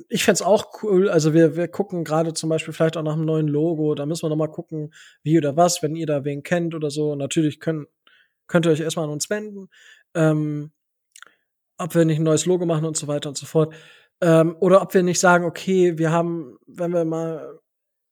[0.09, 3.25] ich fände auch cool, also wir, wir gucken gerade zum Beispiel vielleicht auch nach einem
[3.25, 4.93] neuen Logo, da müssen wir noch mal gucken,
[5.23, 7.15] wie oder was, wenn ihr da wen kennt oder so.
[7.15, 7.87] Natürlich können,
[8.47, 9.69] könnt ihr euch erstmal an uns wenden.
[10.13, 10.71] Ähm,
[11.77, 13.73] ob wir nicht ein neues Logo machen und so weiter und so fort.
[14.21, 17.59] Ähm, oder ob wir nicht sagen, okay, wir haben, wenn wir mal,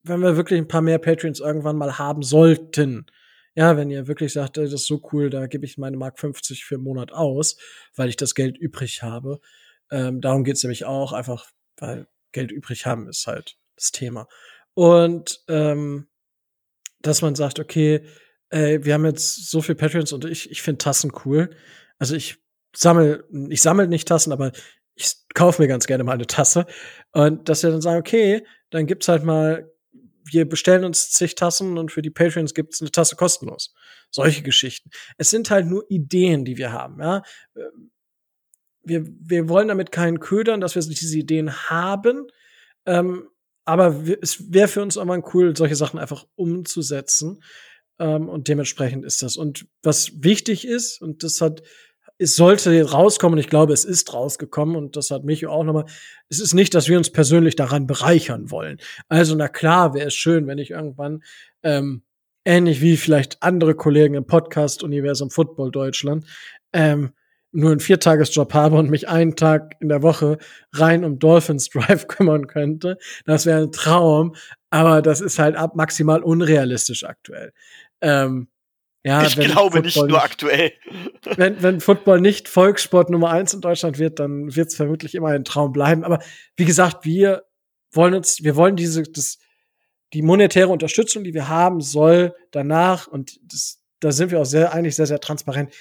[0.04, 3.08] wenn wir wirklich ein paar mehr Patreons irgendwann mal haben sollten,
[3.56, 6.66] ja, wenn ihr wirklich sagt, das ist so cool, da gebe ich meine Mark 50
[6.66, 7.58] für einen Monat aus,
[7.96, 9.40] weil ich das Geld übrig habe.
[9.92, 14.28] Ähm, darum geht's nämlich auch, einfach, weil Geld übrig haben ist halt das Thema.
[14.74, 16.08] Und ähm,
[17.02, 18.06] dass man sagt, okay,
[18.50, 21.56] ey, wir haben jetzt so viel Patreons und ich, ich finde Tassen cool.
[21.98, 22.38] Also ich
[22.76, 24.52] sammel, ich sammel nicht Tassen, aber
[24.96, 26.66] ich kaufe mir ganz gerne mal eine Tasse.
[27.12, 29.72] Und dass wir dann sagen, okay, dann gibt's halt mal,
[30.24, 33.74] wir bestellen uns zig Tassen und für die Patreons gibt's eine Tasse kostenlos.
[34.10, 34.90] Solche Geschichten.
[35.18, 37.22] Es sind halt nur Ideen, die wir haben, ja.
[38.86, 42.28] Wir, wir wollen damit keinen ködern, dass wir diese Ideen haben.
[42.86, 43.30] Ähm,
[43.66, 47.42] aber es wäre für uns immer cool, solche Sachen einfach umzusetzen.
[48.00, 49.38] Ähm, und dementsprechend ist das.
[49.38, 51.64] Und was wichtig ist, und das hat
[52.18, 55.86] es sollte rauskommen, ich glaube, es ist rausgekommen und das hat mich auch nochmal,
[56.30, 58.78] es ist nicht, dass wir uns persönlich daran bereichern wollen.
[59.10, 61.24] Also, na klar, wäre es schön, wenn ich irgendwann,
[61.64, 62.04] ähm,
[62.46, 66.26] ähnlich wie vielleicht andere Kollegen im Podcast Universum Football Deutschland,
[66.72, 67.12] ähm,
[67.56, 70.38] nur einen Viertagesjob habe und mich einen Tag in der Woche
[70.74, 72.98] rein um Dolphins Drive kümmern könnte.
[73.26, 74.36] Das wäre ein Traum,
[74.70, 77.54] aber das ist halt ab maximal unrealistisch aktuell.
[78.02, 78.50] Ähm,
[79.04, 80.74] ja, ich glaube nicht nur nicht, aktuell.
[81.38, 85.30] Wenn, wenn Football nicht Volkssport Nummer eins in Deutschland wird, dann wird es vermutlich immer
[85.30, 86.04] ein Traum bleiben.
[86.04, 86.20] Aber
[86.56, 87.44] wie gesagt, wir
[87.92, 89.38] wollen uns, wir wollen diese, das,
[90.14, 94.74] die monetäre Unterstützung, die wir haben, soll danach, und das, da sind wir auch sehr,
[94.74, 95.72] eigentlich sehr, sehr transparent,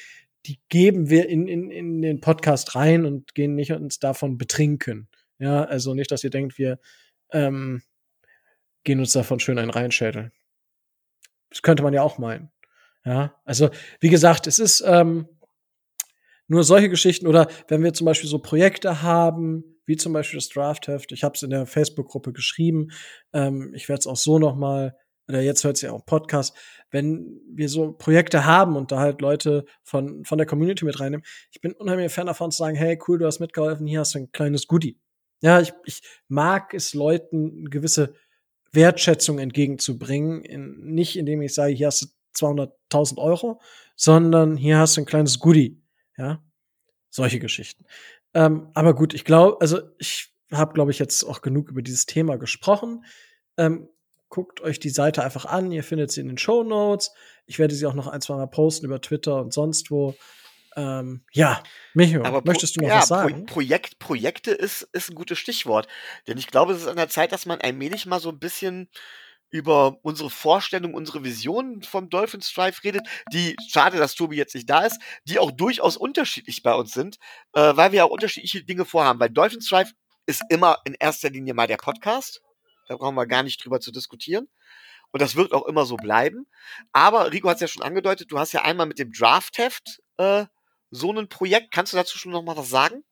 [0.47, 5.09] die geben wir in, in, in den Podcast rein und gehen nicht uns davon betrinken.
[5.39, 6.79] Ja, also nicht, dass ihr denkt, wir
[7.33, 7.83] ähm,
[8.85, 10.33] gehen uns davon schön ein reinschädeln.
[11.51, 12.51] Das könnte man ja auch meinen.
[13.05, 15.29] Ja, also wie gesagt, es ist ähm,
[16.47, 20.49] nur solche Geschichten oder wenn wir zum Beispiel so Projekte haben, wie zum Beispiel das
[20.49, 22.89] Draftheft, ich habe es in der Facebook-Gruppe geschrieben,
[23.33, 24.97] ähm, ich werde es auch so noch mal
[25.29, 26.57] oder jetzt hört sich auch Podcast,
[26.91, 31.25] wenn wir so Projekte haben und da halt Leute von, von der Community mit reinnehmen,
[31.51, 34.21] ich bin unheimlich Fan davon zu sagen, hey, cool, du hast mitgeholfen, hier hast du
[34.21, 34.99] ein kleines Goodie.
[35.41, 38.15] Ja, ich, ich mag es Leuten eine gewisse
[38.73, 42.07] Wertschätzung entgegenzubringen, in, nicht indem ich sage, hier hast du
[42.47, 43.61] 200.000 Euro,
[43.97, 45.81] sondern hier hast du ein kleines Goodie.
[46.17, 46.43] Ja,
[47.11, 47.85] solche Geschichten.
[48.35, 52.07] Ähm, aber gut, ich glaube, also ich habe, glaube ich, jetzt auch genug über dieses
[52.07, 53.05] Thema gesprochen.
[53.57, 53.89] Ähm,
[54.35, 55.71] guckt euch die Seite einfach an.
[55.71, 57.13] Ihr findet sie in den Show Notes.
[57.47, 60.17] Ich werde sie auch noch ein, zwei Mal posten über Twitter und sonst wo.
[60.75, 61.63] Ähm, ja,
[61.95, 63.47] Micho, Aber möchtest du noch ja, was sagen?
[63.47, 65.87] Pro Projekt, Projekte ist, ist ein gutes Stichwort.
[66.27, 68.89] Denn ich glaube, es ist an der Zeit, dass man allmählich mal so ein bisschen
[69.51, 74.69] über unsere Vorstellung, unsere Vision vom Dolphins Drive redet, die, schade, dass Tobi jetzt nicht
[74.69, 77.19] da ist, die auch durchaus unterschiedlich bei uns sind,
[77.53, 79.21] äh, weil wir auch unterschiedliche Dinge vorhaben.
[79.21, 79.93] Weil Dolphins Drive
[80.27, 82.44] ist immer in erster Linie mal der Podcast.
[82.89, 84.49] Da brauchen wir gar nicht drüber zu diskutieren.
[85.11, 86.47] Und das wird auch immer so bleiben.
[86.93, 90.47] Aber Rico hat es ja schon angedeutet, du hast ja einmal mit dem Draftheft äh,
[90.91, 91.73] so ein Projekt.
[91.73, 93.05] Kannst du dazu schon noch mal was sagen?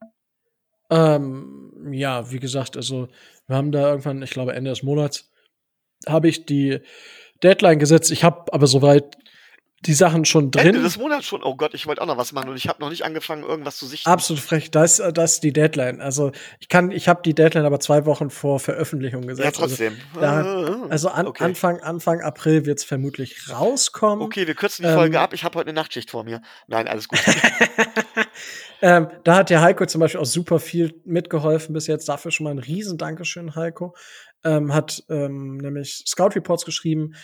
[0.90, 3.08] Ähm, ja, wie gesagt, also
[3.46, 5.30] wir haben da irgendwann, ich glaube Ende des Monats,
[6.06, 6.80] habe ich die
[7.42, 8.10] Deadline gesetzt.
[8.10, 9.16] Ich habe aber soweit
[9.86, 10.68] die Sachen schon drin.
[10.68, 11.42] Ende des Monats schon.
[11.42, 13.76] Oh Gott, ich wollte auch noch was machen und ich habe noch nicht angefangen, irgendwas
[13.76, 14.08] zu sichten.
[14.08, 14.70] Absolut frech.
[14.70, 16.00] Das, das ist die Deadline.
[16.00, 16.30] Also
[16.60, 19.44] ich kann, ich habe die Deadline aber zwei Wochen vor Veröffentlichung gesetzt.
[19.44, 19.96] Ja, trotzdem.
[20.14, 21.44] Also, da, also an, okay.
[21.44, 24.24] Anfang, Anfang April wird es vermutlich rauskommen.
[24.24, 25.34] Okay, wir kürzen die ähm, Folge ab.
[25.34, 26.42] Ich habe heute eine Nachtschicht vor mir.
[26.68, 27.20] Nein, alles gut.
[28.82, 32.08] ähm, da hat der Heiko zum Beispiel auch super viel mitgeholfen bis jetzt.
[32.08, 33.94] Dafür schon mal ein riesen Dankeschön, Heiko
[34.44, 37.14] ähm, hat ähm, nämlich Scout Reports geschrieben,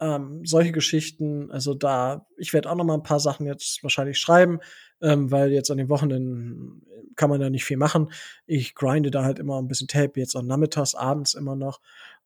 [0.00, 1.50] ähm, solche Geschichten.
[1.50, 4.60] Also da, ich werde auch noch mal ein paar Sachen jetzt wahrscheinlich schreiben,
[5.00, 6.82] ähm, weil jetzt an den Wochenenden
[7.16, 8.10] kann man da nicht viel machen.
[8.46, 11.80] Ich grinde da halt immer ein bisschen Tape, jetzt am Nachmittags, abends immer noch.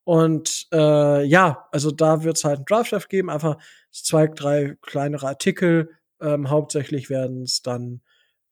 [0.05, 3.59] Und äh, ja, also da wird es halt ein Draft geben, einfach
[3.91, 5.91] zwei, drei kleinere Artikel.
[6.21, 8.01] Ähm, hauptsächlich werden es dann,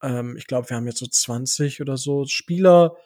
[0.02, 2.96] ähm, ich glaube, wir haben jetzt so 20 oder so Spieler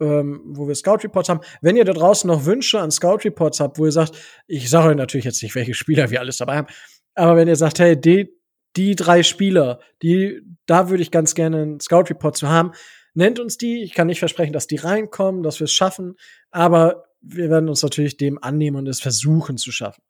[0.00, 1.40] ähm, wo wir Scout Reports haben.
[1.60, 4.16] Wenn ihr da draußen noch Wünsche an Scout Reports habt, wo ihr sagt,
[4.46, 6.68] ich sage euch natürlich jetzt nicht, welche Spieler wir alles dabei haben,
[7.14, 8.30] aber wenn ihr sagt, hey, die,
[8.76, 12.72] die drei Spieler, die, da würde ich ganz gerne einen Scout Report zu haben,
[13.14, 13.82] nennt uns die.
[13.82, 16.16] Ich kann nicht versprechen, dass die reinkommen, dass wir es schaffen,
[16.50, 20.02] aber wir werden uns natürlich dem annehmen und es versuchen zu schaffen.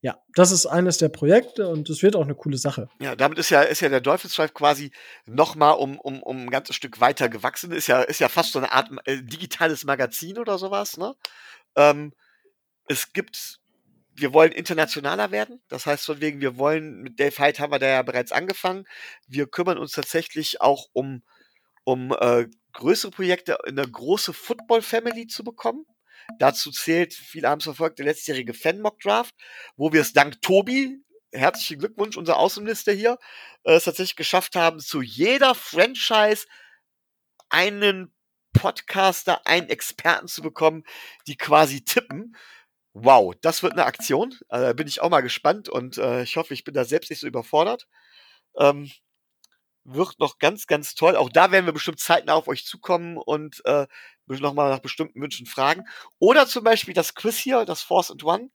[0.00, 2.88] Ja, das ist eines der Projekte und es wird auch eine coole Sache.
[3.00, 4.92] Ja, damit ist ja, ist ja der Teufelsschweif quasi
[5.26, 7.72] nochmal um, um, um ein ganzes Stück weiter gewachsen.
[7.72, 11.16] Ist ja, ist ja fast so eine Art äh, digitales Magazin oder sowas, ne?
[11.74, 12.12] Ähm,
[12.86, 13.58] es gibt,
[14.14, 15.60] wir wollen internationaler werden.
[15.68, 18.86] Das heißt von wegen, wir wollen, mit Dave Hyde haben wir da ja bereits angefangen.
[19.26, 21.22] Wir kümmern uns tatsächlich auch um,
[21.82, 25.86] um äh, größere Projekte, eine große Football-Family zu bekommen.
[26.38, 29.34] Dazu zählt, viele haben es verfolgt, der letztjährige Fan-Mock-Draft,
[29.76, 30.98] wo wir es dank Tobi,
[31.32, 33.18] herzlichen Glückwunsch, unser Außenminister hier,
[33.64, 36.46] äh, es tatsächlich geschafft haben, zu jeder Franchise
[37.48, 38.12] einen
[38.52, 40.84] Podcaster, einen Experten zu bekommen,
[41.26, 42.36] die quasi tippen.
[42.94, 44.34] Wow, das wird eine Aktion.
[44.48, 47.20] Äh, bin ich auch mal gespannt und äh, ich hoffe, ich bin da selbst nicht
[47.20, 47.86] so überfordert.
[48.58, 48.90] Ähm,
[49.94, 51.16] wird noch ganz, ganz toll.
[51.16, 53.86] Auch da werden wir bestimmt zeitnah auf euch zukommen und äh,
[54.26, 55.84] nochmal nach bestimmten Wünschen fragen.
[56.18, 58.50] Oder zum Beispiel das Quiz hier, das Force and One,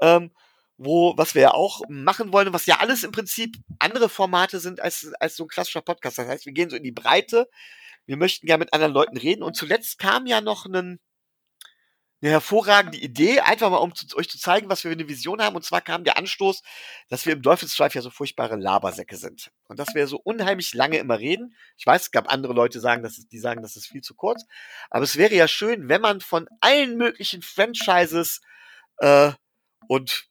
[0.00, 0.30] ähm,
[0.76, 4.80] wo, was wir ja auch machen wollen, was ja alles im Prinzip andere Formate sind
[4.80, 6.18] als, als so ein klassischer Podcast.
[6.18, 7.48] Das heißt, wir gehen so in die Breite.
[8.06, 9.42] Wir möchten gerne mit anderen Leuten reden.
[9.42, 11.00] Und zuletzt kam ja noch ein,
[12.20, 15.40] eine hervorragende Idee, einfach mal um zu, euch zu zeigen, was wir für eine Vision
[15.40, 15.54] haben.
[15.54, 16.62] Und zwar kam der Anstoß,
[17.08, 19.50] dass wir im Teufelsstreif ja so furchtbare Labersäcke sind.
[19.68, 21.54] Und dass wir so unheimlich lange immer reden.
[21.76, 24.14] Ich weiß, es gab andere Leute, sagen, dass es, die sagen, das ist viel zu
[24.14, 24.44] kurz.
[24.90, 28.40] Aber es wäre ja schön, wenn man von allen möglichen Franchises
[28.98, 29.30] äh,
[29.86, 30.28] und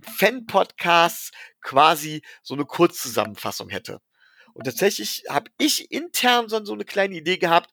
[0.00, 4.00] Fan-Podcasts quasi so eine Kurzzusammenfassung hätte.
[4.52, 7.70] Und tatsächlich habe ich intern so eine kleine Idee gehabt,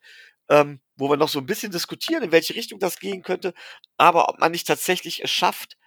[0.50, 3.54] ähm, wo wir noch so ein bisschen diskutieren, in welche Richtung das gehen könnte,
[3.98, 5.78] aber ob man nicht tatsächlich es schafft,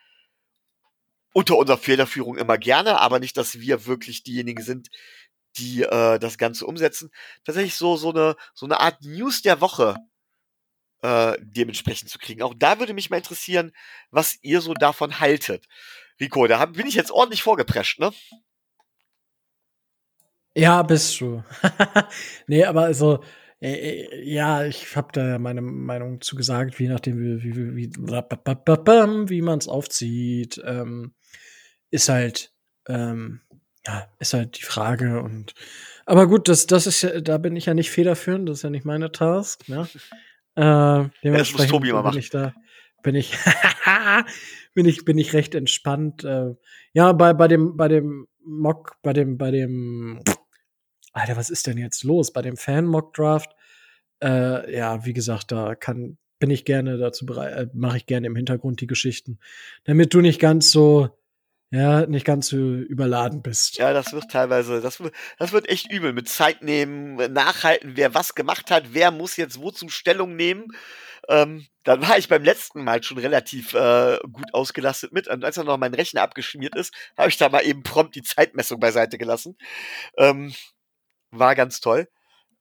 [1.33, 4.89] unter unserer Federführung immer gerne, aber nicht, dass wir wirklich diejenigen sind,
[5.57, 7.11] die äh, das Ganze umsetzen,
[7.45, 9.97] tatsächlich so so eine so eine Art News der Woche
[11.03, 12.43] äh, dementsprechend zu kriegen.
[12.43, 13.73] Auch da würde mich mal interessieren,
[14.11, 15.67] was ihr so davon haltet.
[16.21, 18.13] Rico, da hab, bin ich jetzt ordentlich vorgeprescht, ne?
[20.57, 21.45] Ja, bist du.
[22.47, 23.23] nee, aber also
[23.61, 27.91] ja, ich habe da meine Meinung zu gesagt, wie nachdem wie, wie, wie,
[29.31, 31.15] wie man es aufzieht, ähm,
[31.91, 32.53] ist halt,
[32.89, 33.41] ähm,
[33.87, 35.55] ja, ist halt die Frage und
[36.07, 38.71] aber gut, das, das ist ja, da bin ich ja nicht federführend, das ist ja
[38.71, 39.89] nicht meine Task, ne?
[40.57, 42.19] Äh, dementsprechend ja, bin machen.
[42.19, 42.55] ich da,
[43.03, 43.37] bin ich,
[44.75, 46.25] bin ich, bin ich recht entspannt.
[46.25, 46.55] Äh,
[46.93, 50.21] ja, bei, bei dem, bei dem Mock, bei dem, bei dem
[51.15, 52.33] Alter, was ist denn jetzt los?
[52.33, 53.55] Bei dem Fan-Mock-Draft,
[54.23, 58.27] äh, ja, wie gesagt, da kann, bin ich gerne dazu bereit, äh, mache ich gerne
[58.27, 59.39] im Hintergrund die Geschichten,
[59.85, 61.17] damit du nicht ganz so,
[61.71, 63.79] ja, nicht ganz so überladen bist.
[63.79, 65.01] Ja, das wird teilweise, das,
[65.39, 69.61] das wird echt übel mit Zeit nehmen, nachhalten, wer was gemacht hat, wer muss jetzt
[69.61, 70.67] wozu Stellung nehmen.
[71.29, 75.29] Ähm, dann war ich beim letzten Mal schon relativ äh, gut ausgelastet mit.
[75.29, 78.23] Und als dann noch mein Rechner abgeschmiert ist, habe ich da mal eben prompt die
[78.23, 79.57] Zeitmessung beiseite gelassen.
[80.19, 80.53] Ähm,
[81.39, 82.09] war ganz toll.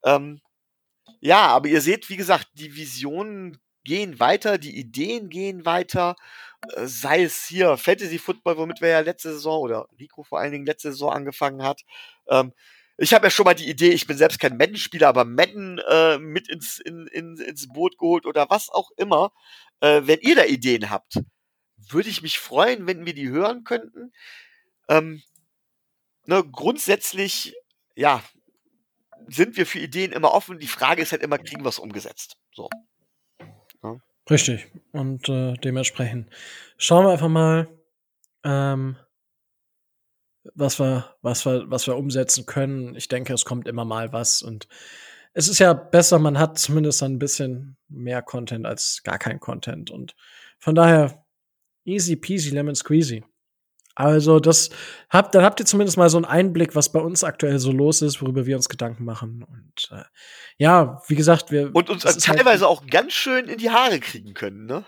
[0.03, 0.41] Ähm,
[1.19, 6.15] ja, aber ihr seht, wie gesagt, die Visionen gehen weiter, die Ideen gehen weiter.
[6.75, 10.51] Äh, sei es hier Fantasy Football, womit wir ja letzte Saison oder Rico vor allen
[10.51, 11.81] Dingen letzte Saison angefangen hat.
[12.27, 12.53] Ähm,
[12.97, 16.19] ich habe ja schon mal die Idee, ich bin selbst kein Madden-Spieler, aber Madden äh,
[16.19, 19.31] mit ins, in, in, ins Boot geholt oder was auch immer.
[19.79, 21.19] Äh, wenn ihr da Ideen habt,
[21.89, 24.13] würde ich mich freuen, wenn wir die hören könnten.
[24.89, 25.23] Ähm,
[26.25, 27.55] ne, grundsätzlich,
[27.95, 28.23] ja,
[29.27, 30.59] sind wir für Ideen immer offen.
[30.59, 32.37] Die Frage ist halt immer, kriegen wir es umgesetzt?
[32.53, 32.69] So.
[33.83, 33.97] Ja.
[34.29, 34.67] Richtig.
[34.91, 36.29] Und äh, dementsprechend
[36.77, 37.67] schauen wir einfach mal,
[38.43, 38.95] ähm,
[40.55, 42.95] was wir, was wir, was wir umsetzen können.
[42.95, 44.67] Ich denke, es kommt immer mal was und
[45.33, 49.89] es ist ja besser, man hat zumindest ein bisschen mehr Content als gar kein Content
[49.89, 50.15] und
[50.59, 51.25] von daher
[51.85, 53.23] easy peasy lemon squeezy.
[53.95, 54.71] Also, das
[55.09, 58.01] habt, dann habt ihr zumindest mal so einen Einblick, was bei uns aktuell so los
[58.01, 59.43] ist, worüber wir uns Gedanken machen.
[59.43, 60.03] Und äh,
[60.57, 61.75] ja, wie gesagt, wir.
[61.75, 64.83] Und uns halt teilweise halt, auch ganz schön in die Haare kriegen können, ne?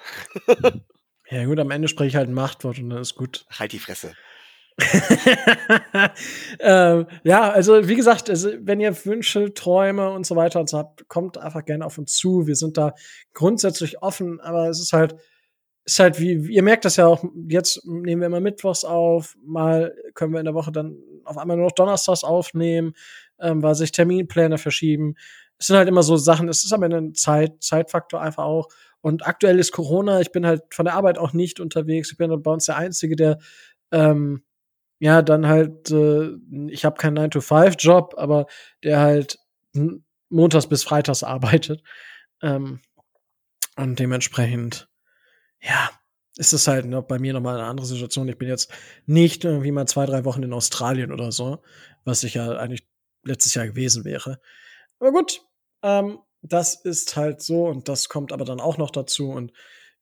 [1.30, 3.45] ja, gut, am Ende spreche ich halt ein Machtwort und dann ist gut.
[3.52, 4.14] Halt die Fresse.
[6.60, 10.80] ähm, ja, also wie gesagt, also, wenn ihr Wünsche, Träume und so weiter und so
[10.80, 12.48] habt, kommt einfach gerne auf uns zu.
[12.48, 12.94] Wir sind da
[13.34, 15.15] grundsätzlich offen, aber es ist halt,
[15.86, 19.95] ist halt wie, ihr merkt das ja auch, jetzt nehmen wir immer Mittwochs auf, mal
[20.16, 22.94] können wir in der Woche dann auf einmal nur noch Donnerstags aufnehmen,
[23.40, 25.16] ähm, weil sich Terminpläne verschieben.
[25.57, 28.68] Es sind halt immer so Sachen, es ist am Ende ein Zeit, Zeitfaktor einfach auch.
[29.02, 32.12] Und aktuell ist Corona, ich bin halt von der Arbeit auch nicht unterwegs.
[32.12, 33.38] Ich bin bei uns der Einzige, der
[33.91, 34.44] ähm,
[34.99, 36.32] ja dann halt, äh,
[36.70, 38.48] ich habe keinen 9-to-5-Job, aber
[38.84, 39.38] der halt
[40.30, 41.84] montags bis freitags arbeitet.
[42.41, 42.80] Ähm,
[43.78, 44.90] und dementsprechend,
[45.61, 45.90] ja,
[46.38, 48.27] ist es halt noch bei mir nochmal eine andere Situation.
[48.27, 48.72] Ich bin jetzt
[49.06, 51.61] nicht irgendwie mal zwei, drei Wochen in Australien oder so,
[52.03, 52.88] was ich ja eigentlich
[53.23, 54.40] letztes Jahr gewesen wäre.
[54.99, 55.41] Aber gut,
[55.82, 59.30] ähm, das ist halt so und das kommt aber dann auch noch dazu.
[59.30, 59.53] Und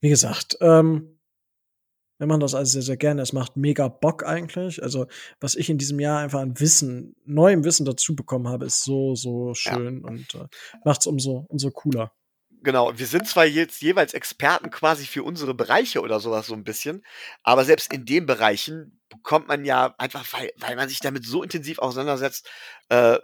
[0.01, 1.19] wie gesagt, ähm,
[2.17, 3.21] wir machen das also sehr, sehr gerne.
[3.21, 4.81] Es macht mega Bock eigentlich.
[4.81, 5.07] Also,
[5.39, 9.15] was ich in diesem Jahr einfach an Wissen, neuem Wissen dazu bekommen habe, ist so,
[9.15, 10.07] so schön ja.
[10.07, 10.47] und äh,
[10.85, 12.13] macht es umso, umso cooler.
[12.63, 16.63] Genau, wir sind zwar jetzt jeweils Experten quasi für unsere Bereiche oder sowas so ein
[16.63, 17.03] bisschen,
[17.43, 21.43] aber selbst in den Bereichen bekommt man ja einfach, weil, weil man sich damit so
[21.43, 22.49] intensiv auseinandersetzt,
[22.89, 23.19] äh,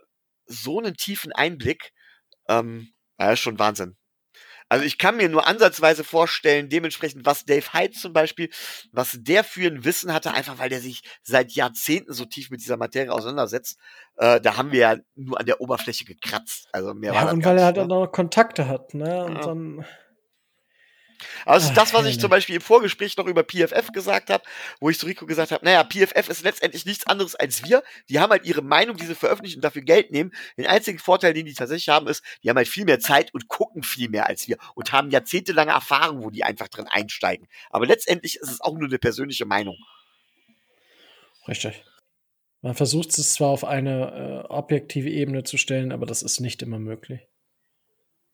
[0.45, 1.91] so einen tiefen Einblick.
[2.49, 3.97] Ähm, ja, schon Wahnsinn.
[4.69, 8.49] Also ich kann mir nur ansatzweise vorstellen, dementsprechend, was Dave Hyde zum Beispiel,
[8.91, 12.61] was der für ein Wissen hatte, einfach weil der sich seit Jahrzehnten so tief mit
[12.61, 13.79] dieser Materie auseinandersetzt.
[14.17, 16.69] Äh, da haben wir ja nur an der Oberfläche gekratzt.
[16.71, 17.83] Also mehr ja, war und weil er halt ne?
[17.83, 19.25] auch noch Kontakte hat, ne?
[19.25, 19.41] Und ja.
[19.41, 19.85] dann
[21.45, 24.43] aber das ist das, was ich zum Beispiel im Vorgespräch noch über PFF gesagt habe,
[24.79, 27.83] wo ich zu Rico gesagt habe, naja, PFF ist letztendlich nichts anderes als wir.
[28.09, 30.31] Die haben halt ihre Meinung, die sie veröffentlichen und dafür Geld nehmen.
[30.57, 33.47] Den einzigen Vorteil, den die tatsächlich haben, ist, die haben halt viel mehr Zeit und
[33.47, 37.47] gucken viel mehr als wir und haben jahrzehntelange Erfahrung, wo die einfach drin einsteigen.
[37.69, 39.77] Aber letztendlich ist es auch nur eine persönliche Meinung.
[41.47, 41.83] Richtig.
[42.61, 46.61] Man versucht es zwar auf eine äh, objektive Ebene zu stellen, aber das ist nicht
[46.61, 47.21] immer möglich.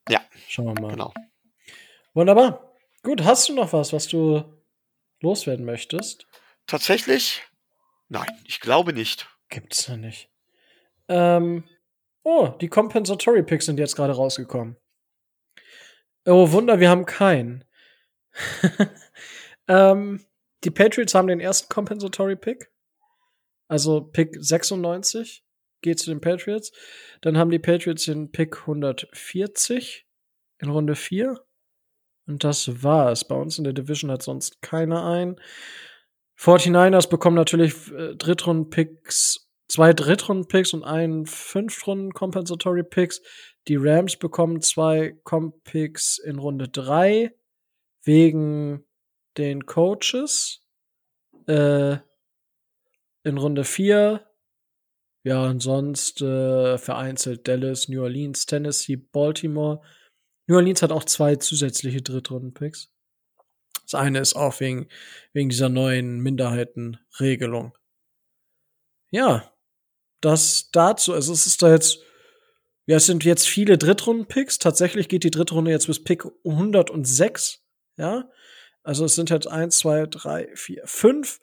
[0.10, 0.22] Ja.
[0.48, 0.92] Schauen wir mal.
[0.92, 1.14] Genau.
[2.14, 2.65] Wunderbar.
[3.06, 4.44] Gut, hast du noch was, was du
[5.22, 6.26] loswerden möchtest?
[6.66, 7.44] Tatsächlich?
[8.10, 9.30] Nein, ich glaube nicht.
[9.50, 10.28] Gibt's ja nicht.
[11.08, 11.66] Ähm,
[12.24, 14.78] oh, die Compensatory Picks sind jetzt gerade rausgekommen.
[16.26, 17.64] Oh, Wunder, wir haben keinen.
[19.68, 20.26] ähm,
[20.64, 22.72] die Patriots haben den ersten Compensatory Pick.
[23.68, 25.46] Also Pick 96
[25.82, 26.72] geht zu den Patriots.
[27.22, 30.08] Dann haben die Patriots den Pick 140
[30.58, 31.46] in Runde 4.
[32.28, 33.28] Und das war's.
[33.28, 35.40] Bei uns in der Division hat sonst keiner ein.
[36.38, 43.22] 49ers bekommen natürlich äh, Drittrunden-Picks, zwei Drittrunden-Picks und einen Fünftrunden-Compensatory-Picks.
[43.68, 47.34] Die Rams bekommen zwei Comp-Picks in Runde 3
[48.04, 48.84] wegen
[49.38, 50.62] den Coaches.
[51.48, 51.98] Äh,
[53.24, 54.26] in Runde 4
[55.26, 59.82] ja, und sonst äh, vereinzelt Dallas, New Orleans, Tennessee, Baltimore.
[60.48, 62.92] New Orleans hat auch zwei zusätzliche Drittrunden-Picks.
[63.84, 64.88] Das eine ist auch wegen,
[65.34, 67.78] wegen dieser neuen Minderheitenregelung.
[69.12, 69.52] Ja,
[70.22, 71.14] das dazu.
[71.14, 72.00] Also es ist da jetzt,
[72.86, 74.60] ja, es sind jetzt viele Drittrunden-Picks.
[74.60, 77.62] Tatsächlich geht die Drittrunde jetzt bis Pick 106.
[77.98, 78.30] Ja,
[78.84, 81.40] also es sind jetzt eins, zwei, drei, vier, fünf,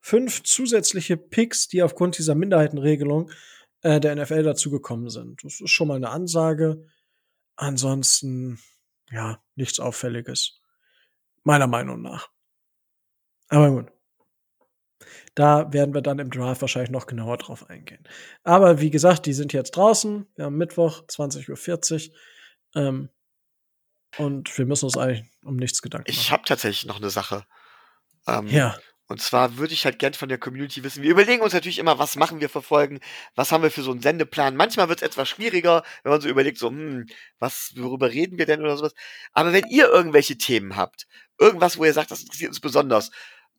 [0.00, 3.30] fünf zusätzliche Picks, die aufgrund dieser Minderheitenregelung
[3.82, 5.42] äh, der NFL dazugekommen sind.
[5.44, 6.86] Das ist schon mal eine Ansage.
[7.58, 8.60] Ansonsten,
[9.10, 10.60] ja, nichts Auffälliges.
[11.42, 12.30] Meiner Meinung nach.
[13.48, 13.92] Aber gut.
[15.34, 18.06] Da werden wir dann im Draft wahrscheinlich noch genauer drauf eingehen.
[18.44, 20.26] Aber wie gesagt, die sind jetzt draußen.
[20.36, 22.16] Wir haben Mittwoch, 20.40 Uhr.
[22.74, 23.08] Ähm,
[24.18, 26.20] und wir müssen uns eigentlich um nichts Gedanken machen.
[26.20, 27.44] Ich habe tatsächlich noch eine Sache.
[28.28, 28.78] Ähm, ja.
[29.08, 31.02] Und zwar würde ich halt gern von der Community wissen.
[31.02, 33.00] Wir überlegen uns natürlich immer, was machen wir für Folgen,
[33.34, 34.54] was haben wir für so einen Sendeplan.
[34.54, 37.06] Manchmal wird es etwas schwieriger, wenn man so überlegt, so, hm,
[37.38, 38.94] was, worüber reden wir denn oder sowas.
[39.32, 41.06] Aber wenn ihr irgendwelche Themen habt,
[41.38, 43.10] irgendwas, wo ihr sagt, das interessiert uns besonders,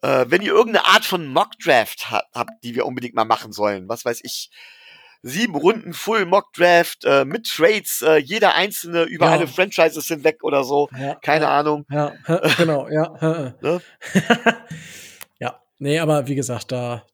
[0.01, 3.89] äh, wenn ihr irgendeine Art von Mockdraft ha habt, die wir unbedingt mal machen sollen,
[3.89, 4.51] was weiß ich,
[5.23, 9.31] sieben Runden Full Mock Draft äh, mit Trades, äh, jeder einzelne über ja.
[9.33, 10.89] alle Franchises hinweg oder so.
[10.97, 11.85] Ja, Keine ja, Ahnung.
[11.89, 12.13] Ja,
[12.57, 13.55] genau, ja.
[13.61, 13.81] ne?
[15.79, 17.07] Nee, aber wie gesagt, da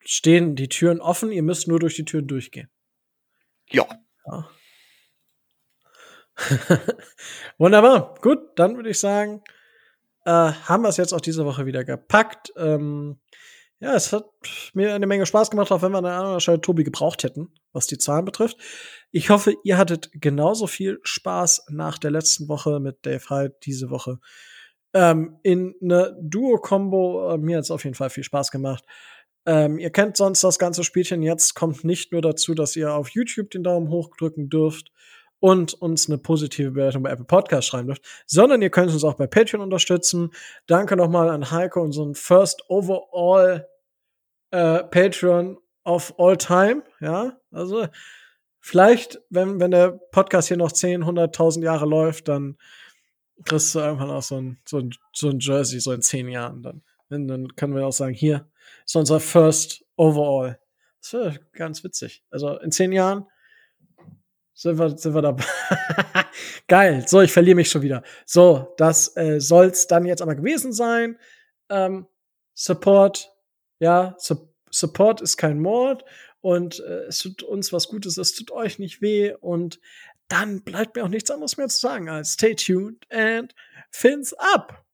[0.00, 2.70] stehen die Türen offen, ihr müsst nur durch die Türen durchgehen.
[3.70, 3.86] Ja.
[4.26, 4.48] ja.
[7.58, 8.14] Wunderbar.
[8.20, 9.42] Gut, dann würde ich sagen,
[10.24, 12.52] äh, haben wir es jetzt auch diese Woche wieder gepackt.
[12.56, 13.18] Ähm,
[13.78, 14.24] ja, es hat
[14.74, 17.52] mir eine Menge Spaß gemacht, auch wenn wir an einer anderen Stelle Tobi gebraucht hätten,
[17.72, 18.58] was die Zahlen betrifft.
[19.10, 23.90] Ich hoffe, ihr hattet genauso viel Spaß nach der letzten Woche mit Dave Hyde diese
[23.90, 24.18] Woche
[24.94, 27.34] ähm, in eine Duo-Kombo.
[27.34, 28.84] Äh, mir hat es auf jeden Fall viel Spaß gemacht.
[29.46, 31.22] Ähm, ihr kennt sonst das ganze Spielchen.
[31.22, 34.90] Jetzt kommt nicht nur dazu, dass ihr auf YouTube den Daumen hoch drücken dürft
[35.38, 39.14] und uns eine positive Bewertung bei Apple Podcast schreiben dürft, sondern ihr könnt uns auch
[39.14, 40.30] bei Patreon unterstützen.
[40.66, 43.68] Danke nochmal an Heiko, unseren First Overall
[44.50, 46.82] äh, Patreon of all time.
[47.00, 47.86] Ja, also
[48.60, 52.56] vielleicht, wenn, wenn der Podcast hier noch 10, 100.000 Jahre läuft, dann
[53.44, 56.62] kriegst du irgendwann auch so ein, so ein, so ein Jersey, so in zehn Jahren
[56.62, 56.82] dann.
[57.08, 58.48] Und dann können wir auch sagen, hier
[58.84, 60.58] ist unser First Overall.
[61.00, 62.24] Das wäre ganz witzig.
[62.30, 63.26] Also in zehn Jahren
[64.54, 65.44] Sind wir, sind wir dabei?
[66.66, 67.04] Geil.
[67.06, 68.02] So, ich verliere mich schon wieder.
[68.24, 71.18] So, das äh, soll's dann jetzt aber gewesen sein.
[71.68, 72.06] Ähm,
[72.54, 73.32] Support,
[73.80, 76.04] ja, Su Support ist kein Mord
[76.40, 79.78] und äh, es tut uns was Gutes, es tut euch nicht weh und
[80.28, 83.54] dann bleibt mir auch nichts anderes mehr zu sagen als stay tuned and
[83.90, 84.85] fins up.